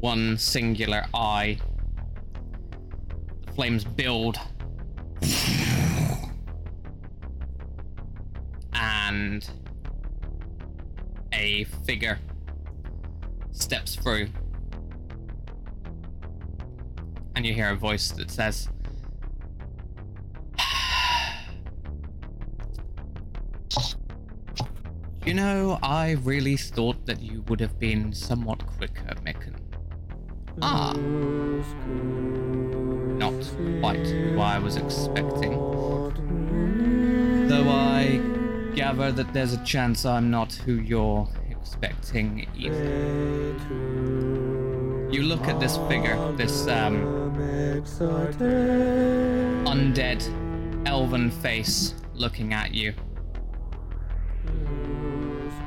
One 0.00 0.38
singular 0.38 1.04
eye. 1.12 1.58
The 3.46 3.52
flames 3.52 3.84
build. 3.84 4.38
And 8.74 9.48
a 11.32 11.64
figure 11.86 12.18
steps 13.50 13.96
through. 13.96 14.28
And 17.34 17.44
you 17.44 17.52
hear 17.52 17.70
a 17.70 17.76
voice 17.76 18.10
that 18.12 18.30
says, 18.30 18.68
You 25.24 25.32
know, 25.32 25.78
I 25.82 26.12
really 26.22 26.58
thought 26.58 27.06
that 27.06 27.22
you 27.22 27.42
would 27.48 27.58
have 27.60 27.78
been 27.78 28.12
somewhat 28.12 28.66
quicker, 28.66 29.14
Micken. 29.24 29.54
Ah. 30.60 30.92
Not 33.16 33.32
quite 33.80 34.06
who 34.06 34.38
I 34.38 34.58
was 34.58 34.76
expecting. 34.76 35.52
Though 37.48 37.70
I 37.70 38.20
gather 38.74 39.12
that 39.12 39.32
there's 39.32 39.54
a 39.54 39.64
chance 39.64 40.04
I'm 40.04 40.30
not 40.30 40.52
who 40.52 40.74
you're 40.74 41.26
expecting 41.50 42.46
either. 42.54 43.56
You 45.10 45.22
look 45.22 45.48
at 45.48 45.58
this 45.58 45.78
figure, 45.88 46.18
this 46.32 46.66
um, 46.66 47.32
undead 49.64 50.22
elven 50.86 51.30
face 51.30 51.94
looking 52.12 52.52
at 52.52 52.74
you. 52.74 52.92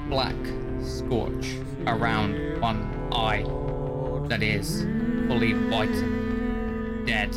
Black 0.10 0.36
scorch 0.82 1.56
around 1.86 2.62
one 2.62 3.10
eye 3.12 3.44
that 4.30 4.42
is 4.42 4.84
fully 5.28 5.54
white, 5.54 5.94
dead. 7.06 7.36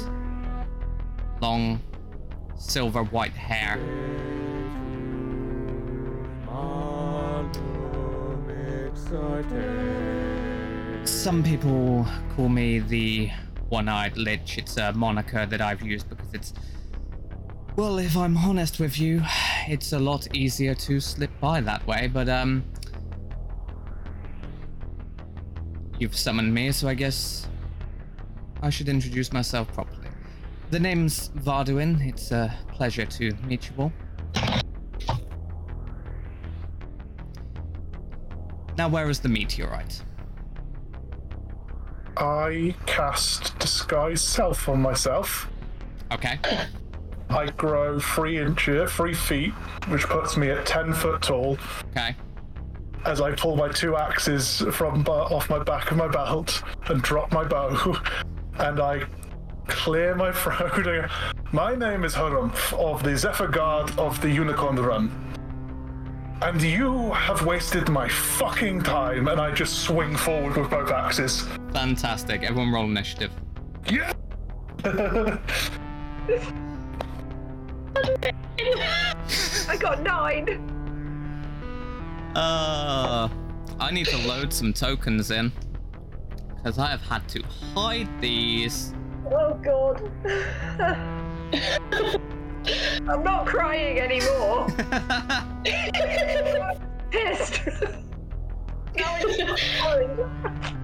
Long 1.41 1.81
silver 2.57 3.03
white 3.05 3.33
hair. 3.33 3.79
Some 11.05 11.43
people 11.43 12.07
call 12.37 12.49
me 12.49 12.79
the 12.79 13.31
one-eyed 13.69 14.17
lich. 14.17 14.59
It's 14.59 14.77
a 14.77 14.93
moniker 14.93 15.47
that 15.47 15.61
I've 15.61 15.83
used 15.83 16.09
because 16.09 16.33
it's 16.35 16.55
well, 17.77 17.99
if 17.99 18.17
I'm 18.17 18.37
honest 18.37 18.79
with 18.81 18.99
you, 18.99 19.23
it's 19.69 19.93
a 19.93 19.99
lot 19.99 20.35
easier 20.35 20.75
to 20.75 21.01
slip 21.01 21.31
by 21.41 21.61
that 21.61 21.87
way, 21.87 22.09
but 22.13 22.29
um 22.29 22.65
You've 26.01 26.17
summoned 26.17 26.55
me, 26.55 26.73
so 26.73 26.89
I 26.89 26.95
guess 26.95 27.47
I 28.63 28.71
should 28.71 28.89
introduce 28.89 29.35
myself 29.35 29.71
properly. 29.75 30.09
The 30.71 30.81
name's 30.81 31.29
Varduin. 31.29 32.01
It's 32.09 32.33
a 32.33 32.57
pleasure 32.73 33.05
to 33.05 33.33
meet 33.45 33.69
you 33.69 33.75
all. 33.77 33.93
Now, 38.79 38.89
where 38.89 39.11
is 39.11 39.21
the 39.21 39.29
meteorite? 39.29 40.03
I 42.17 42.75
cast 42.87 43.59
disguise 43.59 44.23
self 44.23 44.71
on 44.71 44.81
myself. 44.81 45.51
Okay. 46.13 46.39
I 47.31 47.47
grow 47.57 48.01
three 48.01 48.39
inches, 48.39 48.83
uh, 48.83 48.87
three 48.87 49.15
feet, 49.15 49.53
which 49.89 50.03
puts 50.03 50.37
me 50.37 50.51
at 50.51 50.67
ten 50.67 50.93
foot 50.93 51.23
tall. 51.23 51.59
Okay. 51.91 52.17
As 53.05 53.21
I 53.21 53.33
pull 53.33 53.57
my 53.57 53.69
two 53.69 53.97
axes 53.97 54.63
from 54.73 55.07
off 55.07 55.49
my 55.49 55.63
back 55.63 55.91
of 55.91 55.97
my 55.97 56.09
belt 56.09 56.63
and 56.89 57.01
drop 57.03 57.33
my 57.33 57.45
bow, 57.45 57.97
and 58.59 58.81
I 58.81 59.05
clear 59.69 60.15
my 60.15 60.33
throat. 60.33 61.11
My 61.53 61.75
name 61.75 62.05
is 62.05 62.15
Herumph 62.15 62.73
of 62.79 63.03
the 63.03 63.17
Zephyr 63.17 63.49
Guard 63.49 63.91
of 63.99 64.21
the 64.21 64.31
Unicorn 64.31 64.77
Run. 64.77 65.11
And 66.43 66.63
you 66.63 67.11
have 67.13 67.45
wasted 67.45 67.89
my 67.89 68.09
fucking 68.09 68.83
time, 68.83 69.27
and 69.27 69.41
I 69.41 69.51
just 69.51 69.81
swing 69.81 70.17
forward 70.17 70.57
with 70.57 70.71
both 70.71 70.91
axes. 70.91 71.47
Fantastic. 71.73 72.45
Everyone 72.45 72.73
roll 72.73 72.85
initiative. 72.85 73.33
Yeah! 73.89 74.13
I 77.97 79.77
got 79.79 80.03
nine. 80.03 80.49
Uh, 82.35 83.29
I 83.79 83.91
need 83.91 84.07
to 84.07 84.19
load 84.27 84.53
some 84.53 84.73
tokens 84.73 85.31
in. 85.31 85.53
Because 86.57 86.79
I 86.79 86.91
have 86.91 87.03
had 87.03 87.29
to 87.31 87.43
hide 87.75 88.09
these. 88.21 88.95
Oh 89.33 89.55
god. 89.55 90.11
I'm 93.09 93.25
not 93.25 93.47
crying 93.47 93.99
anymore. 93.99 94.69
Pissed. 97.11 97.63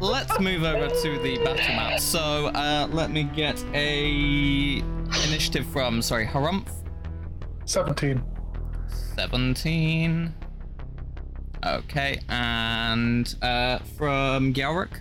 now 0.00 0.14
it's 0.14 0.26
fine. 0.32 0.36
Let's 0.36 0.40
move 0.40 0.62
over 0.64 0.88
to 0.88 1.18
the 1.22 1.36
battle 1.38 1.74
map. 1.76 2.00
So, 2.00 2.46
uh, 2.48 2.88
let 2.92 3.10
me 3.10 3.24
get 3.24 3.62
a 3.74 4.78
initiative 5.28 5.66
from, 5.66 6.02
sorry, 6.02 6.26
Herumph. 6.26 6.68
17. 7.64 8.22
17. 9.16 10.34
Okay, 11.64 12.20
and 12.28 13.34
uh, 13.42 13.78
from 13.96 14.52
Geamhradh, 14.54 15.00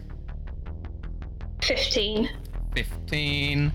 15. 1.61 2.29
15. 2.75 3.71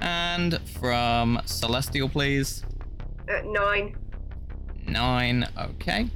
And 0.00 0.58
from 0.80 1.40
Celestial, 1.44 2.08
please, 2.08 2.64
Uh, 3.28 3.40
nine. 3.44 3.96
9. 4.86 5.48
Okay. 5.58 6.08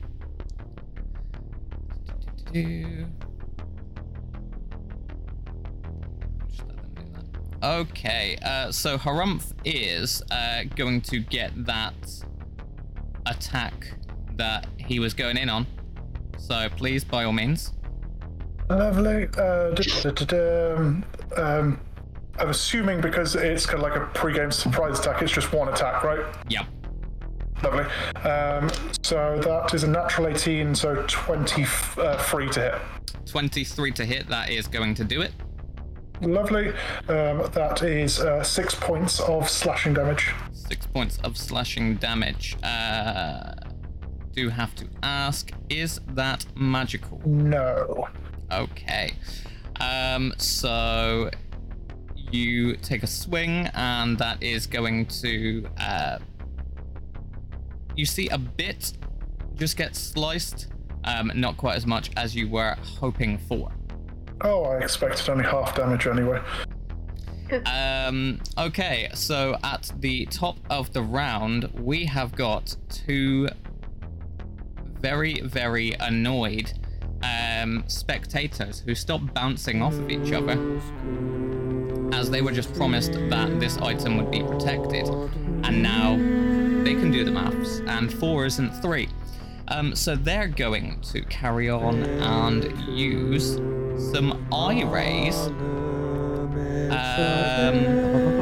Just 2.53 2.55
Okay, 7.63 8.39
uh, 8.45 8.71
so 8.71 8.97
Herumph 8.97 9.53
is 9.65 10.23
uh, 10.31 10.63
going 10.77 11.01
to 11.03 11.19
get 11.19 11.51
that 11.67 11.95
attack 13.27 13.95
that 14.37 14.67
he 14.77 15.01
was 15.01 15.13
going 15.13 15.37
in 15.37 15.49
on. 15.49 15.67
So 16.37 16.69
please, 16.77 17.03
by 17.03 17.25
all 17.25 17.33
means. 17.33 17.73
Lovely. 18.71 19.27
Uh, 19.37 19.71
duh, 19.71 20.11
duh, 20.11 20.25
duh, 20.25 20.77
um, 20.77 21.05
um, 21.37 21.81
I'm 22.39 22.51
assuming 22.51 23.01
because 23.01 23.35
it's 23.35 23.67
kind 23.67 23.83
of 23.83 23.91
like 23.91 23.97
a 23.97 24.07
pre-game 24.15 24.53
surprise 24.53 25.01
attack, 25.01 25.21
it's 25.23 25.33
just 25.33 25.53
one 25.53 25.69
attack, 25.69 26.05
right? 26.05 26.25
Yeah. 26.49 26.65
Lovely. 27.65 27.85
Um, 28.23 28.71
so 29.03 29.41
that 29.41 29.75
is 29.75 29.83
a 29.83 29.89
natural 29.89 30.29
18, 30.29 30.77
so 30.77 31.05
23 31.09 32.49
to 32.51 32.61
hit. 32.61 32.75
23 33.27 33.93
to 33.93 34.05
hit, 34.05 34.29
that 34.29 34.51
is 34.51 34.69
going 34.69 34.95
to 34.95 35.03
do 35.03 35.23
it. 35.23 35.33
Lovely. 36.21 36.69
Um, 37.09 37.49
that 37.53 37.83
is 37.83 38.21
uh, 38.21 38.43
six 38.43 38.75
points 38.75 39.21
of 39.21 39.49
slashing 39.49 39.95
damage. 39.95 40.35
Six 40.53 40.87
points 40.87 41.19
of 41.25 41.37
slashing 41.37 41.97
damage. 41.97 42.57
Uh, 42.63 43.55
do 44.33 44.49
have 44.49 44.75
to 44.77 44.87
ask, 45.03 45.51
is 45.69 46.01
that 46.09 46.45
magical? 46.57 47.21
No. 47.25 48.09
Okay. 48.53 49.13
Um, 49.81 50.33
so 50.39 51.31
you 52.31 52.77
take 52.77 53.03
a 53.03 53.07
swing, 53.07 53.69
and 53.75 54.19
that 54.19 54.43
is 54.43 54.67
going 54.67 55.07
to. 55.07 55.69
Uh, 55.79 56.19
you 57.97 58.05
see 58.05 58.29
a 58.29 58.39
bit 58.39 58.93
just 59.57 59.77
get 59.77 59.97
sliced, 59.97 60.69
um, 61.05 61.33
not 61.35 61.57
quite 61.57 61.77
as 61.77 61.87
much 61.87 62.11
as 62.17 62.35
you 62.35 62.49
were 62.49 62.77
hoping 63.01 63.39
for. 63.39 63.73
Oh, 64.43 64.65
I 64.65 64.79
expected 64.79 65.29
only 65.29 65.45
half 65.45 65.75
damage 65.75 66.07
anyway. 66.07 66.41
Um, 67.67 68.41
okay, 68.59 69.09
so 69.15 69.57
at 69.65 69.91
the 69.99 70.27
top 70.27 70.59
of 70.71 70.93
the 70.93 71.03
round, 71.03 71.71
we 71.81 72.05
have 72.05 72.35
got 72.35 72.77
two 72.89 73.49
very, 75.01 75.41
very 75.41 75.95
annoyed 75.99 76.73
um, 77.23 77.85
spectators 77.87 78.81
who 78.81 78.95
stop 78.95 79.21
bouncing 79.35 79.83
off 79.83 79.95
of 79.95 80.11
each 80.11 80.33
other 80.33 80.81
as 82.13 82.31
they 82.31 82.43
were 82.43 82.53
just 82.53 82.73
promised 82.75 83.13
that 83.13 83.61
this 83.61 83.79
item 83.79 84.17
would 84.19 84.31
be 84.31 84.43
protected. 84.43 85.09
And 85.65 85.83
now 85.83 86.17
they 86.85 86.95
can 86.95 87.11
do 87.11 87.25
the 87.25 87.31
maths, 87.31 87.81
and 87.87 88.13
four 88.13 88.47
isn't 88.47 88.71
three. 88.83 89.09
Um, 89.69 89.95
so 89.95 90.17
they're 90.17 90.49
going 90.49 91.01
to 91.13 91.23
carry 91.23 91.69
on 91.69 92.03
and 92.03 92.79
use 92.89 93.59
some 93.99 94.47
eye 94.53 94.85
rays. 94.85 95.37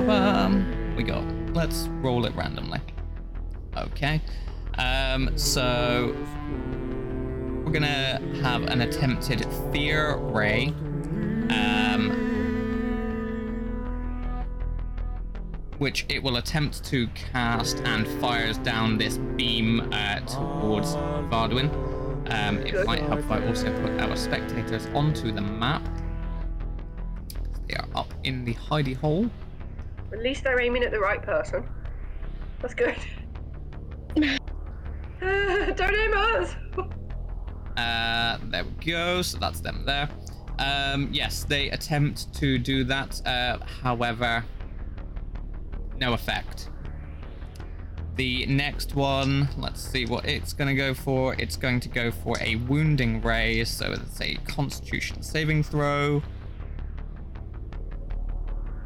Um, 0.09 0.95
we 0.97 1.03
go. 1.03 1.25
Let's 1.53 1.89
roll 2.01 2.27
it 2.27 2.35
randomly. 2.35 2.81
Okay. 3.77 4.21
Um, 4.79 5.37
so 5.37 6.15
we're 7.65 7.73
gonna 7.73 8.21
have 8.43 8.63
an 8.65 8.83
attempted 8.83 9.47
fear 9.73 10.17
ray. 10.17 10.75
Um, 11.49 12.27
which 15.79 16.07
it 16.09 16.23
will 16.23 16.37
attempt 16.37 16.85
to 16.85 17.07
cast 17.09 17.81
and 17.85 18.07
fires 18.21 18.59
down 18.59 18.97
this 18.97 19.19
beam 19.19 19.93
uh, 19.93 20.21
towards 20.21 20.95
Varduin. 21.31 21.95
Um, 22.31 22.59
it 22.59 22.87
might 22.87 23.03
help 23.03 23.20
if 23.20 23.31
I 23.31 23.47
also 23.47 23.72
put 23.81 24.01
our 24.01 24.16
spectators 24.16 24.87
onto 24.95 25.33
the 25.33 25.41
map. 25.41 25.83
They 27.68 27.74
are 27.74 27.87
up 27.95 28.12
in 28.24 28.45
the 28.45 28.55
hidey 28.55 28.97
hole. 28.97 29.31
At 30.12 30.20
least 30.20 30.45
they're 30.45 30.61
aiming 30.61 30.85
at 30.85 30.91
the 30.93 31.01
right 31.01 31.22
person. 31.22 31.68
That's 32.61 32.74
good. 32.74 32.97
Don't 34.16 35.95
aim 35.95 36.14
at 36.14 36.37
us. 36.37 36.55
Uh, 37.77 38.39
there 38.51 38.64
we 38.64 38.70
go. 38.85 39.22
So 39.22 39.39
that's 39.39 39.61
them 39.61 39.85
there. 39.85 40.09
Um, 40.59 41.09
yes, 41.12 41.45
they 41.45 41.70
attempt 41.70 42.33
to 42.35 42.59
do 42.59 42.85
that. 42.85 43.20
Uh, 43.27 43.59
however, 43.83 44.45
no 45.99 46.14
effect. 46.14 46.70
The 48.17 48.47
next 48.47 48.95
one, 48.95 49.51
let's 49.59 49.83
see 49.83 50.07
what 50.07 50.25
it's 50.25 50.55
going 50.55 50.69
to 50.69 50.75
go 50.75 50.95
for. 50.95 51.35
It's 51.39 51.57
going 51.57 51.81
to 51.81 51.89
go 51.91 52.11
for 52.11 52.37
a 52.41 52.57
wounding 52.57 53.21
ray, 53.21 53.62
so 53.64 53.93
it's 53.93 54.19
a 54.23 54.37
constitution 54.47 55.23
saving 55.23 55.62
throw. 55.62 56.23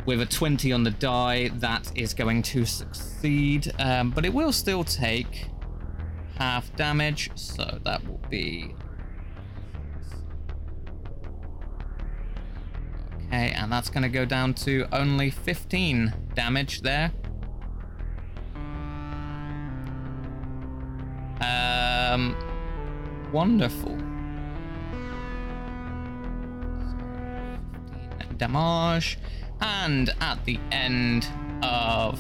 With 0.05 0.21
a 0.21 0.27
20 0.27 0.73
on 0.73 0.83
the 0.83 0.91
die, 0.91 1.49
that 1.55 1.93
is 1.95 2.13
going 2.13 2.43
to 2.43 2.65
succeed, 2.65 3.73
um, 3.79 4.11
but 4.11 4.27
it 4.27 4.35
will 4.35 4.53
still 4.53 4.83
take 4.83 5.47
half 6.37 6.75
damage, 6.75 7.31
so 7.37 7.79
that 7.85 8.05
will 8.09 8.21
be. 8.29 8.75
Okay, 13.29 13.53
and 13.53 13.71
that's 13.71 13.91
going 13.91 14.03
to 14.03 14.09
go 14.09 14.25
down 14.25 14.55
to 14.55 14.89
only 14.91 15.31
15 15.31 16.13
damage 16.35 16.81
there. 16.81 17.13
Um, 21.41 22.37
wonderful. 23.33 23.97
Damage, 28.37 29.19
and 29.61 30.15
at 30.21 30.43
the 30.47 30.59
end 30.73 31.29
of 31.63 32.19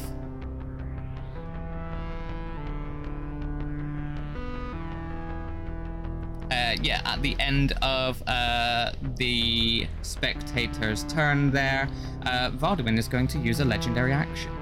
uh, 6.51 6.77
yeah, 6.83 7.01
at 7.05 7.23
the 7.23 7.37
end 7.41 7.73
of 7.83 8.23
uh, 8.27 8.93
the 9.17 9.87
spectator's 10.03 11.05
turn 11.05 11.51
there, 11.51 11.89
uh, 12.27 12.51
is 12.99 13.09
going 13.09 13.27
to 13.29 13.39
use 13.39 13.61
a 13.61 13.65
legendary 13.65 14.13
action. 14.13 14.53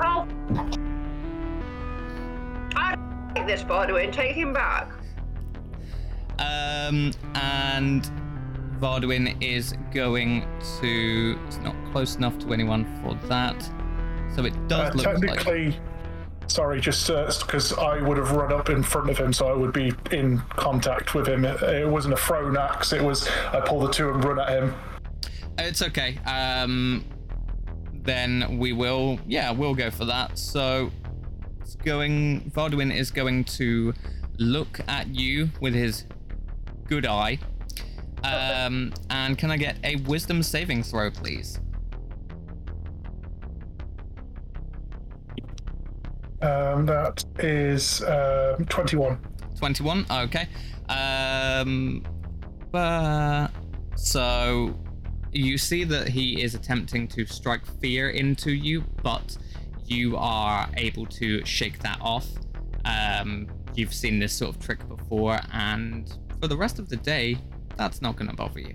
Oh. 0.00 0.26
Like 3.38 3.46
this, 3.46 3.62
by 3.62 3.86
the 3.86 3.94
way, 3.94 4.04
and 4.04 4.12
take 4.12 4.34
him 4.34 4.52
back. 4.52 4.90
Um, 6.38 7.12
and 7.34 8.10
Varduin 8.78 9.40
is 9.42 9.74
going 9.92 10.46
to. 10.80 11.38
It's 11.46 11.58
not 11.58 11.74
close 11.92 12.16
enough 12.16 12.38
to 12.40 12.52
anyone 12.52 12.84
for 13.02 13.14
that. 13.28 13.60
So 14.34 14.44
it 14.44 14.68
does 14.68 14.90
Uh, 14.90 14.96
look 14.96 15.06
like. 15.06 15.20
technically, 15.20 15.76
sorry, 16.46 16.80
just 16.80 17.08
because 17.08 17.72
I 17.72 18.00
would 18.00 18.18
have 18.18 18.32
run 18.32 18.52
up 18.52 18.70
in 18.70 18.82
front 18.82 19.10
of 19.10 19.18
him, 19.18 19.32
so 19.32 19.48
I 19.48 19.54
would 19.54 19.72
be 19.72 19.92
in 20.12 20.38
contact 20.50 21.14
with 21.14 21.26
him. 21.26 21.44
It, 21.44 21.60
it 21.62 21.88
wasn't 21.88 22.14
a 22.14 22.18
thrown 22.18 22.56
axe; 22.56 22.92
it 22.92 23.02
was 23.02 23.28
I 23.52 23.60
pull 23.60 23.80
the 23.80 23.90
two 23.90 24.10
and 24.10 24.24
run 24.24 24.38
at 24.38 24.48
him. 24.50 24.74
It's 25.58 25.82
okay. 25.82 26.18
Um, 26.24 27.04
then 27.92 28.58
we 28.58 28.72
will, 28.72 29.18
yeah, 29.26 29.50
we'll 29.50 29.74
go 29.74 29.90
for 29.90 30.04
that. 30.04 30.38
So 30.38 30.90
it's 31.68 31.76
going, 31.76 32.50
Varduin 32.52 32.94
is 32.94 33.10
going 33.10 33.44
to 33.44 33.92
look 34.38 34.80
at 34.88 35.06
you 35.08 35.50
with 35.60 35.74
his 35.74 36.06
good 36.86 37.04
eye. 37.04 37.38
Um, 38.24 38.94
and 39.10 39.36
can 39.36 39.50
I 39.50 39.58
get 39.58 39.76
a 39.84 39.96
wisdom 39.96 40.42
saving 40.42 40.82
throw, 40.82 41.10
please? 41.10 41.60
Um, 46.40 46.86
that 46.86 47.22
is 47.38 48.02
uh, 48.02 48.56
21. 48.70 49.18
21 49.58 50.06
okay 50.08 50.46
um 50.88 52.06
but 52.70 53.48
so 53.96 54.78
you 55.32 55.58
see 55.58 55.82
that 55.82 56.08
he 56.08 56.40
is 56.40 56.54
attempting 56.54 57.08
to 57.08 57.26
strike 57.26 57.66
fear 57.80 58.10
into 58.10 58.52
you 58.52 58.84
but 59.02 59.36
you 59.90 60.16
are 60.16 60.68
able 60.76 61.06
to 61.06 61.44
shake 61.44 61.78
that 61.80 61.98
off. 62.00 62.26
Um 62.84 63.48
you've 63.74 63.94
seen 63.94 64.18
this 64.18 64.32
sort 64.32 64.54
of 64.54 64.60
trick 64.60 64.86
before 64.88 65.38
and 65.52 66.16
for 66.40 66.48
the 66.48 66.56
rest 66.56 66.78
of 66.78 66.88
the 66.88 66.96
day 66.96 67.36
that's 67.76 68.02
not 68.02 68.16
going 68.16 68.28
to 68.30 68.36
bother 68.36 68.60
you. 68.60 68.74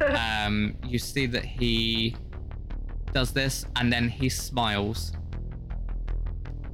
Um 0.16 0.76
you 0.82 0.98
see 0.98 1.26
that 1.26 1.44
he 1.44 2.16
does 3.12 3.32
this 3.32 3.66
and 3.76 3.92
then 3.92 4.08
he 4.08 4.28
smiles. 4.28 5.12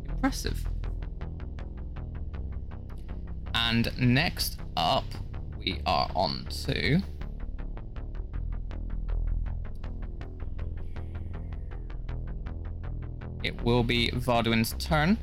Impressive. 0.08 0.64
And 3.54 3.90
next 3.98 4.60
up, 4.76 5.04
we 5.58 5.80
are 5.86 6.08
on 6.14 6.46
to. 6.66 7.00
It 13.42 13.62
will 13.62 13.82
be 13.82 14.10
Varduin's 14.10 14.74
turn. 14.78 15.18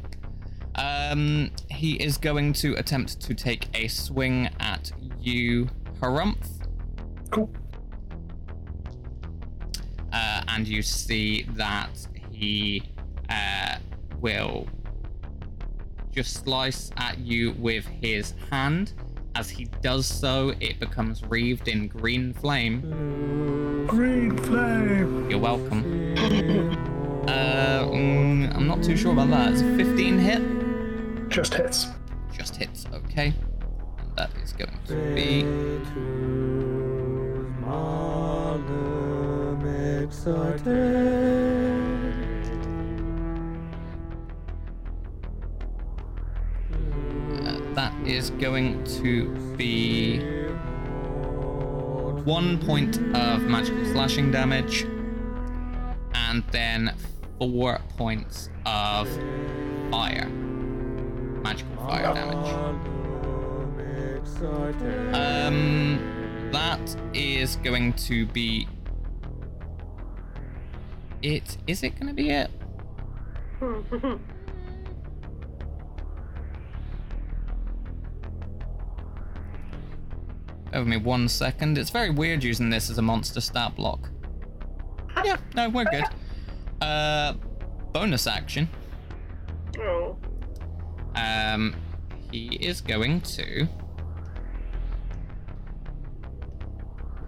Um, 0.75 1.51
he 1.69 1.93
is 1.95 2.17
going 2.17 2.53
to 2.53 2.73
attempt 2.75 3.19
to 3.21 3.33
take 3.33 3.67
a 3.75 3.87
swing 3.87 4.49
at 4.59 4.91
you, 5.19 5.69
Herumph. 6.01 6.47
Cool. 7.29 7.49
Uh, 10.11 10.43
and 10.47 10.67
you 10.67 10.81
see 10.81 11.43
that 11.55 12.07
he 12.31 12.83
uh, 13.29 13.77
will 14.21 14.67
just 16.11 16.43
slice 16.43 16.91
at 16.97 17.17
you 17.19 17.53
with 17.53 17.85
his 17.85 18.33
hand. 18.51 18.93
As 19.35 19.49
he 19.49 19.65
does 19.81 20.05
so, 20.05 20.53
it 20.59 20.79
becomes 20.79 21.23
wreathed 21.23 21.67
in 21.67 21.87
green 21.87 22.33
flame. 22.33 23.85
Green 23.87 24.37
flame. 24.37 25.29
You're 25.29 25.39
welcome. 25.39 26.79
mm, 27.91 28.55
I'm 28.55 28.67
not 28.67 28.83
too 28.83 28.95
sure 28.95 29.13
about 29.13 29.29
that. 29.29 29.53
It's 29.53 29.61
a 29.61 29.75
15 29.77 30.19
hit. 30.19 31.29
Just 31.29 31.53
hits. 31.53 31.87
Just 32.31 32.55
hits, 32.55 32.85
okay. 32.93 33.33
And 33.99 34.15
that 34.15 34.29
is 34.43 34.53
going 34.53 34.77
to 34.87 35.15
be. 35.15 35.43
Uh, 47.43 47.73
that 47.73 47.93
is 48.05 48.29
going 48.31 48.83
to 48.83 49.29
be 49.57 50.19
one 52.23 52.57
point 52.59 52.97
of 53.15 53.43
magical 53.43 53.83
slashing 53.85 54.31
damage, 54.31 54.85
and 56.13 56.43
then 56.51 56.95
four 57.51 57.81
points 57.97 58.49
of 58.65 59.07
fire. 59.91 60.29
Magical 61.43 61.75
fire 61.75 62.13
damage. 62.13 62.53
Um, 65.13 66.49
that 66.51 66.95
is 67.13 67.57
going 67.57 67.93
to 67.93 68.25
be 68.27 68.67
it. 71.21 71.57
Is 71.67 71.83
it 71.83 71.99
going 71.99 72.07
to 72.07 72.13
be 72.13 72.29
it? 72.29 72.49
With 80.73 80.87
me 80.87 80.97
one 80.97 81.27
second. 81.27 81.77
It's 81.77 81.91
very 81.91 82.09
weird 82.09 82.43
using 82.43 82.69
this 82.69 82.89
as 82.89 82.97
a 82.97 83.01
monster 83.01 83.41
stat 83.41 83.75
block. 83.75 84.09
Yeah, 85.23 85.37
no, 85.55 85.69
we're 85.69 85.85
good. 85.85 86.05
Uh, 86.83 87.33
bonus 87.93 88.27
action. 88.27 88.67
Oh. 89.79 90.17
Um, 91.15 91.73
he 92.29 92.55
is 92.55 92.81
going 92.81 93.21
to 93.21 93.65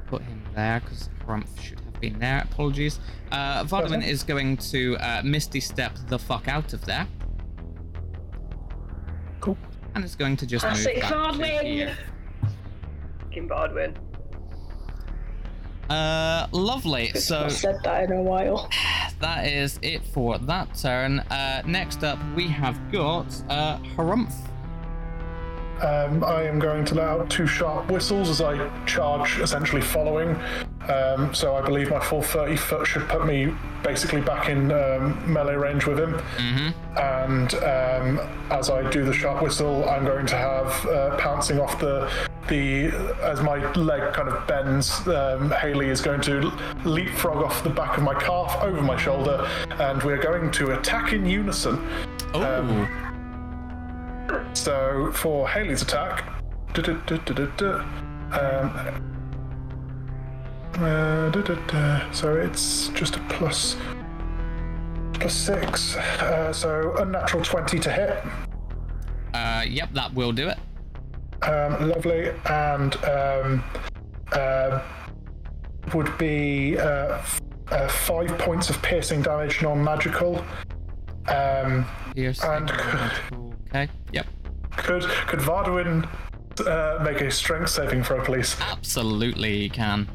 put 0.08 0.22
him 0.24 0.44
there 0.54 0.82
because 0.82 1.10
Rumpf 1.26 1.58
should 1.62 1.80
have 1.80 2.02
been 2.02 2.20
there. 2.20 2.42
Apologies. 2.52 3.00
Uh, 3.32 3.64
Varduin 3.64 4.06
is 4.06 4.24
going 4.24 4.58
to 4.58 4.98
uh, 4.98 5.22
Misty 5.24 5.62
Step 5.62 5.94
the 6.10 6.20
fuck 6.20 6.50
out 6.50 6.74
of 6.74 6.84
there. 6.84 7.08
Cool. 9.40 9.58
And 9.94 10.04
it's 10.04 10.16
going 10.16 10.36
to 10.36 10.46
just 10.46 10.66
Classic 10.66 10.96
move 10.96 11.40
back 11.40 11.62
to 11.62 11.64
here. 11.64 11.98
Fucking 13.22 13.48
Varduin. 13.48 13.96
Uh, 15.90 16.48
lovely. 16.52 17.10
So 17.14 17.46
I've 17.46 17.52
said 17.52 17.78
that 17.84 18.06
in 18.06 18.12
a 18.14 18.22
while. 18.22 18.70
that 19.20 19.46
is 19.48 19.80
it 19.82 20.04
for 20.14 20.38
that 20.40 20.76
turn. 20.76 21.20
Uh, 21.20 21.62
next 21.66 22.04
up, 22.04 22.20
we 22.36 22.48
have 22.48 22.80
got 22.92 23.28
uh, 23.50 23.78
Herumph. 23.96 24.34
Um, 25.82 26.24
I 26.24 26.44
am 26.44 26.58
going 26.58 26.86
to 26.86 26.96
let 26.96 27.06
out 27.08 27.30
two 27.30 27.46
sharp 27.46 27.92
whistles 27.92 28.30
as 28.30 28.40
I 28.40 28.86
charge, 28.86 29.40
essentially 29.40 29.82
following. 29.82 30.30
Um, 30.88 31.34
so 31.36 31.56
I 31.56 31.62
believe 31.62 31.90
my 31.90 32.00
full 32.00 32.22
30 32.22 32.56
foot 32.56 32.88
should 32.88 33.08
put 33.10 33.26
me 33.26 33.54
basically 33.84 34.22
back 34.22 34.48
in 34.48 34.72
um, 34.72 35.22
melee 35.32 35.56
range 35.56 35.86
with 35.86 36.00
him. 36.00 36.14
And 36.98 37.54
um, 37.56 38.20
as 38.52 38.70
I 38.70 38.90
do 38.90 39.04
the 39.04 39.12
sharp 39.12 39.44
whistle, 39.44 39.88
I'm 39.90 40.06
going 40.06 40.26
to 40.28 40.36
have 40.38 40.86
uh, 40.86 41.18
pouncing 41.18 41.60
off 41.60 41.78
the 41.80 42.10
the 42.48 42.88
as 43.22 43.42
my 43.42 43.58
leg 43.74 44.14
kind 44.14 44.30
of 44.30 44.48
bends. 44.48 45.08
Um, 45.08 45.52
Haley 45.52 45.90
is 45.90 46.02
going 46.02 46.22
to 46.22 46.52
leapfrog 46.84 47.44
off 47.44 47.64
the 47.64 47.70
back 47.70 47.98
of 47.98 48.04
my 48.04 48.14
calf 48.16 48.62
over 48.62 48.82
my 48.82 48.98
shoulder, 48.98 49.48
and 49.80 50.02
we're 50.04 50.22
going 50.22 50.52
to 50.52 50.78
attack 50.78 51.14
in 51.14 51.26
unison. 51.26 51.88
Oh, 52.34 52.88
So 54.54 55.12
for 55.14 55.48
Haley's 55.48 55.82
attack, 55.82 56.28
um, 58.32 58.72
uh, 60.78 62.12
so 62.12 62.36
it's 62.36 62.90
just 62.90 63.16
a 63.16 63.20
plus 63.30 63.78
plus 65.14 65.34
six. 65.34 65.96
Uh, 65.96 66.52
so 66.52 66.96
unnatural 67.00 67.44
twenty 67.44 67.80
to 67.80 67.92
hit. 67.92 68.24
uh, 69.34 69.64
yep, 69.68 69.94
that 69.94 70.14
will 70.14 70.32
do 70.32 70.50
it. 70.50 70.58
Um, 71.42 71.90
lovely, 71.90 72.32
and 72.50 72.96
um, 73.06 73.64
uh, 74.32 74.82
would 75.94 76.18
be 76.18 76.78
uh, 76.78 77.22
uh, 77.72 77.88
five 77.88 78.38
points 78.40 78.70
of 78.70 78.82
piercing 78.82 79.22
damage, 79.22 79.62
non-magical. 79.62 80.44
Um, 81.28 81.86
Piercing, 82.16 82.50
And- 82.50 82.66
magical. 82.68 83.54
Okay. 83.70 83.90
Yep. 84.14 84.28
could 84.78 85.04
could 85.04 85.40
Varduin 85.40 86.08
uh, 86.66 87.04
make 87.04 87.22
a 87.22 87.30
strength 87.30 87.70
saving 87.70 88.04
throw, 88.04 88.24
please? 88.24 88.56
Absolutely 88.62 89.60
he 89.62 89.70
can. 89.70 90.08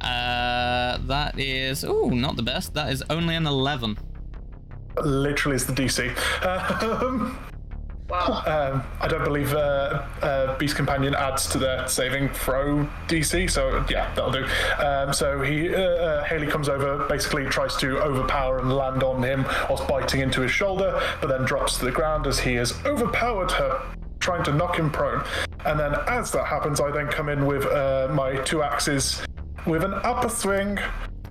Uh, 0.00 0.98
that 1.06 1.38
is 1.38 1.84
oh, 1.84 2.10
not 2.10 2.36
the 2.36 2.42
best. 2.42 2.74
That 2.74 2.92
is 2.92 3.02
only 3.08 3.34
an 3.34 3.46
eleven. 3.46 3.96
Literally, 5.02 5.56
is 5.56 5.66
the 5.66 5.72
DC. 5.72 6.14
Wow. 8.08 8.42
Um, 8.46 8.84
I 9.00 9.08
don't 9.08 9.24
believe 9.24 9.52
uh, 9.52 10.06
uh, 10.22 10.56
Beast 10.58 10.76
Companion 10.76 11.14
adds 11.14 11.48
to 11.48 11.58
their 11.58 11.88
saving 11.88 12.28
throw 12.28 12.88
DC, 13.08 13.50
so 13.50 13.84
yeah, 13.90 14.14
that'll 14.14 14.30
do. 14.30 14.46
Um, 14.78 15.12
so 15.12 15.42
he 15.42 15.74
uh, 15.74 15.80
uh, 15.80 16.24
Haley 16.24 16.46
comes 16.46 16.68
over, 16.68 17.04
basically 17.08 17.46
tries 17.46 17.76
to 17.76 17.98
overpower 17.98 18.58
and 18.58 18.72
land 18.72 19.02
on 19.02 19.22
him 19.22 19.44
whilst 19.68 19.88
biting 19.88 20.20
into 20.20 20.40
his 20.40 20.52
shoulder, 20.52 21.02
but 21.20 21.28
then 21.28 21.44
drops 21.44 21.78
to 21.78 21.84
the 21.84 21.90
ground 21.90 22.28
as 22.28 22.38
he 22.38 22.54
has 22.54 22.74
overpowered 22.84 23.50
her 23.50 23.82
trying 24.20 24.44
to 24.44 24.52
knock 24.52 24.76
him 24.76 24.90
prone. 24.90 25.24
And 25.64 25.78
then 25.78 25.94
as 26.06 26.30
that 26.32 26.46
happens, 26.46 26.80
I 26.80 26.90
then 26.90 27.08
come 27.08 27.28
in 27.28 27.44
with 27.46 27.66
uh, 27.66 28.08
my 28.12 28.36
two 28.44 28.62
axes 28.62 29.22
with 29.66 29.82
an 29.84 29.94
upper 29.94 30.28
swing. 30.28 30.78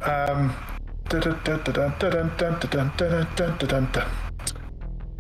Um, 0.01 0.53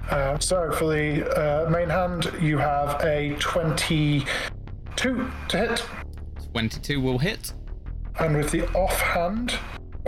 uh, 0.09 0.37
so 0.39 0.71
for 0.71 0.85
the 0.93 1.25
uh, 1.35 1.69
main 1.69 1.89
hand, 1.89 2.31
you 2.39 2.57
have 2.57 3.01
a 3.03 3.35
22 3.39 4.25
to 4.97 5.31
hit, 5.57 5.83
Twenty-two 6.51 7.01
will 7.01 7.17
hit. 7.17 7.53
and 8.19 8.37
with 8.37 8.51
the 8.51 8.67
offhand, 8.73 9.53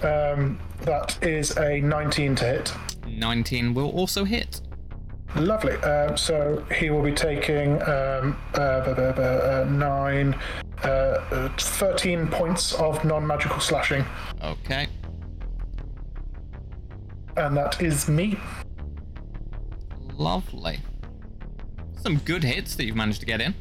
Um, 0.03 0.59
that 0.81 1.17
is 1.23 1.57
a 1.57 1.81
19 1.81 2.35
to 2.35 2.45
hit. 2.45 2.73
19 3.07 3.73
will 3.73 3.89
also 3.89 4.23
hit. 4.23 4.61
Lovely. 5.35 5.73
Um, 5.77 6.15
so 6.15 6.63
he 6.73 6.89
will 6.91 7.01
be 7.01 7.11
taking 7.11 7.81
um, 7.83 8.37
uh, 8.55 8.61
uh, 8.61 9.65
nine, 9.69 10.35
uh, 10.83 10.87
uh, 10.87 11.49
13 11.57 12.27
points 12.27 12.73
of 12.75 13.03
non 13.03 13.25
magical 13.27 13.59
slashing. 13.59 14.05
Okay. 14.43 14.87
And 17.35 17.57
that 17.57 17.81
is 17.81 18.07
me. 18.07 18.37
Lovely. 20.17 20.79
Some 22.01 22.17
good 22.17 22.43
hits 22.43 22.75
that 22.75 22.85
you've 22.85 22.95
managed 22.95 23.19
to 23.19 23.25
get 23.27 23.39
in. 23.39 23.53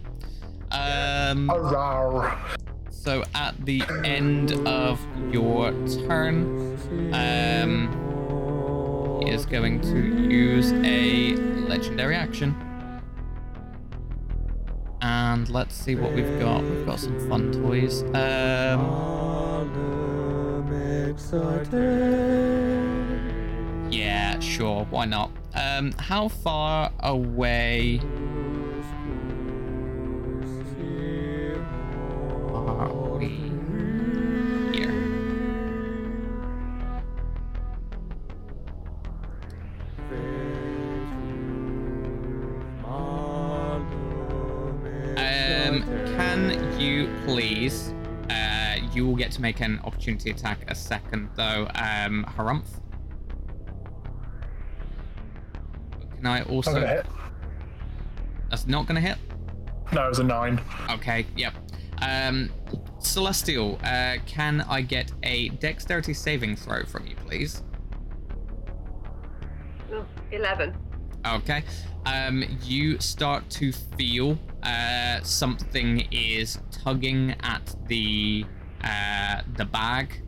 Um, 0.71 1.51
so 2.91 3.25
at 3.35 3.55
the 3.65 3.83
end 4.05 4.53
of 4.67 4.99
your 5.33 5.73
turn, 6.07 6.77
um, 7.13 7.89
he 9.23 9.31
is 9.31 9.45
going 9.45 9.81
to 9.83 9.99
use 10.33 10.73
a 10.73 11.37
legendary 11.69 12.17
action. 12.17 12.55
And 15.03 15.49
let's 15.51 15.75
see 15.75 15.95
what 15.95 16.13
we've 16.13 16.41
got. 16.41 16.63
We've 16.65 16.87
got 16.87 16.99
some 16.99 17.29
fun 17.29 17.53
toys. 17.53 18.03
Um, 18.15 18.81
yeah, 23.91 24.41
sure. 24.41 24.87
Why 24.91 25.05
not? 25.05 25.31
Um, 25.57 25.93
how 25.99 26.29
far 26.29 26.93
away 27.01 28.01
are 32.53 33.19
we 33.19 33.29
here? 34.75 35.17
Um, 45.19 45.83
can 46.17 46.79
you 46.81 47.09
please? 47.25 47.93
Uh, 48.29 48.77
you 48.93 49.07
will 49.07 49.17
get 49.17 49.31
to 49.33 49.41
make 49.41 49.61
an 49.61 49.81
opportunity 49.85 50.31
attack 50.31 50.71
a 50.71 50.75
second 50.75 51.31
though. 51.35 51.69
Um, 51.75 52.27
Herumph. 52.37 52.81
Can 56.27 56.35
I 56.35 56.41
I'm 56.41 56.51
also? 56.51 56.73
gonna 56.73 56.89
hit. 56.89 57.07
That's 58.51 58.67
not 58.67 58.87
gonna 58.87 59.01
hit. 59.01 59.17
No, 59.93 60.07
it 60.07 60.09
was 60.09 60.19
a 60.19 60.25
nine. 60.25 60.61
Okay. 60.91 61.25
Yep. 61.37 61.55
Um, 62.03 62.51
Celestial, 62.99 63.79
uh, 63.85 64.17
can 64.27 64.63
I 64.63 64.81
get 64.81 65.13
a 65.23 65.51
dexterity 65.51 66.13
saving 66.15 66.57
throw 66.57 66.85
from 66.85 67.07
you, 67.07 67.15
please? 67.15 67.63
Oh, 69.93 70.05
11. 70.33 70.75
Okay. 71.25 71.63
Um, 72.07 72.43
you 72.65 72.99
start 72.99 73.49
to 73.51 73.71
feel 73.71 74.37
uh, 74.65 75.21
something 75.23 76.09
is 76.11 76.59
tugging 76.73 77.37
at 77.45 77.73
the 77.87 78.45
uh, 78.83 79.43
the 79.57 79.65
bag, 79.65 80.23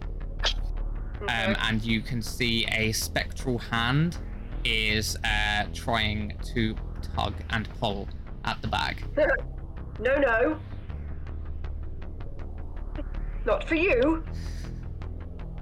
um, 1.23 1.57
and 1.61 1.83
you 1.83 2.01
can 2.03 2.23
see 2.23 2.67
a 2.67 2.93
spectral 2.93 3.59
hand 3.59 4.19
is 4.65 5.17
uh, 5.25 5.65
trying 5.73 6.39
to 6.55 6.75
tug 7.15 7.35
and 7.51 7.69
pull 7.81 8.09
at 8.45 8.61
the 8.63 8.69
bag. 8.69 9.03
no, 10.01 10.17
no. 10.17 10.59
Not 13.45 13.69
for 13.69 13.75
you. 13.75 14.25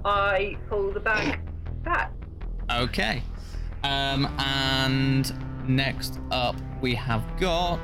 I 0.03 0.57
pull 0.69 0.91
the 0.91 0.99
bag 0.99 1.39
back. 1.83 2.11
Okay. 2.71 3.23
Um, 3.83 4.25
and 4.39 5.33
next 5.67 6.19
up 6.31 6.55
we 6.81 6.95
have 6.95 7.23
got 7.39 7.79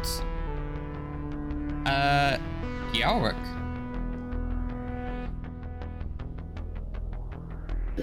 uh 1.86 2.38
Geamhradh. 2.92 3.36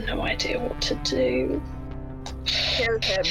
No 0.06 0.22
idea 0.22 0.58
what 0.58 0.80
to 0.82 0.94
do. 0.96 1.62
Kill 2.44 2.98
him. 3.00 3.24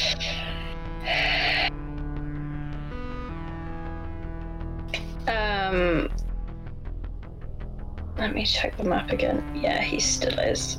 Um, 5.28 6.10
let 8.18 8.34
me 8.34 8.45
check 8.45 8.78
the 8.78 8.84
map 8.84 9.12
again. 9.12 9.43
Yeah, 9.55 9.82
he 9.82 9.99
still 9.99 10.38
is. 10.39 10.78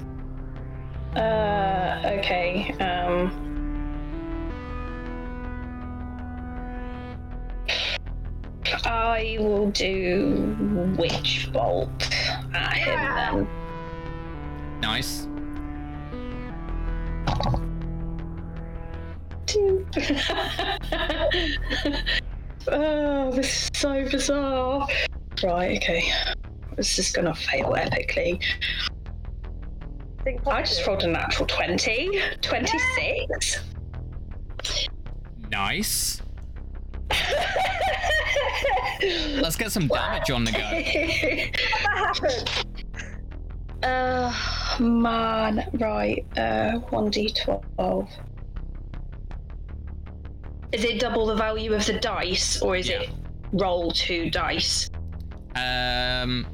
Uh, 1.17 2.03
okay. 2.05 2.73
Um. 2.81 3.47
I 8.85 9.37
will 9.39 9.71
do 9.71 10.95
witch 10.99 11.51
bolt 11.53 11.91
at 12.55 12.73
him 12.75 13.15
then. 13.15 14.81
Nice. 14.81 15.29
Two. 19.51 19.85
oh, 22.69 23.33
this 23.33 23.65
is 23.65 23.71
so 23.75 24.09
bizarre. 24.09 24.87
Right, 25.43 25.77
okay. 25.79 26.13
This 26.77 27.01
is 27.01 27.11
gonna 27.11 27.35
fail 27.35 27.73
epically. 27.73 28.41
Think 30.23 30.47
I 30.47 30.63
just 30.63 30.87
rolled 30.87 31.03
a 31.03 31.09
natural 31.09 31.49
20. 31.49 32.21
26. 32.41 33.61
Nice. 35.51 36.23
Let's 39.35 39.57
get 39.57 39.73
some 39.73 39.89
damage 39.89 40.31
on 40.31 40.45
the 40.45 40.53
go. 40.53 40.61
What 40.61 40.87
happened? 42.23 42.67
uh, 43.83 44.33
man. 44.79 45.69
Right. 45.73 46.25
Uh, 46.37 46.79
1d12. 46.93 48.09
Is 50.73 50.85
it 50.85 51.01
double 51.01 51.27
the 51.27 51.35
value 51.35 51.75
of 51.75 51.85
the 51.87 51.95
dice, 51.95 52.61
or 52.63 52.77
is 52.77 52.89
Yeah. 52.89 53.01
it 53.03 53.11
roll 53.53 53.91
two 53.91 54.31
dice? 54.31 54.89
Um, 55.57 56.47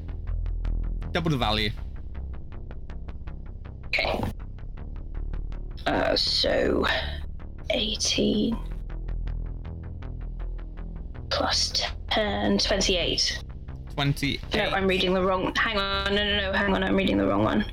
double 1.13 1.31
the 1.31 1.37
value. 1.37 1.71
Okay. 3.87 4.21
Uh, 5.87 6.17
so 6.17 6.87
18 7.71 8.57
plus 11.31 11.83
10, 12.11 12.59
28. 12.59 13.43
Twenty. 13.95 14.41
No, 14.55 14.65
I'm 14.71 14.87
reading 14.87 15.15
the 15.15 15.23
wrong. 15.23 15.55
Hang 15.57 15.79
on, 15.79 16.15
no, 16.15 16.25
no, 16.25 16.37
no, 16.41 16.53
hang 16.53 16.75
on, 16.75 16.83
I'm 16.83 16.97
reading 16.97 17.17
the 17.19 17.27
wrong 17.27 17.45
one. 17.45 17.65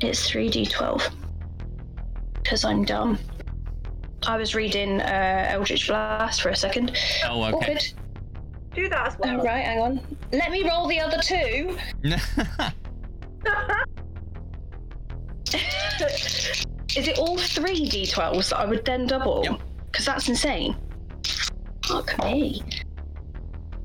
It's 0.00 0.30
3d12. 0.30 1.10
Because 2.34 2.64
I'm 2.64 2.84
dumb. 2.84 3.18
I 4.26 4.36
was 4.36 4.54
reading 4.54 5.00
uh, 5.00 5.46
Eldritch 5.48 5.88
Blast 5.88 6.42
for 6.42 6.50
a 6.50 6.56
second. 6.56 6.96
Oh, 7.26 7.44
okay. 7.44 7.56
Awkward. 7.56 7.84
Do 8.74 8.88
that 8.88 9.08
as 9.08 9.18
well. 9.18 9.42
right, 9.42 9.64
hang 9.64 9.80
on. 9.80 10.00
Let 10.32 10.50
me 10.50 10.68
roll 10.68 10.86
the 10.86 11.00
other 11.00 11.20
two. 11.22 11.76
Is 16.96 17.08
it 17.08 17.18
all 17.18 17.36
three 17.38 17.88
d12s 17.88 18.50
that 18.50 18.58
I 18.58 18.64
would 18.66 18.84
then 18.84 19.06
double? 19.06 19.42
Yep. 19.44 19.60
Because 19.90 20.06
that's 20.06 20.28
insane. 20.28 20.76
Fuck 21.86 22.16
me. 22.24 22.62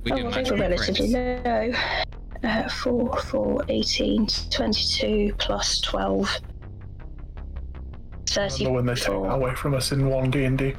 we 0.03 0.11
oh, 0.11 0.15
do 0.15 0.23
well, 0.23 0.31
they 0.31 0.37
magic 0.37 0.53
were 0.53 0.59
relatively 0.59 1.07
low. 1.13 1.71
Uh, 2.43 2.69
4, 2.69 3.17
4, 3.17 3.65
18, 3.69 4.27
22 4.51 5.33
plus 5.39 5.81
12. 5.81 6.39
Remember 8.37 8.71
when 8.71 8.85
they 8.85 8.95
take 8.95 9.05
that 9.05 9.33
away 9.33 9.55
from 9.55 9.73
us 9.73 9.91
in 9.91 10.07
one 10.07 10.31
D 10.31 10.45
and 10.45 10.57
D? 10.57 10.75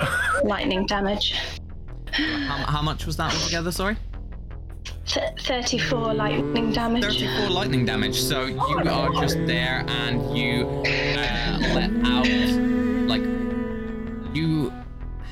lightning 0.44 0.86
damage. 0.86 1.34
How, 2.12 2.64
how 2.66 2.82
much 2.82 3.06
was 3.06 3.16
that 3.16 3.34
altogether? 3.34 3.72
Sorry. 3.72 3.96
Th- 5.06 5.30
34 5.40 6.14
lightning 6.14 6.72
damage. 6.72 7.04
34 7.04 7.50
lightning 7.50 7.84
damage. 7.84 8.20
So 8.20 8.46
you 8.46 8.78
are 8.78 9.12
just 9.20 9.36
there 9.46 9.84
and 9.86 10.36
you 10.36 10.66
uh, 10.66 11.58
let 11.74 11.90
out, 12.04 12.28
like, 13.08 13.22
you 14.34 14.72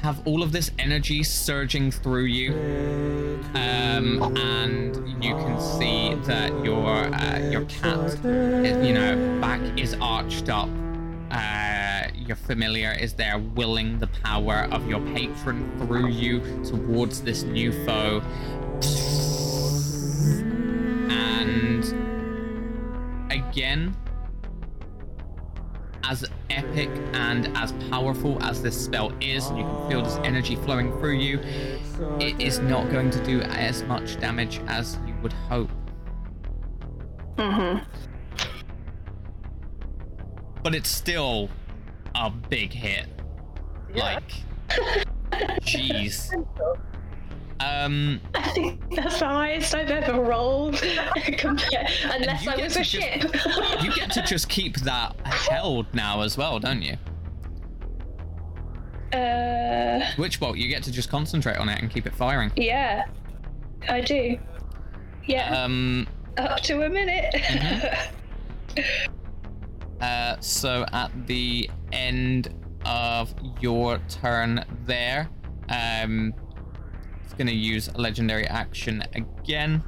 have 0.02 0.20
all 0.26 0.43
of 0.43 0.52
this 0.52 0.70
energy 0.78 1.22
surging 1.22 1.90
through 1.90 2.24
you. 2.24 2.52
Um, 3.55 4.36
and 4.36 4.97
you 5.24 5.35
can 5.35 5.60
see 5.60 6.14
that 6.26 6.52
your 6.64 7.14
uh, 7.14 7.39
your 7.51 7.64
cat, 7.64 8.18
you 8.24 8.93
know, 8.93 9.40
back 9.40 9.60
is 9.78 9.94
arched 10.01 10.48
up. 10.51 10.68
Uh, 11.35 12.06
your 12.15 12.36
familiar 12.36 12.93
is 12.93 13.15
there, 13.15 13.39
willing 13.39 13.98
the 13.98 14.06
power 14.06 14.69
of 14.70 14.89
your 14.89 15.01
patron 15.15 15.69
through 15.78 16.06
you 16.09 16.40
towards 16.65 17.20
this 17.23 17.43
new 17.43 17.73
foe. 17.85 18.23
And 21.11 21.85
again, 23.32 23.97
as 26.05 26.24
epic 26.51 26.90
and 27.15 27.48
as 27.56 27.73
powerful 27.90 28.40
as 28.43 28.62
this 28.62 28.81
spell 28.85 29.12
is, 29.20 29.47
and 29.48 29.59
you 29.59 29.65
can 29.65 29.90
feel 29.90 30.02
this 30.02 30.16
energy 30.23 30.55
flowing 30.55 30.97
through 31.01 31.16
you, 31.16 31.40
it 32.20 32.40
is 32.40 32.61
not 32.61 32.90
going 32.93 33.11
to 33.11 33.24
do 33.24 33.40
as 33.40 33.82
much 33.85 34.20
damage 34.20 34.61
as 34.69 34.98
you 35.05 35.15
would 35.20 35.32
hope. 35.32 35.70
Mm-hmm. 37.36 38.13
But 40.64 40.74
it's 40.74 40.88
still 40.88 41.48
a 42.16 42.30
big 42.30 42.72
hit. 42.72 43.06
Yeah. 43.94 44.02
Like, 44.14 44.32
jeez. 45.60 46.32
Um, 47.60 48.20
I 48.34 48.48
think 48.50 48.80
that's 48.96 49.20
the 49.20 49.26
highest 49.26 49.74
I've 49.74 49.90
ever 49.90 50.20
rolled. 50.20 50.74
Unless 51.44 52.46
I 52.48 52.56
was 52.56 52.76
a 52.76 52.82
just- 52.82 52.90
ship. 52.90 53.22
you 53.82 53.92
get 53.94 54.10
to 54.12 54.22
just 54.22 54.48
keep 54.48 54.76
that 54.78 55.14
held 55.24 55.86
now 55.94 56.22
as 56.22 56.36
well, 56.36 56.58
don't 56.58 56.82
you? 56.82 56.96
uh, 59.18 60.00
Witch 60.18 60.40
bolt, 60.40 60.56
you 60.56 60.66
get 60.68 60.82
to 60.84 60.90
just 60.90 61.08
concentrate 61.10 61.56
on 61.58 61.68
it 61.68 61.80
and 61.80 61.90
keep 61.90 62.06
it 62.06 62.14
firing. 62.14 62.50
yeah, 62.56 63.04
I 63.88 64.00
do. 64.00 64.38
Yeah, 65.26 65.62
Um, 65.64 66.06
up 66.36 66.60
to 66.62 66.82
a 66.82 66.88
minute. 66.90 67.34
Uh, 70.00 70.36
so 70.40 70.84
at 70.92 71.10
the 71.26 71.70
end 71.92 72.54
of 72.84 73.34
your 73.60 73.98
turn 74.08 74.64
there, 74.84 75.28
um, 75.68 76.34
it's 77.24 77.34
going 77.34 77.46
to 77.46 77.54
use 77.54 77.88
a 77.88 77.98
legendary 77.98 78.46
action 78.46 79.02
again. 79.14 79.82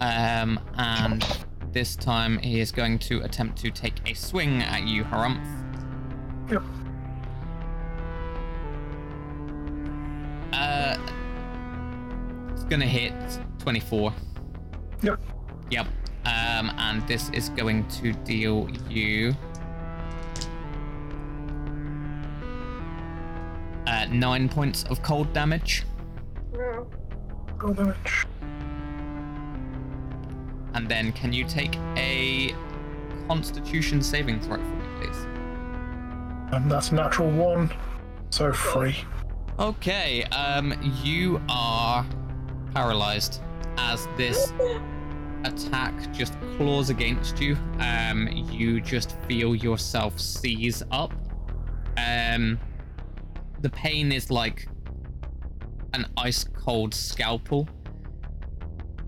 Um, 0.00 0.60
and 0.76 1.24
this 1.72 1.96
time 1.96 2.38
he 2.38 2.60
is 2.60 2.70
going 2.70 2.98
to 3.00 3.20
attempt 3.22 3.58
to 3.58 3.70
take 3.70 3.94
a 4.08 4.14
swing 4.14 4.62
at 4.62 4.86
you, 4.86 5.04
Herumph. 5.04 5.44
Yep. 6.50 6.62
Uh, 10.52 10.96
it's 12.52 12.64
going 12.64 12.80
to 12.80 12.86
hit 12.86 13.14
24. 13.58 14.12
Yep. 15.02 15.20
Yep. 15.70 15.86
Um, 16.26 16.70
and 16.78 17.06
this 17.06 17.30
is 17.30 17.50
going 17.50 17.86
to 17.88 18.12
deal 18.12 18.68
you 18.90 19.34
uh, 23.86 24.06
nine 24.10 24.48
points 24.48 24.84
of 24.84 25.02
cold 25.02 25.32
damage, 25.32 25.84
No. 26.52 26.86
Go 27.58 27.72
damage. 27.72 28.26
and 30.74 30.88
then 30.88 31.12
can 31.12 31.32
you 31.32 31.44
take 31.44 31.76
a 31.96 32.54
Constitution 33.28 34.02
saving 34.02 34.40
throw 34.40 34.56
for 34.56 34.62
me, 34.62 34.84
please? 35.00 35.16
And 36.52 36.70
that's 36.70 36.92
natural 36.92 37.30
one. 37.30 37.72
So 38.30 38.52
free. 38.52 38.96
Okay. 39.58 40.22
Um, 40.24 40.74
you 41.02 41.40
are 41.48 42.04
paralyzed 42.74 43.40
as 43.78 44.06
this 44.16 44.52
attack 45.44 45.94
just 46.12 46.34
claws 46.56 46.90
against 46.90 47.40
you. 47.40 47.56
Um, 47.78 48.28
you 48.50 48.80
just 48.80 49.16
feel 49.28 49.54
yourself 49.54 50.18
seize 50.20 50.82
up. 50.90 51.12
Um, 51.96 52.58
the 53.60 53.70
pain 53.70 54.12
is 54.12 54.30
like 54.30 54.68
an 55.92 56.06
ice 56.16 56.44
cold 56.44 56.94
scalpel, 56.94 57.68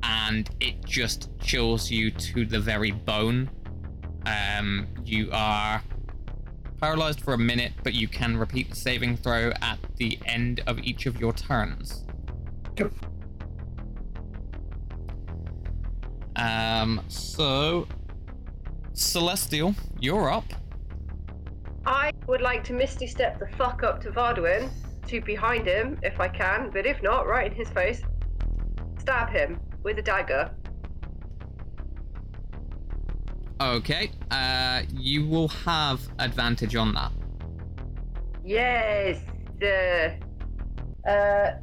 and 0.02 0.48
it 0.60 0.84
just 0.84 1.30
chills 1.40 1.90
you 1.90 2.10
to 2.10 2.46
the 2.46 2.60
very 2.60 2.90
bone. 2.90 3.50
Um, 4.26 4.86
you 5.04 5.30
are 5.32 5.82
paralyzed 6.80 7.20
for 7.20 7.34
a 7.34 7.38
minute, 7.38 7.72
but 7.82 7.94
you 7.94 8.08
can 8.08 8.36
repeat 8.36 8.70
the 8.70 8.76
saving 8.76 9.16
throw 9.16 9.52
at 9.62 9.78
the 9.96 10.18
end 10.24 10.60
of 10.66 10.78
each 10.78 11.06
of 11.06 11.20
your 11.20 11.32
turns. 11.32 12.04
Yep. 12.76 12.92
Um, 16.38 17.00
so 17.08 17.86
Celestial, 18.92 19.74
you're 20.00 20.30
up. 20.30 20.44
I 21.84 22.12
would 22.26 22.40
like 22.40 22.64
to 22.64 22.72
Misty 22.72 23.06
Step 23.06 23.38
the 23.38 23.48
fuck 23.56 23.82
up 23.82 24.00
to 24.02 24.10
Varduin, 24.10 24.70
to 25.06 25.20
behind 25.20 25.66
him 25.66 25.98
if 26.02 26.20
I 26.20 26.28
can, 26.28 26.70
but 26.70 26.86
if 26.86 27.02
not, 27.02 27.26
right 27.26 27.50
in 27.50 27.56
his 27.56 27.68
face. 27.70 28.02
Stab 28.98 29.30
him 29.30 29.58
with 29.82 29.98
a 29.98 30.02
dagger. 30.02 30.50
Okay. 33.60 34.10
Uh, 34.30 34.82
you 34.92 35.26
will 35.26 35.48
have 35.48 36.00
advantage 36.18 36.76
on 36.76 36.94
that. 36.94 37.10
Yes. 38.44 39.18
Uh, 39.62 41.08
uh, 41.08 41.58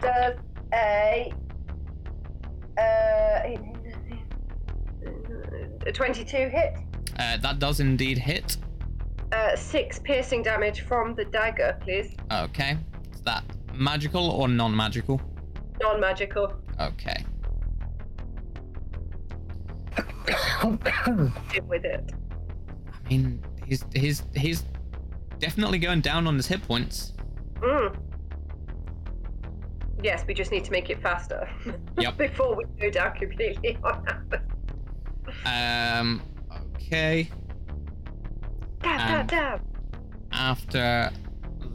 does 0.00 0.36
a 0.72 1.32
uh, 2.78 3.42
a 5.86 5.92
22 5.92 6.36
hit? 6.48 6.76
Uh, 7.18 7.36
that 7.38 7.58
does 7.58 7.80
indeed 7.80 8.18
hit. 8.18 8.56
Uh, 9.32 9.54
six 9.54 9.98
piercing 9.98 10.42
damage 10.42 10.82
from 10.82 11.14
the 11.14 11.24
dagger, 11.24 11.78
please. 11.80 12.14
Okay. 12.32 12.76
Is 13.14 13.20
that 13.22 13.44
magical 13.74 14.30
or 14.30 14.48
non-magical? 14.48 15.20
Non-magical. 15.80 16.52
Okay. 16.80 17.24
Deal 20.62 21.64
with 21.66 21.84
it. 21.84 22.12
I 22.92 23.08
mean, 23.08 23.42
he's 23.66 23.84
he's 23.94 24.22
he's 24.34 24.64
definitely 25.38 25.78
going 25.78 26.00
down 26.00 26.26
on 26.26 26.36
his 26.36 26.46
hit 26.46 26.62
points. 26.66 27.12
Mm. 27.56 27.96
Yes, 30.02 30.24
we 30.26 30.34
just 30.34 30.50
need 30.50 30.64
to 30.64 30.72
make 30.72 30.90
it 30.90 31.02
faster. 31.02 31.48
Yep. 31.98 32.16
Before 32.18 32.56
we 32.56 32.64
go 32.80 32.90
down 32.90 33.14
completely 33.14 33.76
on 33.84 34.04
that. 34.04 34.42
Um. 35.46 36.22
Okay. 36.76 37.30
Dab, 38.82 39.00
Um, 39.00 39.08
dab, 39.08 39.26
dab. 39.28 39.60
after 40.32 41.10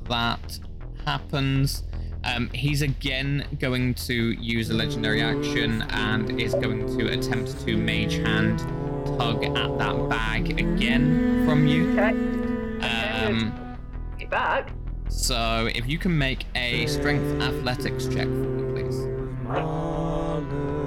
that 0.09 0.59
happens, 1.05 1.83
um, 2.23 2.49
he's 2.49 2.81
again 2.81 3.45
going 3.59 3.93
to 3.93 4.13
use 4.31 4.69
a 4.71 4.73
legendary 4.73 5.21
action 5.21 5.83
and 5.89 6.39
is 6.41 6.53
going 6.55 6.97
to 6.97 7.11
attempt 7.11 7.59
to 7.65 7.77
mage 7.77 8.15
hand 8.15 8.59
tug 9.19 9.43
at 9.45 9.77
that 9.77 10.09
bag 10.09 10.49
again 10.59 11.45
from 11.45 11.67
you. 11.67 11.91
Okay. 11.91 12.09
Um, 13.27 13.77
Get 14.17 14.29
back. 14.31 14.71
so 15.07 15.69
if 15.73 15.87
you 15.87 15.97
can 15.99 16.17
make 16.17 16.45
a 16.55 16.87
strength 16.87 17.41
athletics 17.41 18.05
check 18.07 18.25
for 18.25 18.29
me, 18.29 18.81
please. 18.83 20.04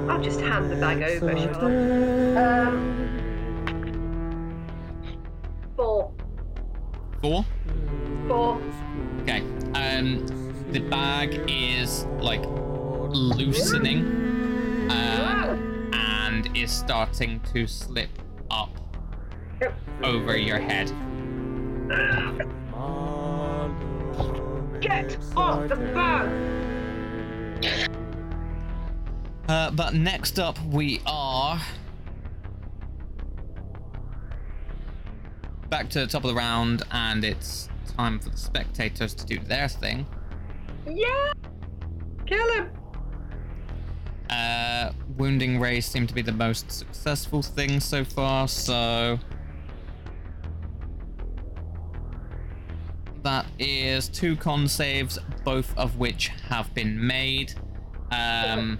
I'll 0.08 0.22
just 0.22 0.40
hand 0.40 0.70
the 0.70 0.76
bag 0.76 1.02
over, 1.02 1.36
shall 1.38 1.66
I? 1.66 2.36
Um. 2.42 2.94
Four. 5.76 6.12
Four. 7.20 7.44
Four. 8.26 8.60
Okay. 9.22 9.42
Um, 9.74 10.26
the 10.72 10.80
bag 10.80 11.44
is 11.48 12.04
like 12.20 12.42
loosening, 13.10 14.04
um, 14.90 15.90
and 15.92 16.56
is 16.56 16.70
starting 16.70 17.40
to 17.52 17.66
slip 17.66 18.10
up 18.50 18.70
over 20.02 20.36
your 20.36 20.58
head. 20.58 20.88
Get 24.80 25.18
off 25.36 25.68
the 25.68 25.76
bag! 25.76 27.88
Uh, 29.48 29.70
but 29.70 29.94
next 29.94 30.38
up, 30.38 30.62
we 30.66 31.00
are 31.06 31.58
back 35.70 35.88
to 35.88 36.00
the 36.00 36.06
top 36.06 36.22
of 36.22 36.28
the 36.28 36.34
round, 36.34 36.82
and 36.90 37.24
it's 37.24 37.70
time 37.96 38.18
for 38.18 38.28
the 38.28 38.36
spectators 38.36 39.14
to 39.14 39.24
do 39.24 39.38
their 39.38 39.66
thing. 39.66 40.06
Yeah! 40.86 41.32
Kill 42.26 42.52
him! 42.52 42.70
Uh, 44.28 44.92
wounding 45.16 45.58
rays 45.58 45.86
seem 45.86 46.06
to 46.06 46.14
be 46.14 46.20
the 46.20 46.32
most 46.32 46.70
successful 46.70 47.40
thing 47.42 47.80
so 47.80 48.04
far, 48.04 48.48
so 48.48 49.18
that 53.22 53.46
is 53.58 54.10
two 54.10 54.36
con 54.36 54.68
saves, 54.68 55.18
both 55.42 55.76
of 55.78 55.96
which 55.96 56.28
have 56.48 56.72
been 56.74 57.06
made. 57.06 57.54
Um, 58.10 58.78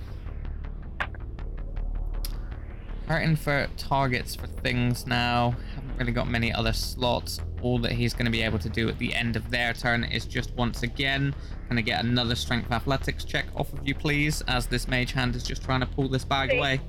hurting 3.09 3.37
for 3.37 3.67
targets 3.77 4.35
for 4.35 4.47
things 4.47 5.07
now. 5.07 5.57
Haven't 5.75 5.97
really 5.99 6.13
got 6.13 6.29
many 6.29 6.53
other 6.53 6.75
slots. 6.75 7.41
All 7.63 7.79
that 7.79 7.93
he's 7.93 8.13
going 8.13 8.27
to 8.27 8.31
be 8.31 8.43
able 8.43 8.59
to 8.59 8.69
do 8.69 8.89
at 8.89 8.99
the 8.99 9.15
end 9.15 9.35
of 9.35 9.51
their 9.51 9.73
turn 9.73 10.05
is 10.05 10.27
just 10.27 10.55
once 10.55 10.83
again 10.83 11.35
going 11.69 11.77
to 11.77 11.83
get 11.83 12.05
another 12.05 12.35
strength 12.35 12.71
athletics 12.71 13.25
check 13.25 13.47
off 13.57 13.73
of 13.73 13.87
you, 13.87 13.95
please, 13.95 14.43
as 14.43 14.67
this 14.67 14.89
mage 14.89 15.13
hand 15.13 15.35
is 15.35 15.43
just 15.43 15.63
trying 15.63 15.81
to 15.81 15.87
pull 15.87 16.09
this 16.09 16.25
bag 16.25 16.51
Please. 16.51 16.59
away. 16.59 16.81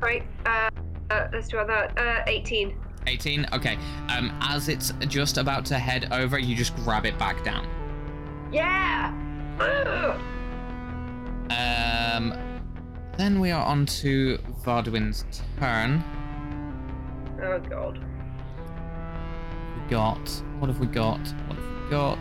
Right, 0.00 0.24
uh, 0.46 0.70
Uh, 1.10 1.26
let's 1.32 1.48
do 1.48 1.56
that. 1.66 1.98
Uh, 1.98 2.22
18. 2.26 2.76
18. 3.06 3.46
Okay. 3.52 3.78
Um, 4.10 4.36
as 4.42 4.68
it's 4.68 4.92
just 5.08 5.38
about 5.38 5.64
to 5.66 5.78
head 5.78 6.12
over, 6.12 6.38
you 6.38 6.54
just 6.54 6.76
grab 6.76 7.06
it 7.06 7.18
back 7.18 7.42
down. 7.44 7.66
Yeah! 8.52 9.14
Then 13.18 13.40
we 13.40 13.50
are 13.50 13.66
on 13.66 13.84
to 13.86 14.38
Varduin's 14.64 15.24
turn. 15.58 16.04
Oh 17.42 17.58
god. 17.58 17.98
We 19.74 19.90
got. 19.90 20.28
What 20.60 20.68
have 20.68 20.78
we 20.78 20.86
got? 20.86 21.18
What 21.18 21.56
have 21.58 21.84
we 21.84 21.90
got? 21.90 22.18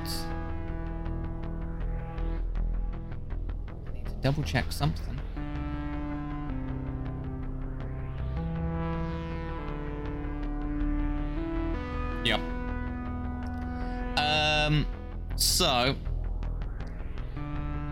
I 3.88 3.94
need 3.94 4.06
to 4.08 4.16
double 4.24 4.42
check 4.42 4.72
something. 4.72 5.22
Yep. 12.26 12.40
Um. 14.18 14.88
So. 15.36 15.96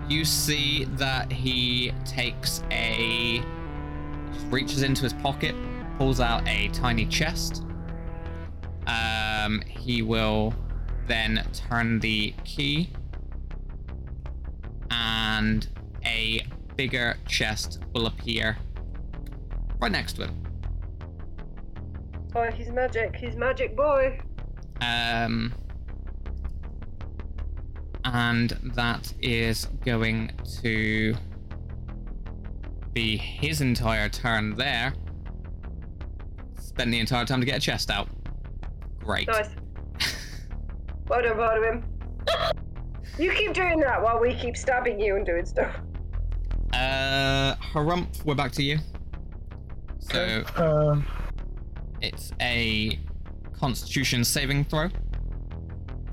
You 0.08 0.24
see 0.26 0.86
that 0.96 1.32
he 1.32 1.92
takes 2.06 2.62
a. 2.72 3.44
Reaches 4.50 4.84
into 4.84 5.04
his 5.04 5.14
pocket, 5.14 5.56
pulls 5.98 6.20
out 6.20 6.48
a 6.48 6.68
tiny 6.70 7.06
chest. 7.06 7.64
Um, 8.86 9.62
he 9.68 10.02
will 10.04 10.54
then 11.08 11.44
turn 11.54 12.00
the 12.00 12.34
key, 12.44 12.90
and 14.92 15.68
a 16.06 16.42
bigger 16.76 17.18
chest 17.28 17.80
will 17.94 18.06
appear 18.06 18.58
right 19.80 19.92
next 19.92 20.14
to 20.14 20.26
him. 20.26 20.44
Oh, 22.36 22.52
he's 22.52 22.70
magic. 22.70 23.16
He's 23.16 23.36
magic 23.36 23.76
boy. 23.76 24.20
Um, 24.82 25.54
and 28.06 28.52
that 28.76 29.12
is 29.20 29.66
going 29.84 30.32
to 30.62 31.16
be 32.94 33.18
his 33.18 33.62
entire 33.62 34.08
turn 34.08 34.56
there. 34.56 34.94
Spend 36.60 36.94
the 36.94 37.00
entire 37.00 37.26
time 37.26 37.40
to 37.40 37.46
get 37.46 37.58
a 37.58 37.60
chest 37.60 37.90
out. 37.90 38.08
Great. 39.00 39.28
Nice. 39.28 39.50
well 41.08 41.22
done, 41.22 41.38
Varduin. 41.38 41.84
you 43.20 43.32
keep 43.32 43.54
doing 43.54 43.80
that 43.80 44.02
while 44.02 44.20
we 44.20 44.34
keep 44.36 44.56
stabbing 44.56 45.00
you 45.00 45.16
and 45.16 45.26
doing 45.26 45.46
stuff. 45.46 45.76
Uh, 46.74 47.56
Herumph, 47.74 48.24
we're 48.24 48.36
back 48.36 48.52
to 48.54 48.64
you. 48.64 48.78
So 50.00 50.44
Um, 50.58 51.06
it's 52.02 52.32
a 52.40 53.00
Constitution 53.54 54.24
saving 54.24 54.66
throw. 54.66 54.90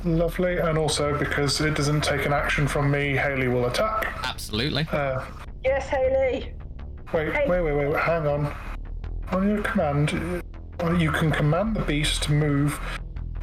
Lovely, 0.04 0.58
and 0.58 0.76
also 0.78 1.16
because 1.18 1.60
it 1.60 1.74
doesn't 1.74 2.02
take 2.02 2.26
an 2.26 2.32
action 2.32 2.66
from 2.66 2.90
me, 2.90 3.16
Haley 3.16 3.48
will 3.48 3.66
attack. 3.66 4.12
Absolutely. 4.24 4.86
Uh, 4.92 5.24
Yes, 5.64 5.88
Haley. 5.88 6.52
wait, 7.12 7.32
Hey. 7.32 7.44
wait, 7.48 7.60
wait, 7.60 7.74
wait, 7.88 8.00
hang 8.00 8.26
on. 8.26 8.52
On 9.30 9.48
your 9.48 9.62
command, 9.62 10.42
uh, 10.82 10.90
you 10.92 11.10
can 11.12 11.30
command 11.30 11.76
the 11.76 11.82
beast 11.82 12.22
to 12.24 12.32
move. 12.32 12.80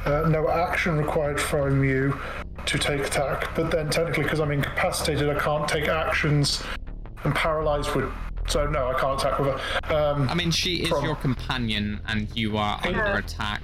Uh, 0.04 0.22
no 0.28 0.48
action 0.50 0.96
required 0.98 1.40
from 1.40 1.82
you 1.82 2.18
to 2.66 2.78
take 2.78 3.00
attack, 3.00 3.54
but 3.54 3.70
then 3.70 3.88
technically, 3.90 4.24
because 4.24 4.40
I'm 4.40 4.50
incapacitated, 4.50 5.28
I 5.34 5.38
can't 5.38 5.66
take 5.68 5.88
actions. 5.88 6.62
and 7.24 7.34
paralyzed 7.34 7.94
would. 7.94 8.10
So 8.48 8.66
no, 8.66 8.88
I 8.90 8.98
can't 8.98 9.20
attack 9.20 9.38
with 9.38 9.48
her. 9.60 9.94
Um, 9.94 10.26
I 10.30 10.34
mean, 10.34 10.50
she 10.50 10.76
is 10.76 10.88
From- 10.88 11.04
your 11.04 11.16
companion, 11.16 12.00
and 12.08 12.28
you 12.34 12.56
are 12.56 12.80
under 12.82 12.98
Yeah. 12.98 13.18
attack. 13.18 13.60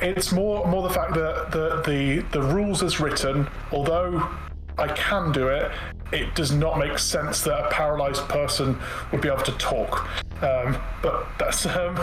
It's 0.00 0.32
more 0.32 0.66
more 0.66 0.86
the 0.88 0.94
fact 0.94 1.14
that 1.14 1.50
the 1.52 1.82
the 1.86 2.24
the 2.32 2.42
rules 2.42 2.82
as 2.82 3.00
written, 3.00 3.48
although 3.72 4.28
I 4.76 4.88
can 4.88 5.30
do 5.32 5.48
it, 5.48 5.70
it 6.12 6.34
does 6.34 6.50
not 6.52 6.78
make 6.78 6.98
sense 6.98 7.42
that 7.42 7.66
a 7.66 7.70
paralyzed 7.70 8.28
person 8.28 8.76
would 9.12 9.20
be 9.20 9.28
able 9.28 9.42
to 9.44 9.52
talk. 9.52 10.08
Um, 10.42 10.76
but 11.00 11.26
that's 11.38 11.64
um, 11.66 11.96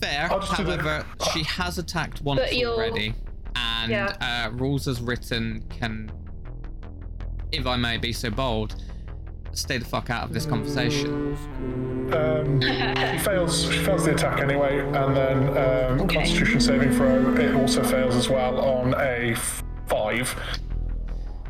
Fair. 0.00 0.28
I'll 0.30 0.40
just 0.40 0.56
do 0.56 0.64
the- 0.64 0.76
However, 0.76 1.06
she 1.32 1.44
has 1.44 1.78
attacked 1.78 2.20
once 2.22 2.40
But 2.40 2.54
you'll- 2.56 2.74
already, 2.74 3.14
and 3.54 3.90
Yeah. 3.90 4.16
uh, 4.20 4.50
rules 4.50 4.88
as 4.88 5.00
written 5.00 5.62
can, 5.70 6.10
if 7.52 7.66
I 7.66 7.76
may 7.76 7.96
be 7.96 8.12
so 8.12 8.28
bold, 8.28 8.74
stay 9.56 9.78
the 9.78 9.84
fuck 9.84 10.10
out 10.10 10.24
of 10.24 10.32
this 10.32 10.46
conversation. 10.46 11.36
um, 12.12 12.60
she 12.60 13.18
fails. 13.18 13.62
She 13.72 13.78
fails 13.84 14.04
the 14.04 14.12
attack 14.12 14.40
anyway, 14.40 14.80
and 14.80 15.16
then 15.16 15.98
um, 16.00 16.08
Constitution 16.08 16.60
saving 16.60 16.92
throw. 16.92 17.34
It 17.36 17.54
also 17.54 17.82
fails 17.82 18.14
as 18.14 18.28
well 18.28 18.60
on 18.60 18.94
a 18.98 19.34
five. 19.86 20.34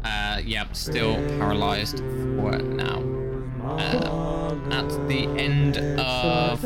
Uh, 0.05 0.41
yep, 0.45 0.75
still 0.77 1.17
paralyzed 1.39 1.99
for 1.99 2.53
now. 2.59 3.03
Uh, 3.65 4.55
at 4.71 4.89
the 5.09 5.27
end 5.37 5.79
of 5.99 6.63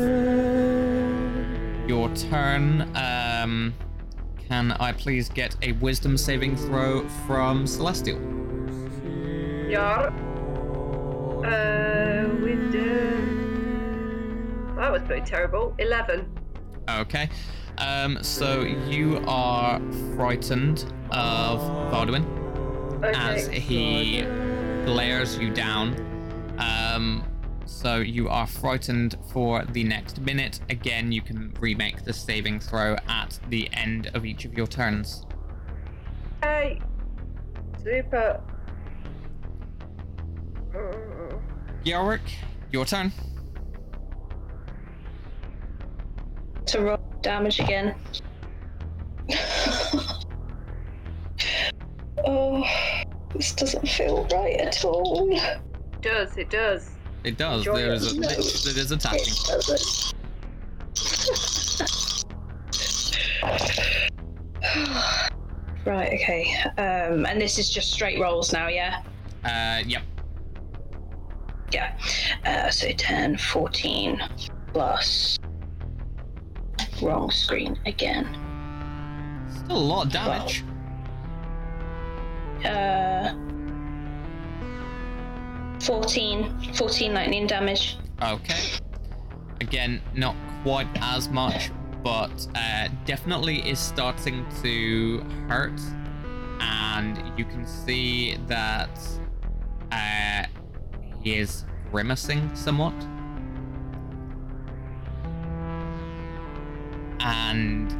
your 1.89 2.09
turn, 2.15 2.95
um, 2.95 3.73
can 4.47 4.71
I 4.73 4.91
please 4.91 5.27
get 5.27 5.55
a 5.63 5.71
Wisdom 5.73 6.17
saving 6.17 6.55
throw 6.55 7.07
from 7.25 7.65
Celestial? 7.65 8.19
Yar. 9.67 10.13
Uh. 11.45 11.81
That 14.81 14.99
was 14.99 15.03
pretty 15.03 15.25
terrible. 15.25 15.75
11. 15.77 16.27
Okay. 16.89 17.29
Um, 17.77 18.21
so 18.23 18.61
you 18.61 19.23
are 19.27 19.79
frightened 20.15 20.91
of 21.11 21.61
Varduin 21.93 22.25
as 23.15 23.47
he 23.47 24.21
glares 24.85 25.37
you 25.37 25.51
down. 25.51 25.95
Um, 26.57 27.23
so 27.65 27.97
you 27.97 28.27
are 28.27 28.47
frightened 28.47 29.17
for 29.31 29.63
the 29.65 29.83
next 29.83 30.19
minute. 30.19 30.59
Again, 30.69 31.11
you 31.11 31.21
can 31.21 31.53
remake 31.59 32.03
the 32.03 32.11
saving 32.11 32.59
throw 32.59 32.97
at 33.07 33.39
the 33.49 33.69
end 33.73 34.09
of 34.15 34.25
each 34.25 34.45
of 34.45 34.55
your 34.55 34.67
turns. 34.67 35.27
Hey. 36.41 36.81
Super. 37.83 38.41
Geamhradh, 41.85 42.19
your 42.71 42.85
turn. 42.85 43.11
to 46.67 46.79
roll 46.79 46.97
damage 47.21 47.59
again. 47.59 47.93
oh, 52.25 52.63
this 53.35 53.51
doesn't 53.53 53.87
feel 53.89 54.25
right 54.31 54.55
at 54.57 54.85
all. 54.85 55.27
It 55.31 55.59
does, 56.01 56.37
it 56.37 56.49
does. 56.49 56.91
It 57.23 57.37
does. 57.37 57.59
Enjoy 57.67 57.75
There 57.77 57.91
it. 57.91 57.95
is 57.95 58.13
a 58.13 58.19
No. 58.19 58.27
it 58.29 58.77
is 58.77 58.91
attacking. 58.91 59.33
It 59.49 60.13
right, 65.85 66.13
okay. 66.13 66.53
Um, 66.77 67.25
and 67.25 67.41
this 67.41 67.57
is 67.59 67.69
just 67.69 67.91
straight 67.91 68.19
rolls 68.19 68.53
now, 68.53 68.67
yeah? 68.67 69.03
Uh, 69.43 69.81
yep. 69.85 70.03
Yeah. 71.71 71.97
Uh, 72.45 72.69
so 72.69 72.91
10, 72.91 73.37
14 73.37 74.21
plus. 74.73 75.37
Wrong 77.01 77.31
screen 77.31 77.79
again. 77.85 78.27
Still 79.49 79.77
a 79.77 79.79
lot 79.79 80.05
of 80.07 80.11
damage. 80.11 80.63
Uh, 82.65 83.33
14, 85.81 86.73
14 86.75 87.13
lightning 87.13 87.47
damage. 87.47 87.97
Okay. 88.21 88.59
Again, 89.61 90.01
not 90.13 90.35
quite 90.63 90.87
as 91.01 91.29
much, 91.29 91.71
but 92.03 92.47
uh, 92.55 92.87
definitely 93.05 93.67
is 93.67 93.79
starting 93.79 94.45
to 94.61 95.19
hurt. 95.47 95.79
And 96.59 97.19
you 97.37 97.45
can 97.45 97.65
see 97.65 98.37
that 98.45 98.99
uh, 99.91 100.45
he 101.23 101.37
is 101.37 101.65
grimacing 101.91 102.53
somewhat. 102.55 102.93
And 107.19 107.95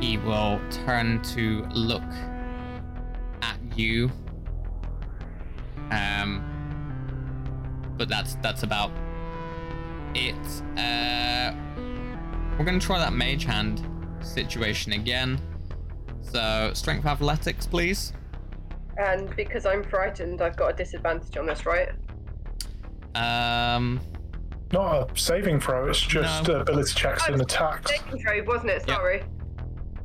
he 0.00 0.18
will 0.18 0.60
turn 0.70 1.22
to 1.22 1.64
look 1.72 2.02
at 3.42 3.58
you. 3.76 4.10
Um, 5.90 6.50
but 7.96 8.08
that's 8.08 8.34
that's 8.36 8.64
about 8.64 8.90
it. 10.14 10.34
Uh, 10.76 11.54
we're 12.58 12.64
gonna 12.64 12.80
try 12.80 12.98
that 12.98 13.12
mage 13.12 13.44
hand 13.44 13.86
situation 14.20 14.92
again. 14.92 15.40
So 16.22 16.72
strength 16.74 17.06
athletics, 17.06 17.66
please. 17.66 18.12
And 18.96 19.34
because 19.36 19.66
I'm 19.66 19.84
frightened, 19.84 20.40
I've 20.40 20.56
got 20.56 20.72
a 20.72 20.76
disadvantage 20.76 21.36
on 21.36 21.46
this, 21.46 21.66
right? 21.66 21.90
Um, 23.14 24.00
Not 24.72 25.12
a 25.12 25.18
saving 25.18 25.60
throw, 25.60 25.88
it's 25.88 26.00
just 26.00 26.48
No. 26.48 26.60
ability 26.60 26.92
checks 26.94 27.28
and 27.28 27.40
attacks. 27.40 27.90
Saving 27.90 28.20
throw, 28.20 28.42
wasn't 28.44 28.70
it? 28.70 28.84
Yeah. 28.88 28.94
Sorry. 28.96 29.22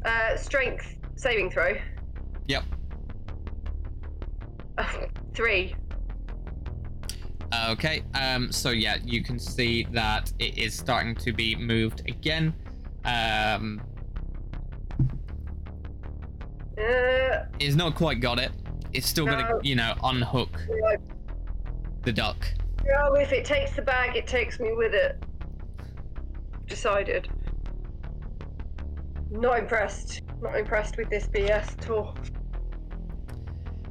Uh, 0.06 0.38
strength 0.38 0.96
saving 1.16 1.50
throw. 1.52 1.76
Yep. 2.48 2.64
Three. 5.34 5.76
Okay, 7.70 8.04
um, 8.14 8.52
so 8.52 8.70
yeah, 8.70 8.98
you 9.04 9.24
can 9.24 9.40
see 9.40 9.88
that 9.92 10.32
it 10.40 10.58
is 10.58 10.74
starting 10.78 11.16
to 11.16 11.34
be 11.34 11.56
moved 11.56 12.02
again. 12.08 12.54
Um, 13.06 13.82
Uh, 16.78 17.44
it's 17.60 17.76
not 17.76 17.94
quite 17.96 18.22
got 18.22 18.40
it. 18.40 18.52
It's 18.94 19.06
still 19.08 19.26
No. 19.26 19.34
gonna, 19.34 19.60
you 19.64 19.76
know, 19.76 19.96
unhook 20.04 20.58
like, 20.82 21.02
the 22.04 22.14
duck. 22.14 22.38
No, 22.86 23.14
if 23.16 23.32
it 23.32 23.46
takes 23.46 23.76
the 23.76 23.82
bag, 23.82 24.16
it 24.16 24.28
takes 24.28 24.60
me 24.60 24.74
with 24.74 24.94
it. 24.94 25.22
Decided. 26.68 27.30
Not 29.32 29.60
impressed. 29.60 30.22
Not 30.42 30.58
impressed 30.58 30.98
with 30.98 31.10
this 31.10 31.28
BS 31.28 31.78
at 31.78 31.90
all. 31.90 32.16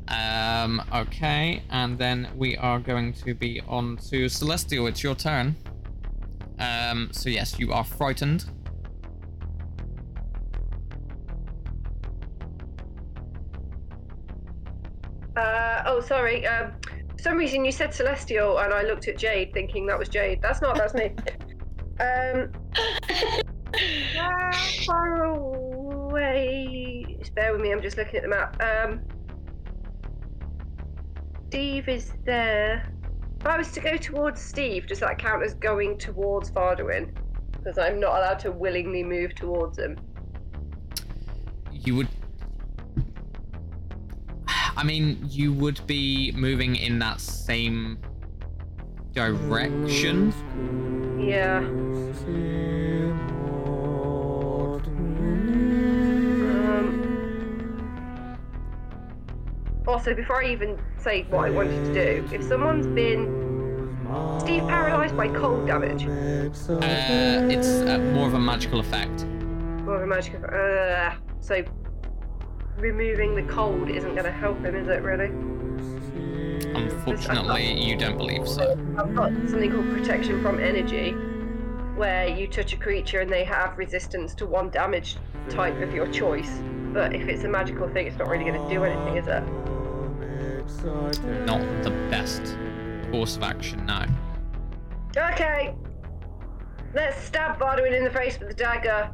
Um, 0.08 0.82
okay, 0.94 1.62
and 1.70 1.98
then 1.98 2.28
we 2.36 2.56
are 2.56 2.78
going 2.78 3.12
to 3.14 3.34
be 3.34 3.60
on 3.68 3.98
to 4.08 4.28
Celestial. 4.28 4.86
It's 4.86 5.02
your 5.02 5.14
turn. 5.14 5.54
Um, 6.58 7.10
so 7.12 7.28
yes, 7.28 7.58
you 7.58 7.72
are 7.72 7.84
frightened. 7.84 8.46
Uh, 15.36 15.82
oh, 15.86 16.00
sorry. 16.00 16.46
Um, 16.46 16.72
for 17.18 17.22
some 17.22 17.36
reason 17.36 17.64
you 17.64 17.72
said 17.72 17.92
Celestial, 17.92 18.58
and 18.58 18.72
I 18.72 18.82
looked 18.82 19.08
at 19.08 19.18
Jade, 19.18 19.52
thinking 19.52 19.86
that 19.86 19.98
was 19.98 20.08
Jade. 20.08 20.40
That's 20.40 20.62
not. 20.62 20.76
That's 20.76 20.94
me. 20.94 21.10
Um, 22.00 22.52
far 24.86 25.24
away? 25.24 27.16
Just 27.18 27.34
bear 27.34 27.50
with 27.50 27.60
me. 27.60 27.72
I'm 27.72 27.82
just 27.82 27.96
looking 27.96 28.18
at 28.18 28.22
the 28.22 28.28
map. 28.28 28.56
Um, 28.62 29.00
Steve 31.48 31.88
is 31.88 32.12
there. 32.24 32.88
If 33.40 33.46
I 33.46 33.58
was 33.58 33.72
to 33.72 33.80
go 33.80 33.96
towards 33.96 34.40
Steve, 34.40 34.86
does 34.86 35.00
that 35.00 35.18
count 35.18 35.42
as 35.42 35.54
going 35.54 35.98
towards 35.98 36.52
Varduin? 36.52 37.10
Because 37.50 37.78
I'm 37.78 37.98
not 37.98 38.16
allowed 38.16 38.38
to 38.40 38.52
willingly 38.52 39.02
move 39.02 39.34
towards 39.34 39.76
him. 39.76 39.98
You 41.72 41.96
would. 41.96 42.08
I 44.78 44.84
mean, 44.84 45.18
you 45.28 45.52
would 45.54 45.84
be 45.88 46.32
moving 46.36 46.76
in 46.76 47.00
that 47.00 47.20
same 47.20 47.98
direction. 49.12 50.32
Yeah. 51.18 51.64
Um, 56.78 58.38
also, 59.86 60.14
before 60.14 60.42
I 60.44 60.50
even 60.52 60.78
say 60.98 61.22
what 61.30 61.46
I 61.46 61.50
wanted 61.50 61.84
to 61.86 61.94
do, 61.94 62.34
if 62.34 62.42
someone's 62.44 62.86
been 62.86 63.46
Steve 64.40 64.62
paralyzed 64.68 65.16
by 65.16 65.28
cold 65.28 65.66
damage, 65.66 66.04
Uh, 66.06 66.48
it's 67.50 67.80
uh, 67.80 67.98
more 68.14 68.28
of 68.28 68.34
a 68.34 68.38
magical 68.38 68.80
effect. 68.80 69.24
more 69.84 69.96
of 69.96 70.02
a 70.02 70.06
magic. 70.06 70.34
Uh, 70.44 71.14
so 71.40 71.62
removing 72.78 73.34
the 73.34 73.42
cold 73.42 73.90
isn't 73.90 74.12
going 74.12 74.24
to 74.24 74.32
help 74.32 74.58
him, 74.64 74.74
is 74.74 74.88
it? 74.88 75.02
Really? 75.02 75.30
Unfortunately, 76.74 77.72
you 77.82 77.96
don't 77.96 78.16
believe 78.16 78.46
so. 78.48 78.78
I've 78.98 79.14
got 79.14 79.32
something 79.48 79.70
called 79.70 79.90
protection 79.90 80.42
from 80.42 80.60
energy, 80.60 81.12
where 81.96 82.28
you 82.28 82.46
touch 82.46 82.72
a 82.72 82.76
creature 82.76 83.20
and 83.20 83.30
they 83.30 83.44
have 83.44 83.76
resistance 83.78 84.34
to 84.36 84.46
one 84.46 84.70
damage 84.70 85.16
type 85.48 85.80
of 85.80 85.92
your 85.92 86.06
choice. 86.12 86.60
But 86.92 87.14
if 87.14 87.28
it's 87.28 87.44
a 87.44 87.48
magical 87.48 87.88
thing, 87.88 88.06
it's 88.06 88.18
not 88.18 88.28
really 88.28 88.44
going 88.44 88.60
to 88.62 88.68
do 88.74 88.84
anything, 88.84 89.16
is 89.16 89.26
it? 89.26 89.42
Not 91.46 91.60
the 91.82 91.90
best 92.10 92.56
course 93.10 93.36
of 93.36 93.42
action 93.42 93.86
now. 93.86 94.06
Okay. 95.16 95.74
Let's 96.94 97.20
stab 97.22 97.58
Varduin 97.58 97.92
in 97.96 98.04
the 98.04 98.10
face 98.10 98.38
with 98.38 98.48
the 98.48 98.54
dagger. 98.54 99.10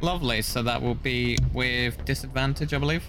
Lovely. 0.00 0.42
So 0.42 0.62
that 0.62 0.80
will 0.80 0.94
be 0.94 1.36
with 1.52 2.02
disadvantage, 2.04 2.72
I 2.74 2.78
believe. 2.78 3.04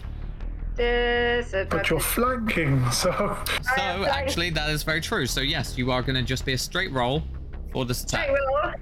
This. 0.75 1.53
But 1.69 1.89
you're 1.89 1.99
flanking, 1.99 2.89
so. 2.91 3.11
So 3.63 3.81
am 3.81 4.01
fine. 4.01 4.09
actually, 4.09 4.49
that 4.51 4.69
is 4.69 4.83
very 4.83 5.01
true. 5.01 5.25
So 5.25 5.41
yes, 5.41 5.77
you 5.77 5.91
are 5.91 6.01
going 6.01 6.15
to 6.15 6.21
just 6.23 6.45
be 6.45 6.53
a 6.53 6.57
straight 6.57 6.91
roll 6.91 7.23
for 7.71 7.85
this 7.85 8.03
attack. 8.03 8.25
Straight 8.25 8.37
attack. 8.37 8.63
roll. 8.63 8.73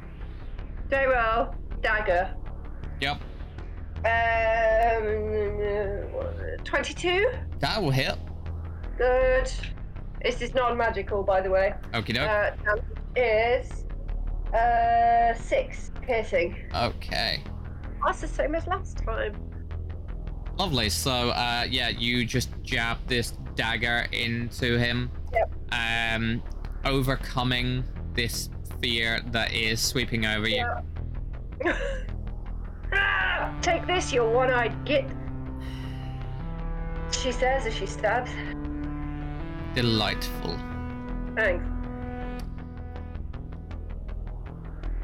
Straight 0.88 1.08
roll. 1.08 1.56
Dagger. 1.82 2.34
Yep. 3.02 3.18
Um. 4.06 4.10
22? 6.64 7.30
That 7.60 7.82
will 7.82 7.92
hit. 7.92 8.16
Good. 8.98 9.52
This 10.24 10.42
is 10.42 10.54
non 10.54 10.78
magical, 10.78 11.24
by 11.24 11.42
the 11.42 11.50
way. 11.50 11.74
Okie 11.94 12.14
doke. 12.14 12.30
Uh, 12.30 12.52
damage 12.64 12.84
is. 13.16 13.86
Uh. 14.54 15.34
6 15.36 15.92
piercing. 16.02 16.56
Okay. 16.76 17.42
That's 18.06 18.22
the 18.22 18.28
same 18.28 18.56
as 18.56 18.68
last 18.68 18.98
time. 18.98 19.36
Lovely. 20.58 20.90
So, 20.90 21.30
uh, 21.30 21.66
yeah, 21.70 21.90
you 21.90 22.26
just 22.26 22.50
jab 22.64 22.98
this 23.08 23.34
dagger 23.56 24.08
into 24.12 24.78
him. 24.78 25.10
Yep. 25.34 25.52
Um, 25.72 26.44
overcoming 26.86 27.84
this 28.14 28.50
fear 28.82 29.22
that 29.28 29.54
is 29.54 29.82
sweeping 29.82 30.26
over 30.26 30.48
you. 30.48 30.66
Yeah. 31.64 31.78
Take 33.62 33.88
this, 33.88 34.12
you 34.12 34.26
one 34.26 34.52
eyed 34.52 34.86
git. 34.86 35.06
She 37.12 37.32
says 37.32 37.66
as 37.66 37.74
she 37.74 37.86
stabs. 37.86 38.30
Delightful. 39.74 40.60
Thanks. 41.36 41.66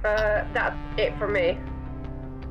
Uh, 0.04 0.46
that's 0.54 0.78
it 0.98 1.18
for 1.18 1.28
me. 1.28 1.58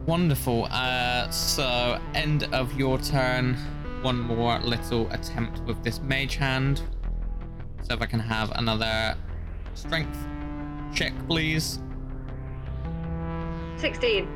Wonderful. 0.09 0.69
Uh, 0.71 1.29
so 1.29 2.01
end 2.15 2.45
of 2.55 2.73
your 2.79 2.97
turn. 2.97 3.57
One 4.01 4.19
more 4.19 4.59
little 4.61 5.07
attempt 5.11 5.61
with 5.65 5.85
this 5.85 6.01
mage 6.01 6.37
hand. 6.37 6.81
So 7.83 7.93
if 7.93 8.01
I 8.01 8.07
can 8.07 8.19
have 8.19 8.51
another 8.53 9.15
strength 9.75 10.17
check, 10.95 11.13
please. 11.29 11.81
16. 13.77 14.27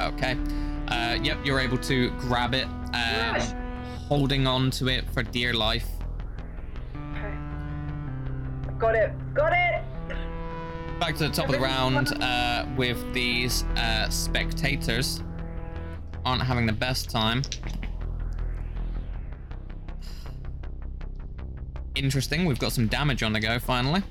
Okay. 0.00 0.38
Uh, 0.86 1.18
yep, 1.20 1.44
you're 1.44 1.58
able 1.58 1.78
to 1.78 2.10
grab 2.10 2.54
it, 2.54 2.66
um, 2.66 2.92
Nice. 2.92 3.54
holding 4.06 4.46
on 4.46 4.70
to 4.70 4.86
it 4.86 5.10
for 5.10 5.24
dear 5.24 5.52
life. 5.52 5.88
Okay. 6.94 7.34
Got 8.78 8.94
it. 8.94 9.34
Got 9.34 9.52
it! 9.52 9.82
Back 11.00 11.16
to 11.16 11.28
the 11.28 11.34
top 11.34 11.46
of 11.46 11.52
the 11.52 11.60
round 11.60 12.22
uh, 12.22 12.66
with 12.76 13.14
these 13.14 13.62
uh, 13.76 14.08
spectators. 14.10 15.22
Aren't 16.24 16.42
having 16.42 16.66
the 16.66 16.72
best 16.72 17.08
time. 17.08 17.42
Interesting, 21.94 22.44
we've 22.44 22.58
got 22.58 22.72
some 22.72 22.88
damage 22.88 23.22
on 23.22 23.32
the 23.32 23.40
go 23.40 23.58
finally. 23.58 24.02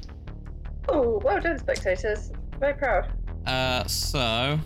Oh, 0.89 1.21
well 1.23 1.39
done, 1.39 1.59
spectators. 1.59 2.31
Very 2.59 2.73
proud. 2.73 3.11
Uh, 3.45 3.85
so. 3.85 4.57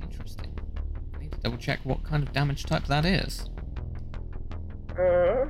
Interesting. 0.00 0.58
I 1.14 1.18
need 1.18 1.32
to 1.32 1.38
double 1.38 1.58
check 1.58 1.80
what 1.84 2.02
kind 2.04 2.22
of 2.22 2.32
damage 2.32 2.64
type 2.64 2.86
that 2.86 3.04
is. 3.04 3.50
Uh, 4.98 5.46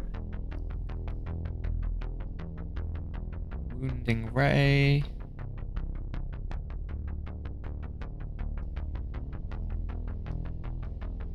Wounding 3.80 4.32
Ray. 4.32 5.04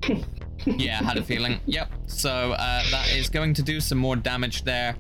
yeah, 0.66 1.00
I 1.00 1.04
had 1.04 1.18
a 1.18 1.24
feeling. 1.24 1.60
Yep. 1.66 1.92
So 2.08 2.54
uh, 2.54 2.84
that 2.92 3.12
is 3.14 3.30
going 3.30 3.54
to 3.56 3.64
do 3.64 3.80
some 3.80 3.98
more 3.98 4.16
damage 4.16 4.64
there 4.64 4.96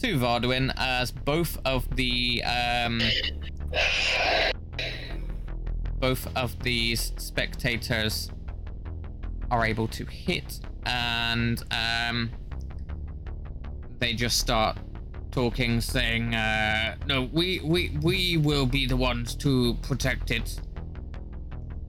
to 0.00 0.16
Varduin 0.18 0.72
as 0.76 1.10
both 1.10 1.58
of 1.64 1.94
the 1.96 2.42
um, 2.44 3.02
both 5.98 6.26
of 6.36 6.62
these 6.62 7.12
spectators 7.16 8.30
are 9.50 9.64
able 9.64 9.88
to 9.88 10.06
hit 10.06 10.60
and 10.86 11.62
um, 11.70 12.30
they 13.98 14.14
just 14.14 14.38
start 14.38 14.78
talking, 15.30 15.80
saying, 15.80 16.34
uh, 16.34 16.96
"No, 17.06 17.28
we 17.32 17.60
we 17.60 17.96
we 18.02 18.36
will 18.36 18.66
be 18.66 18.86
the 18.86 18.96
ones 18.96 19.34
to 19.36 19.74
protect 19.82 20.30
it. 20.30 20.60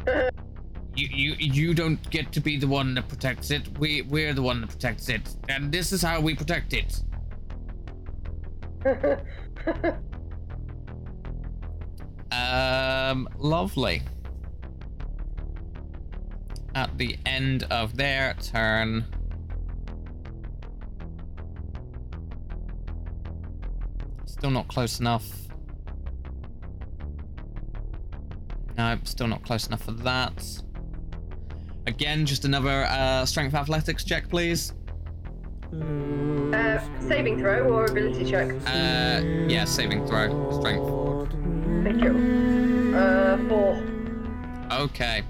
You 0.94 1.08
you 1.08 1.36
you 1.40 1.74
don't 1.74 2.10
get 2.10 2.34
to 2.34 2.42
be 2.42 2.58
the 2.58 2.68
one 2.68 2.96
that 2.96 3.08
protects 3.08 3.50
it. 3.50 3.80
We 3.80 4.02
we're 4.02 4.34
the 4.34 4.42
one 4.42 4.60
that 4.60 4.72
protects 4.72 5.08
it, 5.08 5.22
and 5.48 5.72
this 5.72 5.94
is 5.94 6.02
how 6.02 6.20
we 6.20 6.36
protect 6.36 6.74
it." 6.74 7.02
Um, 12.32 13.28
lovely. 13.38 14.02
At 16.74 16.98
the 16.98 17.18
end 17.26 17.64
of 17.64 17.98
their 17.98 18.34
turn. 18.36 19.06
Still 24.42 24.50
not 24.50 24.68
close 24.70 25.00
enough. 25.00 25.24
No, 28.76 28.98
still 29.04 29.28
not 29.28 29.46
close 29.46 29.68
enough 29.68 29.84
for 29.84 29.92
that. 29.92 30.64
Again, 31.86 32.26
just 32.26 32.44
another 32.44 32.86
uh, 32.90 33.24
strength 33.28 33.54
athletics 33.54 34.04
check, 34.04 34.28
please. 34.30 34.74
Uh, 35.72 36.80
saving 37.08 37.38
throw 37.38 37.72
or 37.72 37.86
ability 37.86 38.26
check? 38.26 38.52
Uh, 38.66 39.22
yeah, 39.48 39.64
saving 39.64 40.08
throw, 40.08 40.30
strength. 40.60 40.90
Thank 41.84 42.02
you. 42.02 42.96
Uh, 42.98 43.38
four. 43.48 43.84
Okay. 44.72 45.22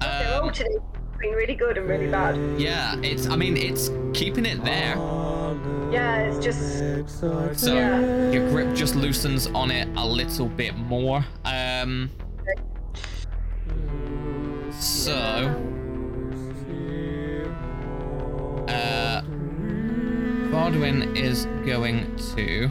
Um, 0.00 0.44
alternating 0.44 0.80
between 1.12 1.34
really 1.34 1.54
good 1.54 1.76
and 1.76 1.86
really 1.86 2.10
bad. 2.10 2.58
yeah, 2.58 2.96
it's. 3.02 3.26
I 3.26 3.36
mean, 3.36 3.58
it's 3.58 3.90
keeping 4.14 4.46
it 4.46 4.64
there. 4.64 4.96
Yeah, 5.90 6.18
it's 6.18 6.44
just. 6.44 6.78
So 7.58 7.74
Yeah. 7.74 8.30
your 8.30 8.48
grip 8.50 8.74
just 8.74 8.94
loosens 8.94 9.46
on 9.48 9.70
it 9.70 9.88
a 9.96 10.06
little 10.06 10.46
bit 10.48 10.76
more. 10.76 11.24
Um. 11.44 12.10
So. 14.78 15.54
Uh. 18.68 19.22
Varduin 20.50 21.16
is 21.16 21.46
going 21.66 22.16
to. 22.34 22.68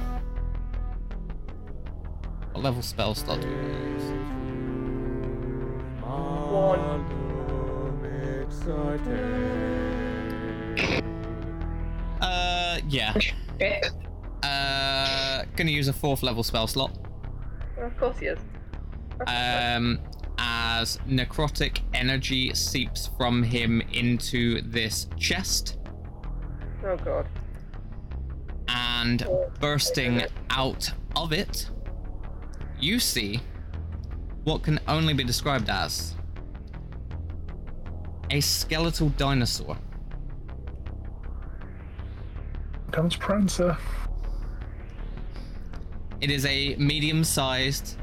What 2.52 2.64
level 2.64 2.82
spell 2.82 3.14
slot 3.16 3.42
do 3.42 3.48
we 3.48 3.56
want 3.56 3.74
to 3.74 3.80
use? 3.80 4.04
One. 6.50 7.08
Yeah. 12.88 13.14
Rip. 13.60 13.86
Uh, 14.44 15.44
gonna 15.56 15.72
use 15.72 15.88
a 15.88 15.94
fourth 15.94 16.24
level 16.24 16.44
spell 16.44 16.68
slot. 16.68 16.98
Of 17.78 17.98
course 17.98 18.18
he 18.20 18.28
is. 18.28 18.40
um, 19.28 20.00
as 20.38 20.98
necrotic 21.08 21.80
energy 21.94 22.54
seeps 22.54 23.08
from 23.18 23.42
him 23.44 23.82
into 23.94 24.62
this 24.62 25.08
chest 25.18 25.78
Oh 26.86 26.96
god. 26.98 27.28
and 28.68 29.28
bursting 29.60 30.22
out 30.52 30.92
of 31.16 31.34
it, 31.34 31.70
you 32.80 33.00
see 33.00 33.40
what 34.44 34.62
can 34.62 34.80
only 34.88 35.14
be 35.14 35.24
described 35.24 35.70
as 35.70 36.14
a 38.30 38.40
skeletal 38.40 39.10
dinosaur. 39.10 39.78
Comes 42.92 43.16
Prancer. 43.16 43.78
It 46.20 46.32
is 46.32 46.46
a 46.46 46.76
medium 46.78 47.24
sized 47.24 47.98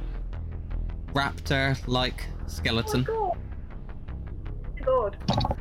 raptor 1.15 1.77
like 1.86 2.27
skeleton. 2.47 3.06
Oh 3.09 3.32
god. 4.85 5.16
God. 5.28 5.56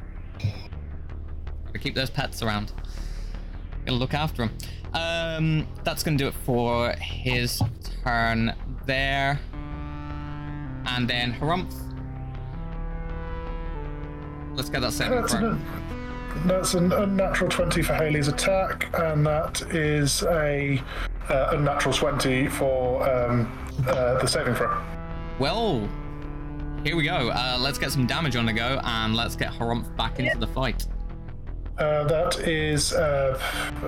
Gotta 1.66 1.80
keep 1.80 1.95
those 1.95 2.10
pets 2.10 2.44
around. 2.44 2.74
Gotta 3.86 3.98
look 3.98 4.14
after 4.14 4.48
them. 4.48 4.58
Um, 4.94 5.68
that's 5.84 6.04
gonna 6.04 6.18
do 6.18 6.28
it 6.28 6.36
for 6.45 6.91
his 7.00 7.62
turn 8.04 8.54
there. 8.86 9.40
And 10.86 11.10
then 11.10 11.34
Herumph. 11.34 11.74
Let's 14.56 14.70
get 14.70 14.82
that 14.82 14.94
saving 14.94 15.26
That's 16.45 16.73
an, 16.73 16.91
unnatural 16.91 17.49
20 17.49 17.81
for 17.81 17.93
Haley's 17.93 18.27
attack, 18.27 18.89
and 18.93 19.26
that 19.26 19.61
is 19.73 20.23
a 20.23 20.81
uh, 21.30 21.51
unnatural 21.53 21.93
20 21.93 22.47
for 22.49 23.10
um, 23.10 23.51
uh, 23.88 24.19
the 24.19 24.27
saving 24.27 24.55
throw. 24.55 24.81
Well, 25.39 25.88
here 26.84 26.95
we 26.95 27.03
go. 27.03 27.30
Uh, 27.30 27.57
let's 27.60 27.77
get 27.77 27.91
some 27.91 28.05
damage 28.05 28.35
on 28.35 28.45
the 28.45 28.53
go, 28.53 28.80
and 28.84 29.15
let's 29.15 29.35
get 29.35 29.51
Herumph 29.51 29.95
back 29.95 30.19
into 30.19 30.38
the 30.38 30.47
fight. 30.47 30.85
Uh, 31.77 32.03
that 32.03 32.39
is 32.47 32.93
uh, 32.93 33.39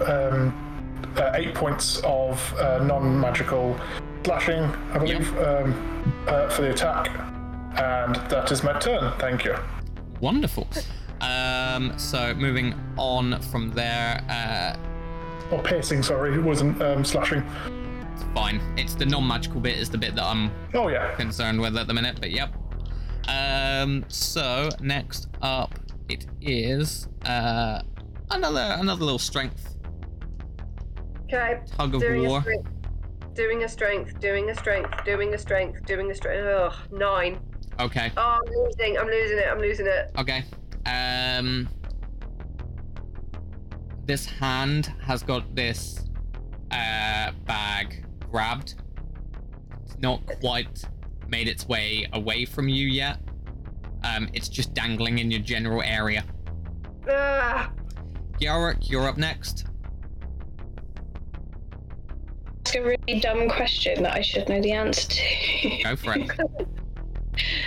um, 0.08 1.12
uh, 1.18 1.32
eight 1.36 1.54
points 1.54 2.02
of 2.04 2.54
uh, 2.58 2.84
non-magical 2.84 3.80
slashing, 4.24 4.64
I 4.64 4.98
believe, 4.98 5.38
um, 5.38 6.24
uh, 6.28 6.50
for 6.50 6.64
the 6.64 6.72
attack, 6.72 7.10
and 7.80 8.16
that 8.30 8.52
is 8.52 8.64
my 8.64 8.78
turn. 8.80 9.14
Thank 9.20 9.46
you. 9.46 9.56
Wonderful. 10.20 10.68
Um, 11.26 11.98
so 11.98 12.34
moving 12.36 12.74
on 12.98 13.42
from 13.42 13.72
there, 13.72 14.24
uh, 14.30 14.78
Or 15.56 15.62
piercing, 15.62 16.04
sorry, 16.04 16.36
it 16.36 16.42
wasn't 16.44 16.82
um, 16.82 17.04
slashing. 17.04 17.44
it's 18.14 18.24
fine. 18.34 18.62
It's 18.78 18.94
the 18.96 19.06
non-magical 19.06 19.60
bit 19.60 19.78
is 19.78 19.90
the 19.90 19.98
bit 19.98 20.16
that 20.16 20.24
I'm 20.24 20.52
Oh 20.74 20.88
yeah. 20.88 21.14
concerned 21.16 21.60
with 21.60 21.76
at 21.78 21.88
the 21.88 21.94
minute, 21.94 22.18
but 22.20 22.32
yep. 22.32 22.54
Um, 23.28 24.06
so 24.08 24.70
next 24.82 25.28
up 25.42 25.74
it 26.10 26.28
is 26.40 27.08
uh 27.26 27.82
another 28.30 28.76
another 28.80 29.04
little 29.04 29.18
strength 29.18 29.76
Okay. 31.24 31.60
tug 31.76 31.96
of 31.96 32.02
Doing 32.02 32.28
war. 32.28 32.38
a 32.40 32.42
strength. 32.44 32.70
Doing 33.34 33.64
a 33.64 33.68
strength. 33.70 34.20
Doing 34.20 34.50
a 34.52 34.56
strength. 34.56 35.04
Doing 35.06 35.34
a 35.34 35.38
strength. 35.40 35.84
Doing 35.88 36.12
a 36.12 36.16
strength. 36.16 36.46
Ugh, 36.46 36.74
nine. 36.92 37.40
Okay, 37.80 38.12
Oh, 38.16 38.22
I'm 38.46 38.54
losing. 38.54 38.98
I'm 38.98 39.08
losing 39.08 39.38
it. 39.40 39.48
I'm 39.52 39.60
losing 39.60 39.88
it. 39.88 40.12
okay. 40.20 40.44
Um, 40.86 41.68
this 44.06 44.26
hand 44.26 44.94
has 45.02 45.24
got 45.24 45.56
this 45.56 46.06
uh 46.72 47.32
bag 47.46 48.06
grabbed. 48.32 48.76
It's 49.84 49.98
not 50.00 50.26
quite 50.26 50.84
made 51.28 51.48
its 51.48 51.68
way 51.68 52.08
away 52.14 52.46
from 52.46 52.70
you 52.70 52.88
yet. 52.88 53.20
Um, 54.04 54.30
it's 54.34 54.50
just 54.50 54.74
dangling 54.74 55.20
in 55.20 55.32
your 55.32 55.42
general 55.42 55.82
area. 55.82 56.24
Ah, 57.10 57.72
Geamhradh, 58.40 58.90
you're 58.90 59.08
up 59.08 59.18
next. 59.18 59.66
Ask 62.66 62.76
a 62.76 62.84
really 62.84 63.20
dumb 63.20 63.50
question 63.50 64.04
that 64.04 64.16
I 64.16 64.22
should 64.22 64.50
know 64.50 64.62
the 64.62 64.72
answer 64.74 65.08
to. 65.10 65.84
Go 65.84 65.96
for 65.96 66.18
it. 66.18 66.30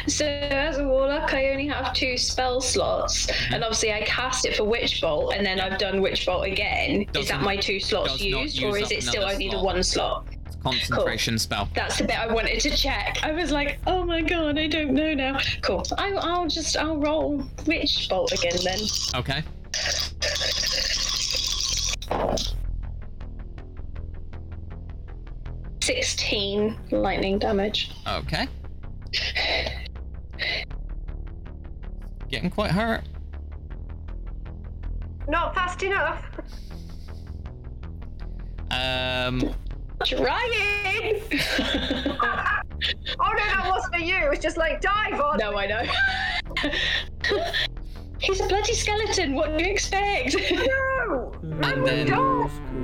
So 0.07 0.27
as 0.27 0.79
a 0.79 0.87
warlock, 0.87 1.35
I 1.35 1.51
only 1.51 1.67
have 1.67 1.93
two 1.93 2.17
spell 2.17 2.61
slots, 2.61 3.27
mm-hmm. 3.27 3.55
and 3.55 3.65
obviously 3.65 3.93
I 3.93 4.03
cast 4.03 4.45
it 4.47 4.57
for 4.57 4.65
Witch 4.65 5.01
Bolt, 5.01 5.35
and 5.35 5.45
then 5.45 5.61
I've 5.61 5.79
done 5.79 6.01
Witch 6.01 6.27
Bolt 6.27 6.47
again. 6.47 7.03
is 7.03 7.07
Doesn't- 7.13 7.39
that 7.39 7.45
my 7.45 7.57
two 7.57 7.81
slots 7.81 8.21
used, 8.21 8.57
use 8.57 8.65
or 8.65 8.79
is 8.79 8.91
it 8.91 9.03
still 9.03 9.25
only 9.25 9.49
the 9.49 9.63
one 9.63 9.83
slot? 9.83 10.27
Concentration 10.63 11.39
spell. 11.39 11.69
That's 11.75 11.99
the 11.99 12.05
bit 12.05 12.19
I 12.19 12.33
wanted 12.33 12.61
to 12.61 12.71
check. 12.71 13.19
I 13.23 13.31
was 13.31 13.53
like, 13.53 13.79
oh 13.87 14.05
my 14.05 14.21
god, 14.21 14.59
I 14.59 14.67
don't 14.67 14.93
know 14.93 15.15
now. 15.15 15.39
Cool. 15.63 15.85
I, 15.97 16.13
I'll 16.15 16.49
just 16.49 16.77
I'll 16.77 16.97
roll 16.99 17.45
Witch 17.67 18.09
Bolt 18.09 18.33
again 18.33 18.57
then. 18.65 18.81
Okay. 19.15 19.43
Sixteen 25.81 26.77
lightning 26.91 27.39
damage. 27.39 27.93
Okay. 28.07 28.49
Getting 32.29 32.51
quite 32.51 32.71
hurt. 32.71 33.03
not 35.29 35.55
fast 35.55 35.83
enough. 35.83 36.25
Um, 38.71 39.55
Trying. 40.05 41.23
Oh 43.21 43.33
no, 43.33 43.37
that 43.37 43.67
wasn't 43.69 43.97
a 43.97 44.05
you. 44.05 44.17
It 44.17 44.31
was 44.31 44.39
just 44.39 44.57
like 44.57 44.81
dive 44.81 45.21
on. 45.21 45.39
no, 45.39 45.57
I 45.57 45.67
know. 45.67 45.83
He's 48.19 48.41
a 48.41 48.47
bloody 48.47 48.75
skeleton. 48.75 49.35
What 49.35 49.57
do 49.57 49.65
you 49.65 49.71
expect? 49.71 50.37
No. 50.53 51.33
and 51.43 51.87
then 51.87 52.13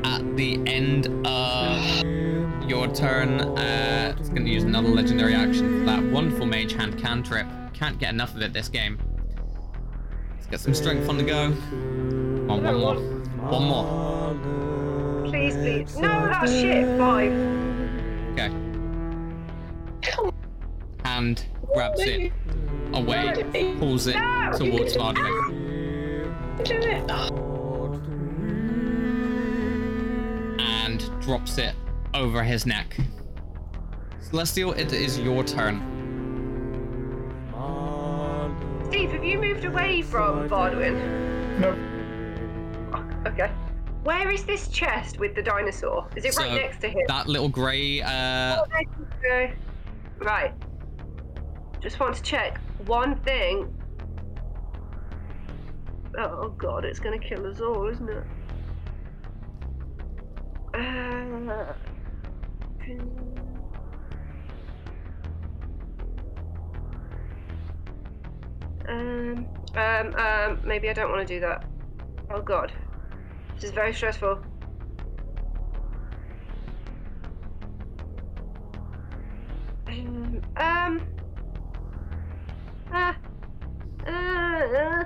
at 0.04 0.36
the 0.36 0.60
end 0.66 1.06
of 1.26 2.04
your 2.68 2.88
turn, 2.88 3.40
uh, 3.40 4.14
it's 4.18 4.28
going 4.28 4.44
to 4.44 4.50
use 4.50 4.64
another 4.64 4.88
legendary 4.88 5.34
action 5.34 5.80
for 5.80 5.86
that 5.86 6.02
wonderful 6.04 6.46
mage 6.46 6.72
hand 6.72 6.98
cantrip. 6.98 7.46
Can't 7.72 7.98
get 7.98 8.10
enough 8.10 8.34
of 8.34 8.42
it 8.42 8.52
this 8.52 8.68
game. 8.68 8.98
Let's 10.34 10.46
get 10.46 10.60
some 10.60 10.74
strength 10.74 11.08
on 11.08 11.16
the 11.16 11.24
go. 11.24 11.50
Come 11.50 12.50
on, 12.50 12.62
one 12.62 12.78
more. 12.78 12.96
One 13.50 13.64
more. 13.64 15.28
Please, 15.28 15.54
please. 15.54 15.96
No, 15.96 16.08
that's 16.08 16.50
shit. 16.50 16.98
Five. 16.98 17.32
Okay. 18.32 18.50
Hand 21.04 21.46
grabs 21.72 22.00
it 22.00 22.32
away, 22.92 23.74
pulls 23.78 24.06
it 24.06 24.14
towards 24.56 24.96
Vardwick, 24.96 26.64
do 26.64 26.76
it. 26.76 27.10
and 30.60 31.20
drops 31.20 31.58
it 31.58 31.74
over 32.14 32.42
his 32.42 32.64
neck. 32.66 32.96
Celestial, 34.20 34.72
it 34.72 34.92
is 34.92 35.18
your 35.18 35.44
turn. 35.44 35.90
Steve, 38.88 39.10
have 39.10 39.24
you 39.24 39.38
moved 39.40 39.64
away 39.64 40.02
from 40.02 40.48
Varduin? 40.48 41.58
No, 41.58 41.76
Oh, 42.94 43.28
okay. 43.28 43.50
Where 44.04 44.30
is 44.30 44.44
this 44.44 44.68
chest 44.68 45.18
with 45.18 45.34
the 45.34 45.42
dinosaur? 45.42 46.06
Is 46.14 46.24
it 46.24 46.36
right 46.36 46.52
next 46.52 46.80
to 46.82 46.88
him? 46.88 47.00
That 47.08 47.26
little 47.26 47.48
grey. 47.48 48.00
Uh, 48.02 48.58
Oh, 48.60 48.64
there 48.70 48.82
you 48.82 48.88
go. 49.22 50.24
Right. 50.24 50.52
Just 51.80 51.98
want 51.98 52.14
to 52.14 52.22
check 52.22 52.60
one 52.86 53.16
thing. 53.20 53.74
Oh 56.16 56.50
god, 56.50 56.84
it's 56.84 57.00
gonna 57.00 57.18
kill 57.18 57.46
us 57.46 57.60
all, 57.60 57.88
isn't 57.88 58.08
it? 58.08 58.24
Uh, 60.74 61.72
um, 68.88 69.46
um, 69.74 70.14
um, 70.14 70.60
maybe 70.64 70.88
I 70.90 70.92
don't 70.92 71.10
want 71.10 71.26
to 71.26 71.34
do 71.34 71.40
that. 71.40 71.64
Oh 72.30 72.42
god. 72.42 72.72
This 73.54 73.64
is 73.64 73.70
very 73.70 73.94
stressful. 73.94 74.42
Um, 79.86 80.42
um. 80.56 81.06
Ah. 82.92 83.16
Uh, 84.06 84.10
uh. 84.10 85.04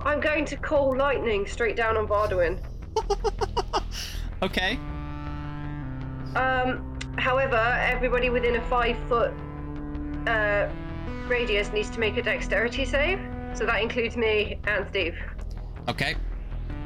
I'm 0.00 0.20
going 0.20 0.44
to 0.44 0.56
call 0.56 0.96
lightning 0.96 1.46
straight 1.46 1.74
down 1.74 1.96
on 1.96 2.06
Varduin. 2.06 2.60
okay. 4.42 4.78
Um, 6.34 6.98
however, 7.18 7.56
everybody 7.56 8.30
within 8.30 8.56
a 8.56 8.62
five 8.68 8.96
foot 9.08 9.32
uh, 10.26 10.68
radius 11.28 11.72
needs 11.72 11.90
to 11.90 12.00
make 12.00 12.16
a 12.16 12.22
dexterity 12.22 12.84
save. 12.84 13.20
So 13.54 13.64
that 13.66 13.80
includes 13.80 14.16
me 14.16 14.58
and 14.66 14.86
Steve. 14.88 15.16
Okay. 15.88 16.14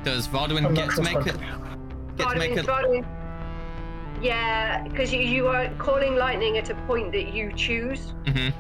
Does 0.05 0.29
Varduin 0.29 0.75
get 0.75 0.91
to 0.93 1.03
make 1.03 1.27
it? 1.27 1.37
I- 1.37 1.77
Get 2.17 2.31
to 2.31 2.39
make 2.39 2.53
Varduin, 2.53 2.59
it. 2.59 2.67
Varduin. 2.67 4.23
Yeah, 4.23 4.83
because 4.83 5.13
you, 5.13 5.21
you 5.21 5.47
are 5.47 5.71
calling 5.79 6.17
lightning 6.17 6.59
at 6.59 6.69
a 6.69 6.75
point 6.87 7.13
that 7.13 7.33
you 7.33 7.53
choose, 7.55 8.13
hmm 8.27 8.51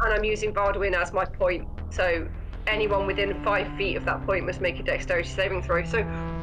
and 0.00 0.12
I'm 0.14 0.22
using 0.22 0.52
Varduin 0.54 0.92
as 0.94 1.12
my 1.12 1.24
point. 1.24 1.66
So 1.90 2.28
anyone 2.68 3.06
within 3.06 3.42
five 3.42 3.66
feet 3.76 3.96
of 3.96 4.04
that 4.04 4.24
point 4.26 4.46
must 4.46 4.60
make 4.60 4.78
a 4.78 4.82
dexterity 4.82 5.28
saving 5.28 5.62
throw. 5.62 5.84
So 5.84 5.98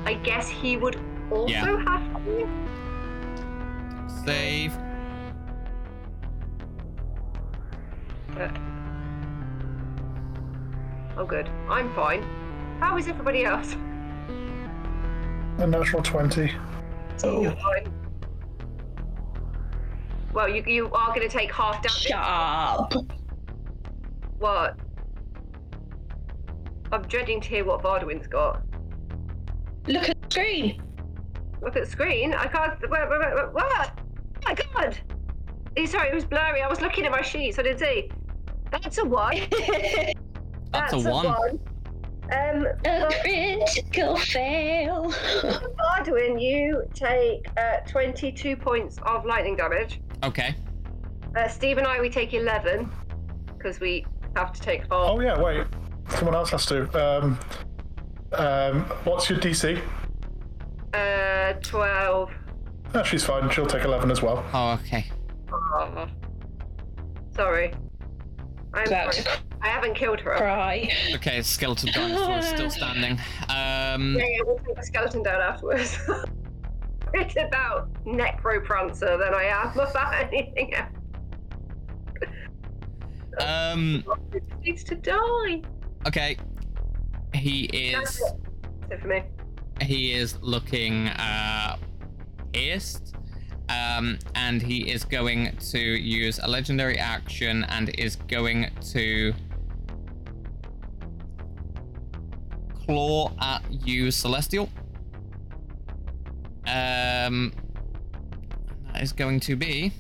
I 0.06 0.16
guess 0.24 0.50
he 0.50 0.78
would 0.78 1.00
also 1.32 1.48
Yeah. 1.54 1.84
have 1.84 2.26
to. 2.26 2.48
Save. 4.26 4.74
Uh, 8.38 8.50
oh, 11.18 11.26
good. 11.26 11.48
I'm 11.70 11.94
fine. 11.94 12.24
How 12.80 12.98
is 12.98 13.08
everybody 13.08 13.46
else? 13.46 13.76
a 15.58 15.66
natural 15.66 16.04
20. 16.04 16.52
You're 17.24 17.52
fine. 17.56 17.92
Well, 20.34 20.50
you, 20.50 20.62
you 20.68 20.92
are 20.92 21.16
going 21.16 21.22
to 21.22 21.30
take 21.30 21.50
half 21.54 21.82
damage. 21.82 21.92
Shut 21.92 22.20
up. 22.20 22.94
What? 24.38 24.78
I'm 26.92 27.04
dreading 27.04 27.42
to 27.42 27.50
hear 27.50 27.66
what 27.66 27.82
Varduin's 27.82 28.28
got. 28.28 28.64
Look 29.88 30.10
at 30.10 30.22
the 30.22 30.32
screen. 30.32 30.82
Look 31.62 31.76
at 31.76 31.86
the 31.86 31.90
screen. 31.90 32.34
I 32.34 32.48
can't. 32.48 32.80
Wait, 32.82 32.92
wait, 32.92 33.10
wait, 33.10 33.36
wait, 33.36 33.54
what? 33.54 34.00
Oh 34.00 34.40
my 34.46 34.54
god! 34.54 34.98
Eh, 35.78 35.86
Sorry, 35.86 36.10
it 36.10 36.16
was 36.16 36.26
blurry. 36.26 36.62
I 36.62 36.68
was 36.68 36.82
looking 36.82 37.06
at 37.06 37.12
my 37.12 37.22
sheets. 37.22 37.60
I 37.60 37.64
didn't 37.64 37.80
see. 37.80 38.10
That's 38.72 38.98
a 38.98 39.06
one. 39.06 39.38
That's 40.72 40.94
a 40.94 41.00
one. 41.00 41.60
Um, 42.32 42.66
a 42.86 43.12
critical 43.22 44.16
fail. 44.18 45.12
Varduin, 45.80 46.42
you 46.42 46.84
take 46.94 47.48
uh, 47.58 47.82
22 47.88 48.56
points 48.58 48.98
of 49.04 49.26
lightning 49.26 49.56
damage. 49.56 50.02
Okay. 50.24 50.56
Uh, 51.36 51.48
Steve 51.48 51.78
and 51.78 51.86
I, 51.86 52.02
we 52.02 52.10
take 52.10 52.34
11 52.34 52.92
because 53.56 53.80
we 53.80 54.06
have 54.36 54.52
to 54.54 54.62
take 54.62 54.82
half. 54.82 54.90
Oh, 54.92 55.20
yeah, 55.20 55.40
wait. 55.40 55.68
Someone 56.16 56.36
else 56.36 56.50
has 56.52 56.66
to. 56.68 56.84
Um, 57.00 57.40
um, 58.34 58.82
what's 59.04 59.30
your 59.30 59.40
DC? 59.40 59.82
Uh, 60.94 61.54
12. 61.62 62.32
Oh, 62.94 63.04
she's 63.04 63.24
fine. 63.24 63.50
She'll 63.50 63.66
take 63.66 63.84
11 63.84 64.10
as 64.12 64.22
well. 64.22 64.46
Oh, 64.54 64.74
okay. 64.84 65.06
Oh. 65.52 66.08
Sorry. 67.36 67.74
I'm 68.74 68.88
About 68.88 69.14
sorry. 69.14 69.38
I 69.62 69.68
haven't 69.68 69.96
killed 69.96 70.20
her. 70.22 70.36
cry. 70.36 70.90
Okay, 71.16 71.42
skeleton 71.44 71.90
dinosaur 71.94 72.38
is 72.38 72.46
still 72.46 72.70
standing. 72.70 73.14
Um, 73.50 74.16
Yeah, 74.18 74.26
yeah, 74.26 74.40
we'll 74.46 74.58
take 74.60 74.76
the 74.76 74.84
skeleton 74.84 75.24
down 75.24 75.42
afterwards. 75.42 75.98
it's 77.14 77.36
about 77.38 77.92
necroprancer 78.06 79.18
than 79.20 79.34
I 79.34 79.46
am 79.46 79.78
about 79.80 80.14
anything 80.24 80.74
else. 80.76 80.90
um, 83.40 84.04
It 84.34 84.44
needs 84.62 84.84
to 84.86 84.96
die. 84.96 85.62
Okay. 86.08 86.38
He 87.34 87.66
is 87.66 88.20
it. 88.20 88.22
That's 88.82 88.92
it 88.92 89.02
for 89.02 89.08
me. 89.08 89.24
he 89.82 90.14
is 90.14 90.42
looking 90.42 91.08
uh 91.08 91.78
pissed. 92.54 93.16
Um, 93.68 94.20
and 94.36 94.62
he 94.62 94.92
is 94.92 95.04
going 95.04 95.58
to 95.72 95.80
use 95.80 96.40
a 96.42 96.48
legendary 96.48 97.00
action 97.00 97.66
and 97.70 97.90
is 98.00 98.16
going 98.16 98.70
to 98.94 99.34
claw 102.86 103.32
at 103.42 103.64
you, 103.72 104.12
Celestial. 104.12 104.70
Um, 106.68 107.54
that 108.94 109.02
is 109.02 109.12
going 109.14 109.40
to 109.42 109.56
be. 109.56 109.92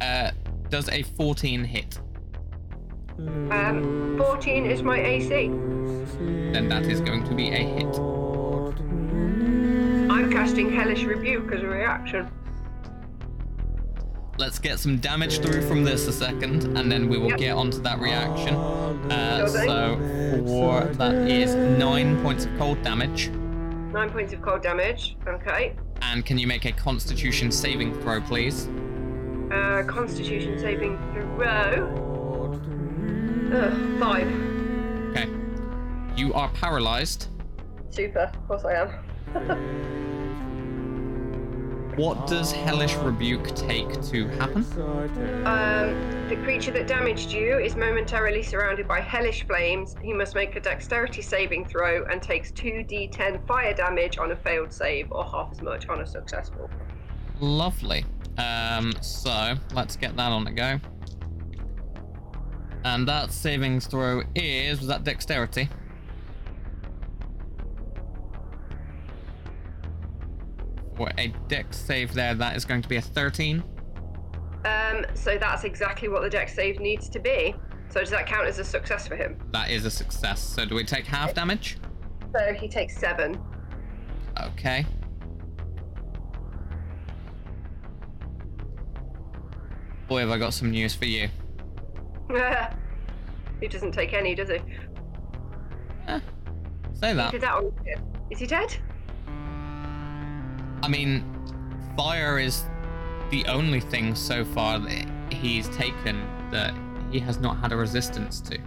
Uh, 0.00 0.30
does 0.68 0.88
a 0.88 1.02
14 1.02 1.64
hit? 1.64 1.98
Um, 3.50 4.16
14 4.18 4.66
is 4.66 4.82
my 4.82 4.98
AC. 4.98 5.48
Then 6.52 6.68
that 6.68 6.84
is 6.84 7.00
going 7.00 7.24
to 7.24 7.34
be 7.34 7.48
a 7.50 7.56
hit. 7.56 7.98
I'm 10.10 10.30
casting 10.30 10.72
Hellish 10.72 11.04
Rebuke 11.04 11.52
as 11.52 11.62
a 11.62 11.66
reaction. 11.66 12.30
Let's 14.38 14.58
get 14.58 14.78
some 14.78 14.96
damage 14.98 15.40
through 15.40 15.62
from 15.68 15.84
this 15.84 16.06
a 16.08 16.12
second, 16.12 16.76
and 16.78 16.90
then 16.90 17.08
we 17.08 17.18
will 17.18 17.28
Yep. 17.30 17.38
get 17.38 17.56
onto 17.56 17.80
that 17.82 17.98
reaction. 18.00 18.54
Uh, 18.54 19.46
so 19.46 19.96
for 20.46 20.84
that 20.94 21.14
is 21.28 21.54
nine 21.54 22.20
points 22.22 22.46
of 22.46 22.56
cold 22.56 22.80
damage. 22.82 23.28
Nine 23.92 24.08
points 24.10 24.32
of 24.32 24.40
cold 24.40 24.62
damage. 24.62 25.16
Okay. 25.28 25.74
And 26.00 26.24
can 26.24 26.38
you 26.38 26.46
make 26.46 26.64
a 26.64 26.72
Constitution 26.72 27.50
saving 27.50 27.92
throw, 28.00 28.20
please? 28.22 28.68
Uh, 29.52 29.82
Constitution 29.86 30.58
saving 30.58 30.96
throw. 31.12 32.09
Ugh, 33.52 34.00
five. 34.00 34.26
Okay. 35.10 35.28
You 36.16 36.32
are 36.34 36.48
paralyzed. 36.50 37.28
Super. 37.90 38.30
Of 38.34 38.48
course 38.48 38.64
I 38.64 38.74
am. 38.74 39.90
What 42.00 42.26
does 42.26 42.50
Hellish 42.50 42.94
Rebuke 42.96 43.54
take 43.54 44.00
to 44.04 44.28
happen? 44.28 44.64
Um, 45.44 46.28
the 46.30 46.36
creature 46.44 46.70
that 46.70 46.86
damaged 46.86 47.30
you 47.30 47.58
is 47.58 47.76
momentarily 47.76 48.42
surrounded 48.42 48.88
by 48.88 49.00
hellish 49.00 49.46
flames. 49.46 49.96
He 50.00 50.14
must 50.14 50.34
make 50.34 50.56
a 50.56 50.60
dexterity 50.60 51.20
saving 51.20 51.66
throw 51.66 52.06
and 52.06 52.22
takes 52.22 52.52
2d10 52.52 53.46
fire 53.46 53.74
damage 53.74 54.16
on 54.16 54.30
a 54.30 54.36
failed 54.36 54.72
save 54.72 55.12
or 55.12 55.24
half 55.24 55.50
as 55.52 55.60
much 55.60 55.88
on 55.88 56.00
a 56.00 56.06
successful. 56.06 56.70
Lovely. 57.38 58.06
Um, 58.38 58.94
so 59.02 59.56
let's 59.74 59.96
get 59.96 60.16
that 60.16 60.32
on 60.32 60.44
the 60.44 60.52
go. 60.52 60.80
And 62.84 63.06
that 63.08 63.32
saving 63.32 63.80
throw 63.80 64.22
is 64.34 64.78
was 64.78 64.88
that 64.88 65.04
dexterity? 65.04 65.68
For 70.96 71.10
a 71.18 71.28
dex 71.48 71.78
save 71.78 72.14
there, 72.14 72.34
that 72.34 72.56
is 72.56 72.64
going 72.64 72.82
to 72.82 72.88
be 72.88 72.96
a 72.96 73.00
13. 73.00 73.62
Um, 74.64 75.06
so 75.14 75.38
that's 75.38 75.64
exactly 75.64 76.08
what 76.08 76.22
the 76.22 76.30
dex 76.30 76.54
save 76.54 76.80
needs 76.80 77.08
to 77.10 77.18
be. 77.18 77.54
So 77.90 78.00
does 78.00 78.10
that 78.10 78.26
count 78.26 78.46
as 78.46 78.58
a 78.58 78.64
success 78.64 79.08
for 79.08 79.16
him? 79.16 79.38
That 79.52 79.70
is 79.70 79.84
a 79.84 79.90
success. 79.90 80.40
So 80.40 80.64
do 80.64 80.74
we 80.74 80.84
take 80.84 81.06
half 81.06 81.34
damage? 81.34 81.78
So 82.32 82.52
he 82.54 82.68
takes 82.68 82.96
seven. 82.96 83.42
Okay. 84.40 84.86
Boy, 90.06 90.20
have 90.20 90.30
I 90.30 90.38
got 90.38 90.54
some 90.54 90.70
news 90.70 90.94
for 90.94 91.06
you. 91.06 91.28
He 93.60 93.68
doesn't 93.68 93.92
take 93.92 94.12
any, 94.12 94.34
does 94.34 94.48
he? 94.48 94.58
Say 96.92 97.14
that. 97.14 97.32
Did 97.32 97.40
that 97.40 97.62
Is 98.30 98.38
he 98.38 98.46
dead? 98.46 98.76
I 100.82 100.88
mean, 100.88 101.24
fire 101.96 102.38
is 102.38 102.64
the 103.30 103.44
only 103.46 103.80
thing 103.80 104.14
so 104.14 104.44
far 104.44 104.78
that 104.78 105.06
he's 105.32 105.68
taken 105.70 106.26
that 106.50 106.74
he 107.10 107.18
has 107.20 107.38
not 107.38 107.58
had 107.58 107.72
a 107.72 107.76
resistance 107.76 108.40
to. 108.42 108.58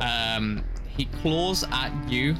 Um, 0.00 0.64
he 0.86 1.06
claws 1.06 1.64
at 1.72 1.92
you, 2.08 2.34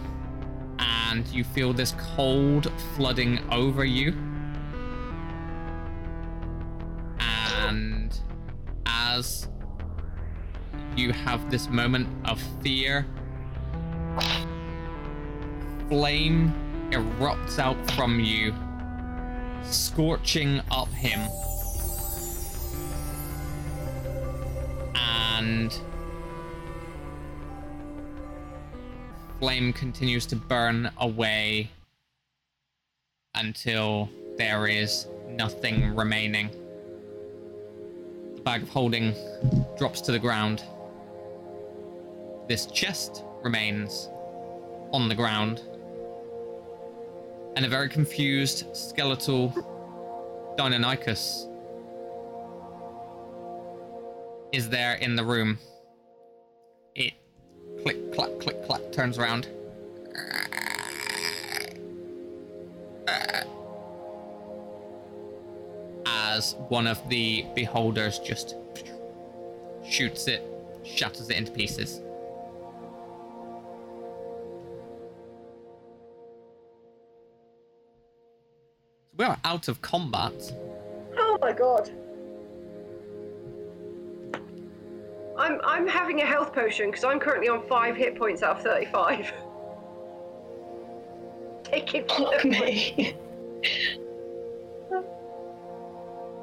and 0.78 1.26
you 1.28 1.44
feel 1.44 1.72
this 1.72 1.94
cold 2.14 2.70
flooding 2.94 3.40
over 3.50 3.84
you. 3.84 4.14
You 10.96 11.12
have 11.12 11.50
this 11.50 11.68
moment 11.68 12.08
of 12.24 12.40
fear, 12.62 13.06
flame 15.88 16.52
erupts 16.90 17.58
out 17.58 17.90
from 17.92 18.18
you, 18.20 18.54
scorching 19.62 20.60
up 20.70 20.88
him. 20.88 21.20
And 24.94 25.78
flame 29.38 29.72
continues 29.72 30.26
to 30.26 30.36
burn 30.36 30.90
away 30.98 31.70
until 33.34 34.08
there 34.38 34.66
is 34.66 35.06
nothing 35.28 35.94
remaining. 35.94 36.50
The 38.34 38.40
bag 38.42 38.62
of 38.62 38.68
holding 38.70 39.14
drops 39.78 40.00
to 40.02 40.12
the 40.12 40.18
ground. 40.18 40.64
This 42.48 42.66
chest 42.66 43.24
remains 43.42 44.08
on 44.92 45.08
the 45.08 45.14
ground. 45.14 45.62
And 47.56 47.64
a 47.64 47.68
very 47.68 47.88
confused 47.88 48.76
skeletal 48.76 49.52
Deinonychus 50.56 51.48
is 54.52 54.68
there 54.68 54.94
in 54.94 55.16
the 55.16 55.24
room. 55.24 55.58
It 56.94 57.14
click, 57.82 58.12
clack, 58.14 58.30
click, 58.40 58.64
clack 58.64 58.92
turns 58.92 59.18
around. 59.18 59.48
As 66.06 66.54
one 66.68 66.86
of 66.86 67.06
the 67.08 67.44
beholders 67.54 68.18
just 68.18 68.54
shoots 69.84 70.28
it, 70.28 70.42
shatters 70.84 71.28
it 71.30 71.36
into 71.36 71.50
pieces. 71.50 72.00
We 79.16 79.24
are 79.24 79.38
out 79.44 79.68
of 79.68 79.80
combat. 79.80 80.52
Oh 81.16 81.38
my 81.40 81.52
god. 81.52 81.90
I'm 85.38 85.60
I'm 85.64 85.86
having 85.86 86.20
a 86.20 86.26
health 86.26 86.52
potion 86.52 86.90
because 86.90 87.04
I'm 87.04 87.18
currently 87.18 87.48
on 87.48 87.66
five 87.66 87.96
hit 87.96 88.16
points 88.16 88.42
out 88.42 88.56
of 88.56 88.62
thirty-five. 88.62 89.32
Taking 91.64 92.06
Fuck 92.08 92.44
me. 92.44 93.16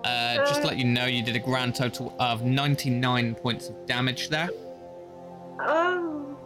Uh, 0.03 0.35
just 0.45 0.61
to 0.61 0.67
let 0.67 0.77
you 0.77 0.83
know, 0.83 1.05
you 1.05 1.23
did 1.23 1.35
a 1.37 1.39
grand 1.39 1.73
total 1.75 2.13
of 2.19 2.43
99 2.43 3.35
points 3.35 3.69
of 3.69 3.85
damage 3.85 4.27
there. 4.27 4.49
Oh. 5.61 6.37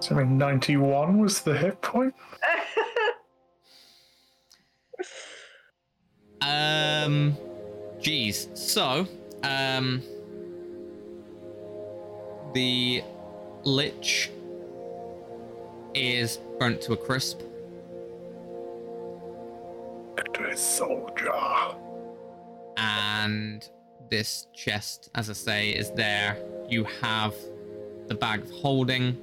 So 0.00 0.16
I 0.16 0.24
mean, 0.24 0.36
91 0.36 1.18
was 1.18 1.40
the 1.42 1.56
hit 1.56 1.80
point. 1.82 2.14
Um, 6.40 7.36
geez. 8.00 8.48
So, 8.54 9.06
um, 9.42 10.02
the 12.54 13.02
lich 13.64 14.30
is 15.94 16.38
burnt 16.58 16.80
to 16.82 16.92
a 16.92 16.96
crisp. 16.96 17.40
Victory 20.16 20.56
soldier. 20.56 21.32
and 22.76 23.68
this 24.10 24.46
chest, 24.54 25.10
as 25.14 25.28
I 25.28 25.32
say, 25.32 25.70
is 25.70 25.90
there. 25.92 26.38
You 26.68 26.84
have 27.02 27.34
the 28.06 28.14
bag 28.14 28.40
of 28.42 28.50
holding. 28.50 29.16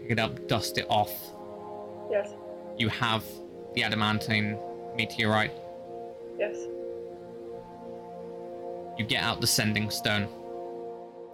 Pick 0.00 0.12
it 0.12 0.18
up, 0.18 0.48
dust 0.48 0.78
it 0.78 0.86
off. 0.88 1.12
yes. 2.10 2.30
You 2.78 2.88
have 2.88 3.22
the 3.74 3.84
adamantine 3.84 4.58
meteorite. 4.96 5.52
Yes. 6.38 6.56
You 8.98 9.04
get 9.06 9.22
out 9.22 9.40
the 9.40 9.46
sending 9.46 9.90
stone. 9.90 10.28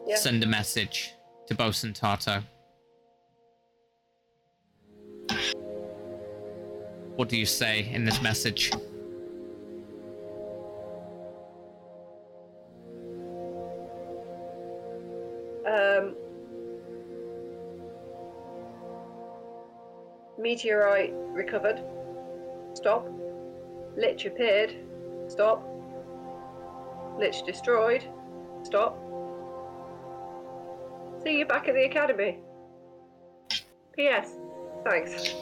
Yes. 0.06 0.22
Send 0.22 0.43
a 0.43 0.47
message 0.47 1.14
to 1.47 1.55
Bosun 1.55 1.93
Tato. 1.93 2.43
What 7.16 7.28
do 7.28 7.36
you 7.36 7.47
say 7.47 7.89
in 7.90 8.05
this 8.05 8.22
message? 8.22 8.70
Um. 15.66 16.14
Meteorite 20.39 21.12
recovered. 21.35 21.82
Stop. 22.74 23.09
Lich 23.99 24.25
appeared. 24.27 24.77
Stop. 25.27 25.69
Lich 27.19 27.43
destroyed. 27.43 28.05
Stop. 28.62 28.97
See 31.25 31.37
you 31.37 31.45
back 31.45 31.66
at 31.66 31.75
the 31.75 31.85
academy. 31.85 32.39
P.S. 33.97 34.37
Thanks. 34.85 35.35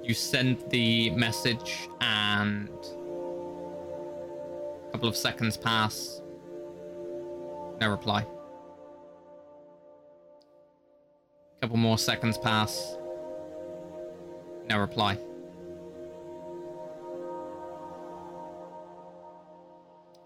You 0.00 0.14
send 0.14 0.64
the 0.70 1.10
message, 1.10 1.88
and 2.00 2.68
a 4.88 4.92
couple 4.92 5.08
of 5.08 5.16
seconds 5.16 5.56
pass. 5.56 6.22
No 7.80 7.88
reply. 7.90 8.24
A 11.56 11.60
couple 11.62 11.78
more 11.78 11.98
seconds 11.98 12.38
pass. 12.38 12.96
No 14.68 14.78
reply. 14.78 15.18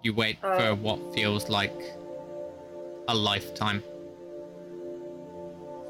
You 0.04 0.12
wait 0.12 0.38
Uh. 0.44 0.58
for 0.58 0.74
what 0.74 1.14
feels 1.14 1.48
like 1.48 1.72
a 3.08 3.14
lifetime. 3.14 3.82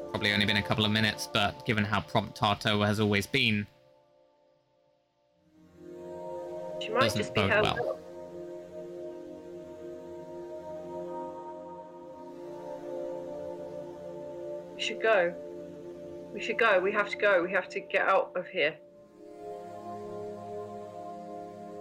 Probably 0.09 0.31
only 0.31 0.45
been 0.45 0.55
a 0.57 0.63
couple 0.63 0.85
of 0.85 0.91
minutes, 0.91 1.27
but 1.33 1.65
given 1.65 1.83
how 1.83 1.99
prompt 1.99 2.39
Tarto 2.39 2.85
has 2.85 2.99
always 3.01 3.27
been, 3.27 3.67
She 6.81 6.89
might 6.89 7.01
Doesn't 7.01 7.19
just 7.19 7.33
bode 7.33 7.49
well. 7.51 7.97
We 14.75 14.81
should 14.81 15.01
go. 15.01 15.33
We 16.33 16.41
should 16.41 16.57
go. 16.57 16.79
We 16.79 16.91
have 16.91 17.09
to 17.09 17.17
go. 17.17 17.41
We 17.43 17.51
have 17.51 17.69
to 17.69 17.79
get 17.79 18.07
out 18.07 18.31
of 18.35 18.47
here. 18.47 18.75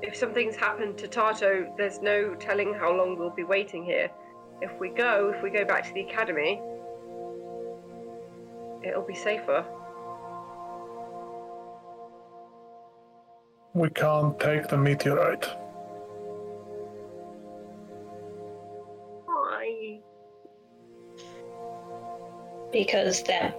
If 0.03 0.16
something's 0.16 0.57
happened 0.57 0.99
to 0.99 1.09
Tato, 1.09 1.73
there's 1.77 2.01
no 2.01 2.35
telling 2.35 2.75
how 2.75 2.93
long 2.93 3.19
we'll 3.19 3.31
be 3.31 3.45
waiting 3.45 3.85
here. 3.85 4.11
If 4.61 4.79
we 4.79 4.91
go, 4.91 5.33
if 5.35 5.43
we 5.43 5.51
go 5.51 5.65
back 5.65 5.85
to 5.87 5.93
the 5.93 6.03
academy, 6.03 6.61
it'll 8.83 9.07
be 9.07 9.15
safer. 9.15 9.65
We 13.73 13.91
can't 13.91 14.39
take 14.39 14.69
the 14.69 14.77
meteorite. 14.77 15.47
Why? 19.25 20.01
Because 22.71 23.23
them. 23.25 23.53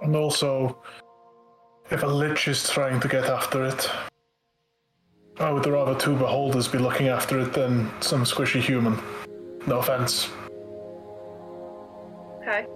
And 0.00 0.16
also, 0.16 0.78
if 1.90 2.02
a 2.02 2.06
lich 2.06 2.48
is 2.48 2.68
trying 2.68 3.00
to 3.00 3.08
get 3.08 3.24
after 3.24 3.64
it, 3.64 3.90
I 5.40 5.50
would 5.50 5.66
rather 5.66 5.94
two 5.94 6.16
beholders 6.16 6.68
be 6.68 6.78
looking 6.78 7.08
after 7.08 7.38
it 7.40 7.52
than 7.52 7.90
some 8.00 8.24
squishy 8.24 8.60
human. 8.60 8.98
No 9.66 9.78
offense. 9.78 10.30
Okay. 12.40 12.66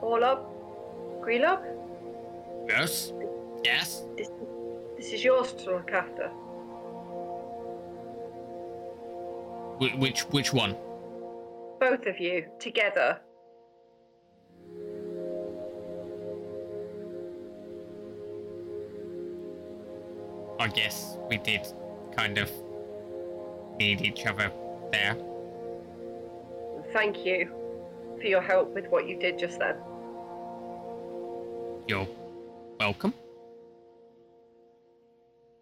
All 0.00 0.22
up. 0.22 0.48
Green 1.22 1.44
up. 1.44 1.64
yes, 2.68 3.12
yes. 3.64 4.02
This, 4.16 4.28
this 4.96 5.12
is 5.12 5.24
yours 5.24 5.52
to 5.54 5.70
look 5.72 5.90
after. 5.92 6.28
Wh- 9.78 9.98
which 9.98 10.22
which 10.30 10.52
one? 10.52 10.76
Both 11.80 12.06
of 12.06 12.18
you 12.20 12.46
together. 12.58 13.20
I 20.62 20.68
guess 20.68 21.18
we 21.28 21.38
did 21.38 21.66
kind 22.14 22.38
of 22.38 22.48
need 23.80 24.00
each 24.00 24.26
other 24.26 24.52
there. 24.92 25.16
Thank 26.92 27.26
you 27.26 27.50
for 28.20 28.28
your 28.28 28.40
help 28.40 28.72
with 28.72 28.86
what 28.86 29.08
you 29.08 29.18
did 29.18 29.40
just 29.40 29.58
then. 29.58 29.74
You're 31.88 32.06
welcome. 32.78 33.12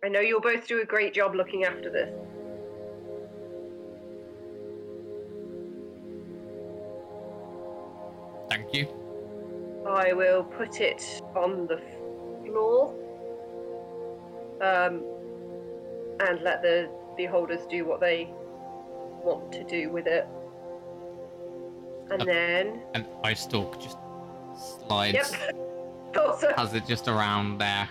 I 0.05 0.09
know 0.09 0.21
you'll 0.21 0.43
both 0.43 0.67
do 0.67 0.83
a 0.83 0.85
great 0.85 1.15
job 1.15 1.35
looking 1.35 1.65
after 1.65 1.89
this. 1.89 2.13
Thank 8.51 8.75
you. 8.75 8.87
I 9.89 10.13
will 10.13 10.45
put 10.45 10.83
it 10.83 11.23
on 11.35 11.67
the 11.69 11.81
floor. 12.45 12.95
Um, 14.61 15.03
and 16.21 16.43
let 16.43 16.63
the 16.63 16.91
beholders 17.17 17.61
do 17.71 17.85
what 17.87 18.01
they 18.01 18.29
want 19.25 19.53
to 19.53 19.65
do 19.65 19.91
with 19.91 20.07
it. 20.07 20.27
And 22.11 22.23
Uh, 22.23 22.25
then, 22.25 22.83
And 22.95 23.07
Ice 23.25 23.43
Stalk 23.43 23.81
just 23.81 23.97
slides, 24.87 25.15
yep, 25.15 25.27
so. 26.15 26.53
has 26.57 26.75
it 26.75 26.87
just 26.87 27.09
around 27.09 27.59
there, 27.59 27.89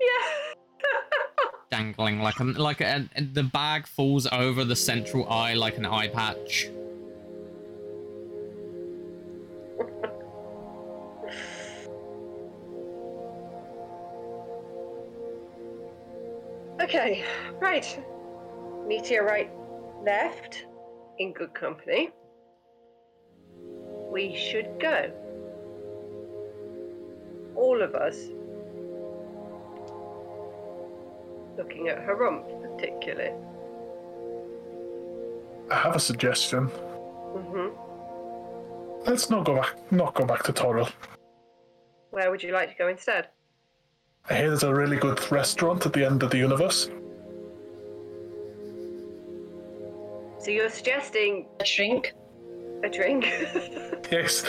Yeah. 0.00 0.52
dangling 1.70 2.20
like 2.20 2.38
a, 2.40 2.44
like 2.44 2.80
a, 2.80 3.08
the 3.32 3.42
bag 3.42 3.86
falls 3.86 4.26
over 4.30 4.64
the 4.64 4.76
central 4.76 5.28
eye 5.28 5.54
like 5.54 5.78
an 5.78 5.86
eye 5.86 6.08
patch. 6.08 6.68
Okay, 16.94 17.24
right. 17.58 18.04
Meteorite 18.86 19.50
left 20.04 20.66
in 21.18 21.32
good 21.32 21.54
company. 21.54 22.10
We 24.10 24.36
should 24.36 24.78
go. 24.78 25.10
All 27.56 27.80
of 27.80 27.94
us. 27.94 28.18
Looking 31.56 31.88
at 31.88 32.02
her 32.02 32.14
rump, 32.14 32.44
particularly. 32.60 33.32
I 35.70 35.76
have 35.76 35.96
a 35.96 36.00
suggestion. 36.00 36.66
hmm 36.66 37.68
Let's 39.08 39.30
not 39.30 39.46
go 39.46 39.54
back. 39.56 39.90
Not 39.90 40.12
go 40.12 40.26
back 40.26 40.42
to 40.42 40.52
Toril. 40.52 40.92
Where 42.10 42.30
would 42.30 42.42
you 42.42 42.52
like 42.52 42.68
to 42.68 42.76
go 42.76 42.88
instead? 42.88 43.28
I 44.30 44.34
hear 44.36 44.48
there's 44.48 44.62
a 44.62 44.72
really 44.72 44.96
good 44.96 45.20
restaurant 45.32 45.84
at 45.84 45.92
the 45.92 46.04
end 46.04 46.22
of 46.22 46.30
the 46.30 46.38
universe. 46.38 46.88
So 50.38 50.50
you're 50.50 50.70
suggesting 50.70 51.46
A 51.60 51.64
drink. 51.64 52.12
a 52.84 52.88
drink? 52.88 53.24
Yes. 54.10 54.44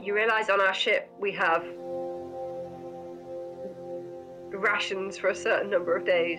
you 0.00 0.14
realise 0.14 0.50
on 0.50 0.60
our 0.60 0.74
ship 0.74 1.10
we 1.18 1.32
have 1.32 1.64
rations 4.52 5.16
for 5.16 5.28
a 5.28 5.34
certain 5.34 5.70
number 5.70 5.96
of 5.96 6.04
days. 6.04 6.38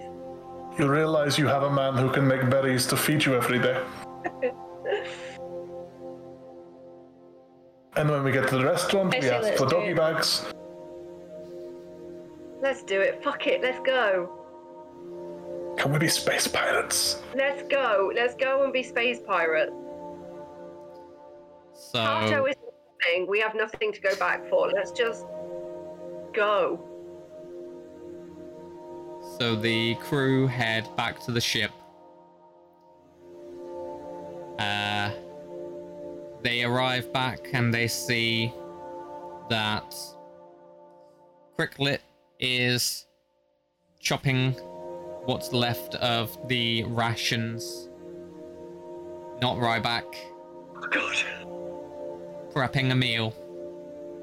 You 0.80 0.88
realize 0.90 1.38
you 1.38 1.48
have 1.48 1.64
a 1.64 1.72
man 1.72 1.96
who 1.96 2.10
can 2.12 2.28
make 2.28 2.50
berries 2.50 2.86
to 2.88 2.98
feed 2.98 3.26
you 3.26 3.36
every 3.36 3.60
day. 3.60 3.82
And 7.98 8.10
when 8.10 8.24
we 8.24 8.32
get 8.32 8.48
to 8.50 8.58
the 8.58 8.66
restaurant, 8.66 9.16
I 9.16 9.20
we 9.20 9.30
ask 9.30 9.54
for 9.54 9.66
do 9.66 9.76
doggy 9.76 9.92
it. 9.92 9.96
bags. 9.96 10.46
Let's 12.62 12.84
do 12.84 13.00
it. 13.00 13.24
Fuck 13.24 13.48
it. 13.48 13.62
Let's 13.62 13.80
go. 13.86 14.30
Can 15.78 15.92
we 15.94 16.00
be 16.00 16.08
space 16.08 16.48
pirates? 16.48 17.22
Let's 17.36 17.64
go. 17.64 18.12
Let's 18.14 18.36
go 18.36 18.64
and 18.64 18.74
be 18.74 18.84
space 18.84 19.20
pirates. 19.20 19.72
So 21.74 22.04
Kato 22.04 22.46
is 22.46 22.56
nothing. 22.58 23.28
We 23.28 23.40
have 23.40 23.56
nothing 23.56 23.94
to 23.94 24.02
go 24.02 24.16
back 24.16 24.50
for. 24.50 24.70
Let's 24.70 24.92
just 24.92 25.26
go. 26.34 26.80
So 29.38 29.56
the 29.56 29.96
crew 29.96 30.48
head 30.48 30.88
back 30.96 31.20
to 31.26 31.32
the 31.32 31.42
ship. 31.42 31.72
Uh, 34.60 35.12
they 36.46 36.64
arrive 36.64 37.12
back 37.12 37.40
and 37.54 37.74
they 37.74 37.88
see 37.88 38.54
that 39.50 39.96
Cricklet 41.58 42.00
is 42.40 43.08
chopping 44.00 44.52
what's 45.26 45.52
left 45.54 45.96
of 45.96 46.38
the 46.48 46.84
rations. 46.84 47.90
Not 49.42 49.58
Ryback, 49.58 50.04
Oh, 50.78 50.88
God. 50.92 51.16
prepping 52.54 52.92
a 52.92 52.96
meal. 52.96 53.34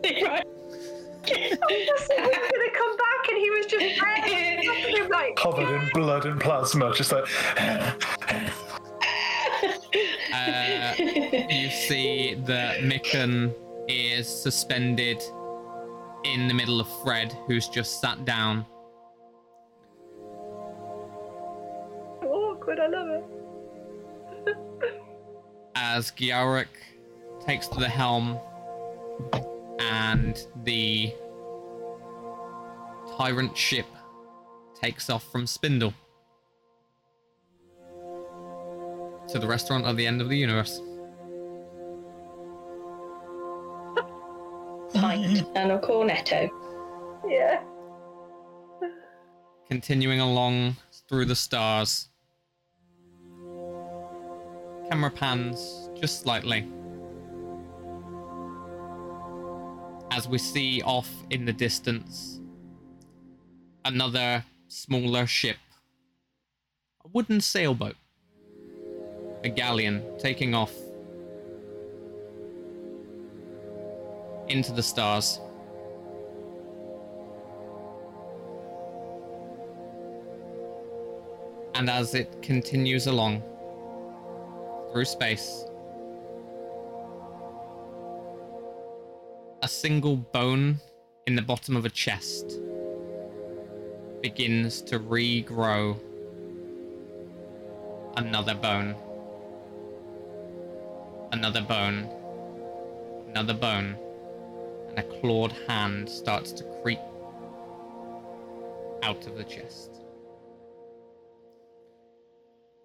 right. 0.04 0.44
Just 1.24 2.06
said 2.06 2.18
we 2.18 2.24
were 2.26 2.30
gonna 2.30 2.70
come 2.74 2.96
back, 2.96 3.28
and 3.28 3.38
he 3.38 3.50
was 3.50 3.66
just 3.70 4.00
there. 4.00 5.08
like, 5.08 5.36
Covered 5.36 5.68
in 5.82 5.88
blood 5.92 6.26
and 6.26 6.40
plasma, 6.40 6.92
just 6.94 7.12
like. 7.12 7.24
Uh, 10.42 10.94
you 11.50 11.70
see 11.70 12.34
that 12.46 12.80
Mikan 12.80 13.54
is 13.88 14.28
suspended 14.28 15.22
in 16.24 16.48
the 16.48 16.54
middle 16.54 16.80
of 16.80 16.88
Fred, 17.02 17.36
who's 17.46 17.68
just 17.68 18.00
sat 18.00 18.24
down. 18.24 18.66
awkward. 22.62 22.78
I 22.80 22.86
love 22.86 23.08
it. 23.08 24.56
as 25.74 26.10
Geamhradh 26.12 26.66
takes 27.44 27.66
to 27.68 27.80
the 27.80 27.88
helm 27.88 28.38
and 29.80 30.46
the 30.64 31.12
tyrant 33.16 33.56
ship 33.56 33.86
takes 34.80 35.10
off 35.10 35.24
from 35.30 35.46
Spindle 35.46 35.92
to 39.32 39.38
the 39.38 39.46
restaurant 39.46 39.86
at 39.86 39.96
the 39.96 40.06
end 40.06 40.20
of 40.20 40.28
the 40.28 40.36
universe. 40.36 40.78
Pint 44.94 45.48
and 45.54 45.72
a 45.72 45.78
cornetto. 45.78 46.50
Yeah. 47.26 47.62
Continuing 49.68 50.20
along 50.20 50.76
through 51.08 51.24
the 51.24 51.34
stars. 51.34 52.10
Camera 54.90 55.10
pans 55.10 55.88
just 55.98 56.20
slightly. 56.20 56.68
As 60.10 60.28
we 60.28 60.36
see 60.36 60.82
off 60.82 61.08
in 61.30 61.46
the 61.46 61.54
distance 61.54 62.42
another 63.84 64.44
smaller 64.68 65.26
ship. 65.26 65.56
A 67.02 67.08
wooden 67.08 67.40
sailboat. 67.40 67.96
A 69.44 69.48
galleon 69.48 70.02
taking 70.18 70.54
off 70.54 70.72
into 74.48 74.72
the 74.72 74.82
stars. 74.82 75.40
And 81.74 81.90
as 81.90 82.14
it 82.14 82.42
continues 82.42 83.06
along 83.06 83.42
through 84.92 85.06
space, 85.06 85.64
a 89.62 89.68
single 89.68 90.16
bone 90.16 90.78
in 91.26 91.34
the 91.34 91.42
bottom 91.42 91.76
of 91.76 91.84
a 91.84 91.90
chest 91.90 92.60
begins 94.20 94.82
to 94.82 95.00
regrow 95.00 95.98
another 98.16 98.54
bone, 98.54 98.94
another 101.32 101.62
bone, 101.62 102.08
another 103.28 103.54
bone, 103.54 103.96
and 104.88 104.98
a 104.98 105.02
clawed 105.02 105.52
hand 105.66 106.08
starts 106.08 106.52
to 106.52 106.64
creep 106.82 107.00
out 109.02 109.26
of 109.26 109.36
the 109.36 109.44
chest. 109.44 109.90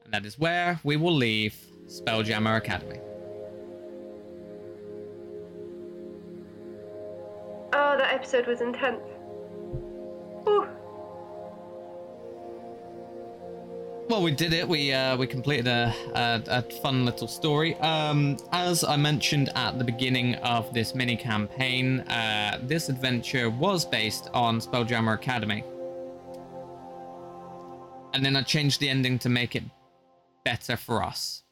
And 0.03 0.13
that 0.13 0.25
is 0.25 0.39
where 0.39 0.79
we 0.83 0.95
will 0.95 1.13
leave 1.13 1.55
Spelljammer 1.87 2.57
Academy. 2.57 2.99
Oh, 7.73 7.97
that 7.97 8.13
episode 8.13 8.47
was 8.47 8.61
intense. 8.61 9.03
Whew. 10.45 10.67
Well, 14.09 14.23
we 14.23 14.31
did 14.31 14.53
it. 14.53 14.65
We 14.65 14.93
uh, 14.93 15.17
we 15.17 15.27
completed 15.27 15.67
a, 15.67 15.93
a, 16.15 16.41
a 16.47 16.61
fun 16.61 17.03
little 17.03 17.27
story. 17.27 17.75
Um, 17.75 18.37
as 18.53 18.85
I 18.85 18.95
mentioned 18.95 19.49
at 19.53 19.77
the 19.77 19.83
beginning 19.83 20.35
of 20.35 20.73
this 20.73 20.95
mini 20.95 21.17
campaign, 21.17 21.99
uh, 22.01 22.59
this 22.63 22.87
adventure 22.87 23.49
was 23.49 23.83
based 23.83 24.29
on 24.33 24.61
Spelljammer 24.61 25.13
Academy, 25.13 25.61
and 28.13 28.23
then 28.23 28.37
I 28.37 28.43
changed 28.43 28.79
the 28.79 28.87
ending 28.87 29.19
to 29.19 29.29
make 29.29 29.57
it 29.57 29.63
better 30.45 30.77
for 30.77 31.03
us. 31.03 31.43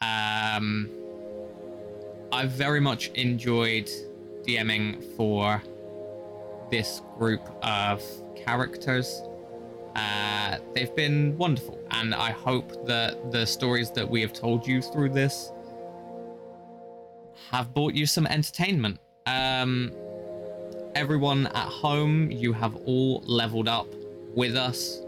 Um, 0.00 0.90
I 2.32 2.46
very 2.46 2.80
much 2.80 3.10
enjoyed 3.10 3.88
DMing 4.42 5.04
for 5.16 5.62
this 6.68 7.00
group 7.16 7.48
of 7.62 8.02
characters. 8.34 9.22
Uh, 9.96 10.58
they've 10.74 10.94
been 10.94 11.36
wonderful, 11.38 11.80
and 11.90 12.14
I 12.14 12.30
hope 12.30 12.86
that 12.86 13.32
the 13.32 13.46
stories 13.46 13.90
that 13.92 14.08
we 14.08 14.20
have 14.20 14.34
told 14.34 14.66
you 14.66 14.82
through 14.82 15.08
this 15.08 15.52
have 17.50 17.72
brought 17.72 17.94
you 17.94 18.04
some 18.04 18.26
entertainment. 18.26 19.00
Um, 19.24 19.92
everyone 20.94 21.46
at 21.46 21.68
home, 21.68 22.30
you 22.30 22.52
have 22.52 22.76
all 22.76 23.22
leveled 23.24 23.68
up 23.68 23.86
with 24.34 24.54
us. 24.54 25.00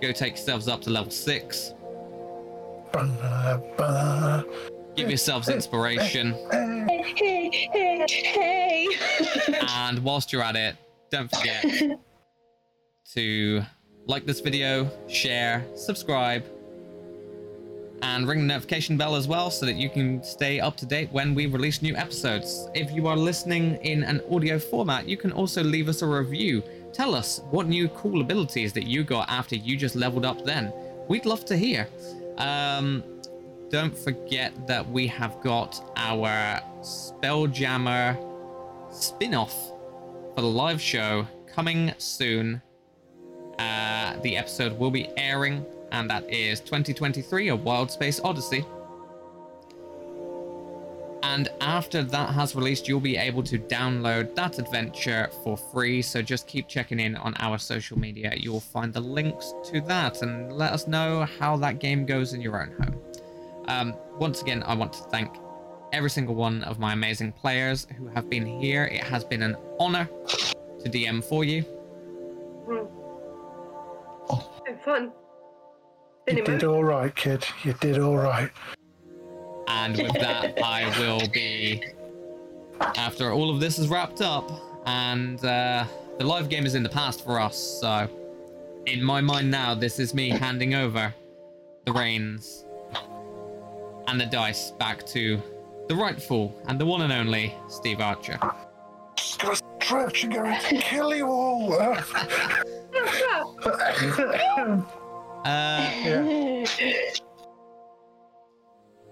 Go 0.00 0.12
take 0.12 0.36
yourselves 0.36 0.66
up 0.66 0.80
to 0.82 0.90
level 0.90 1.10
six. 1.10 1.74
Give 4.96 5.10
yourselves 5.10 5.50
inspiration. 5.50 6.32
Hey, 6.50 7.68
hey, 7.70 8.06
hey. 8.08 8.88
And 9.68 9.98
whilst 9.98 10.32
you're 10.32 10.42
at 10.42 10.56
it, 10.56 10.76
don't 11.10 11.30
forget 11.30 12.00
to 13.14 13.62
like 14.06 14.24
this 14.26 14.40
video, 14.40 14.90
share, 15.08 15.64
subscribe, 15.74 16.44
and 18.02 18.28
ring 18.28 18.40
the 18.40 18.44
notification 18.44 18.96
bell 18.96 19.16
as 19.16 19.26
well 19.26 19.50
so 19.50 19.66
that 19.66 19.76
you 19.76 19.88
can 19.88 20.22
stay 20.22 20.60
up 20.60 20.76
to 20.76 20.86
date 20.86 21.10
when 21.12 21.34
we 21.34 21.46
release 21.46 21.82
new 21.82 21.96
episodes. 21.96 22.68
If 22.74 22.92
you 22.92 23.06
are 23.08 23.16
listening 23.16 23.76
in 23.76 24.04
an 24.04 24.20
audio 24.30 24.58
format, 24.58 25.08
you 25.08 25.16
can 25.16 25.32
also 25.32 25.62
leave 25.62 25.88
us 25.88 26.02
a 26.02 26.06
review. 26.06 26.62
Tell 26.92 27.14
us 27.14 27.40
what 27.50 27.66
new 27.66 27.88
cool 27.88 28.20
abilities 28.20 28.72
that 28.74 28.84
you 28.84 29.02
got 29.02 29.28
after 29.28 29.56
you 29.56 29.76
just 29.76 29.96
leveled 29.96 30.24
up 30.24 30.44
then. 30.44 30.72
We'd 31.08 31.26
love 31.26 31.44
to 31.46 31.56
hear. 31.56 31.88
Um, 32.38 33.02
don't 33.70 33.96
forget 33.96 34.66
that 34.66 34.88
we 34.88 35.06
have 35.08 35.40
got 35.40 35.92
our 35.96 36.60
Spelljammer 36.80 38.16
spin 38.92 39.34
off 39.34 39.54
for 40.34 40.42
the 40.42 40.46
live 40.46 40.80
show 40.80 41.26
coming 41.52 41.92
soon. 41.98 42.62
Uh, 43.58 44.16
the 44.20 44.36
episode 44.36 44.78
will 44.78 44.90
be 44.90 45.08
airing, 45.16 45.64
and 45.92 46.10
that 46.10 46.28
is 46.30 46.60
2023 46.60 47.48
A 47.48 47.56
Wild 47.56 47.90
Space 47.90 48.20
Odyssey. 48.20 48.64
And 51.22 51.48
after 51.60 52.02
that 52.02 52.30
has 52.30 52.54
released, 52.54 52.86
you'll 52.86 53.00
be 53.00 53.16
able 53.16 53.42
to 53.42 53.58
download 53.58 54.34
that 54.36 54.58
adventure 54.58 55.28
for 55.42 55.56
free. 55.56 56.00
So 56.00 56.22
just 56.22 56.46
keep 56.46 56.68
checking 56.68 57.00
in 57.00 57.16
on 57.16 57.34
our 57.38 57.58
social 57.58 57.98
media. 57.98 58.32
You'll 58.36 58.60
find 58.60 58.92
the 58.92 59.00
links 59.00 59.52
to 59.64 59.80
that 59.82 60.22
and 60.22 60.52
let 60.52 60.72
us 60.72 60.86
know 60.86 61.26
how 61.38 61.56
that 61.58 61.78
game 61.78 62.06
goes 62.06 62.32
in 62.32 62.40
your 62.40 62.62
own 62.62 62.72
home. 62.80 63.02
Um, 63.68 63.94
once 64.18 64.40
again, 64.40 64.62
I 64.62 64.74
want 64.74 64.92
to 64.94 65.02
thank 65.04 65.36
every 65.92 66.10
single 66.10 66.34
one 66.34 66.62
of 66.64 66.78
my 66.78 66.92
amazing 66.92 67.32
players 67.32 67.86
who 67.98 68.06
have 68.08 68.30
been 68.30 68.46
here. 68.46 68.84
It 68.84 69.02
has 69.02 69.24
been 69.24 69.42
an 69.42 69.56
honor 69.80 70.08
to 70.28 70.88
DM 70.88 71.24
for 71.24 71.44
you. 71.44 71.64
Been 74.66 74.78
fun. 74.78 75.12
Been 76.26 76.38
You 76.38 76.44
did 76.44 76.64
all 76.64 76.82
right, 76.82 77.14
kid. 77.14 77.46
You 77.62 77.72
did 77.74 78.00
all 78.00 78.16
right. 78.16 78.50
And 79.68 79.96
with 79.96 80.14
that, 80.14 80.60
I 80.60 80.92
will 80.98 81.28
be, 81.28 81.84
after 82.80 83.30
all 83.30 83.48
of 83.48 83.60
this 83.60 83.78
is 83.78 83.86
wrapped 83.86 84.20
up, 84.22 84.50
and 84.86 85.44
uh, 85.44 85.84
the 86.18 86.24
live 86.24 86.48
game 86.48 86.66
is 86.66 86.74
in 86.74 86.82
the 86.82 86.88
past 86.88 87.24
for 87.24 87.38
us, 87.38 87.56
so 87.80 88.08
in 88.86 89.02
my 89.02 89.20
mind 89.20 89.50
now, 89.50 89.72
this 89.72 90.00
is 90.00 90.14
me 90.14 90.30
handing 90.30 90.74
over 90.74 91.14
the 91.84 91.92
reins 91.92 92.64
and 94.08 94.20
the 94.20 94.26
dice 94.26 94.72
back 94.72 95.06
to 95.06 95.40
the 95.88 95.94
rightful 95.94 96.60
and 96.66 96.80
the 96.80 96.86
one 96.86 97.02
and 97.02 97.12
only 97.12 97.54
Steve 97.68 98.00
Archer. 98.00 98.38
Just 99.86 99.94
gonna 99.94 100.10
stretch 100.10 100.24
and 100.24 100.32
going 100.34 100.60
to 100.60 100.76
kill 100.78 101.14
you 101.14 101.26
all. 101.26 101.72
Uh, 101.74 102.02
Uh, 105.46 105.90
yeah. 106.02 106.22
do 106.24 106.66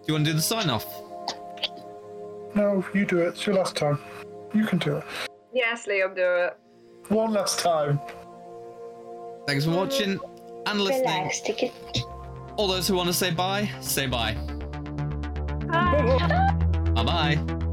you 0.08 0.14
want 0.14 0.24
to 0.24 0.32
do 0.32 0.32
the 0.32 0.42
sign 0.42 0.68
off? 0.68 0.84
No, 2.56 2.84
you 2.92 3.04
do 3.06 3.20
it. 3.20 3.28
It's 3.28 3.46
your 3.46 3.54
last 3.54 3.76
time. 3.76 4.00
You 4.52 4.64
can 4.66 4.78
do 4.80 4.96
it. 4.96 5.04
yes, 5.52 5.86
Liam, 5.86 6.16
do 6.16 6.22
it. 6.24 6.56
One 7.08 7.32
last 7.34 7.60
time. 7.60 8.00
Thanks 9.46 9.64
for 9.64 9.70
watching 9.70 10.18
and 10.66 10.80
listening. 10.80 11.04
Relax, 11.06 11.40
take 11.42 11.62
it. 11.62 11.72
All 12.56 12.66
those 12.66 12.88
who 12.88 12.94
want 12.96 13.06
to 13.06 13.14
say 13.14 13.30
bye, 13.30 13.70
say 13.80 14.08
bye. 14.08 14.34
Bye. 15.68 16.92
Bye 16.96 17.04
bye. 17.04 17.63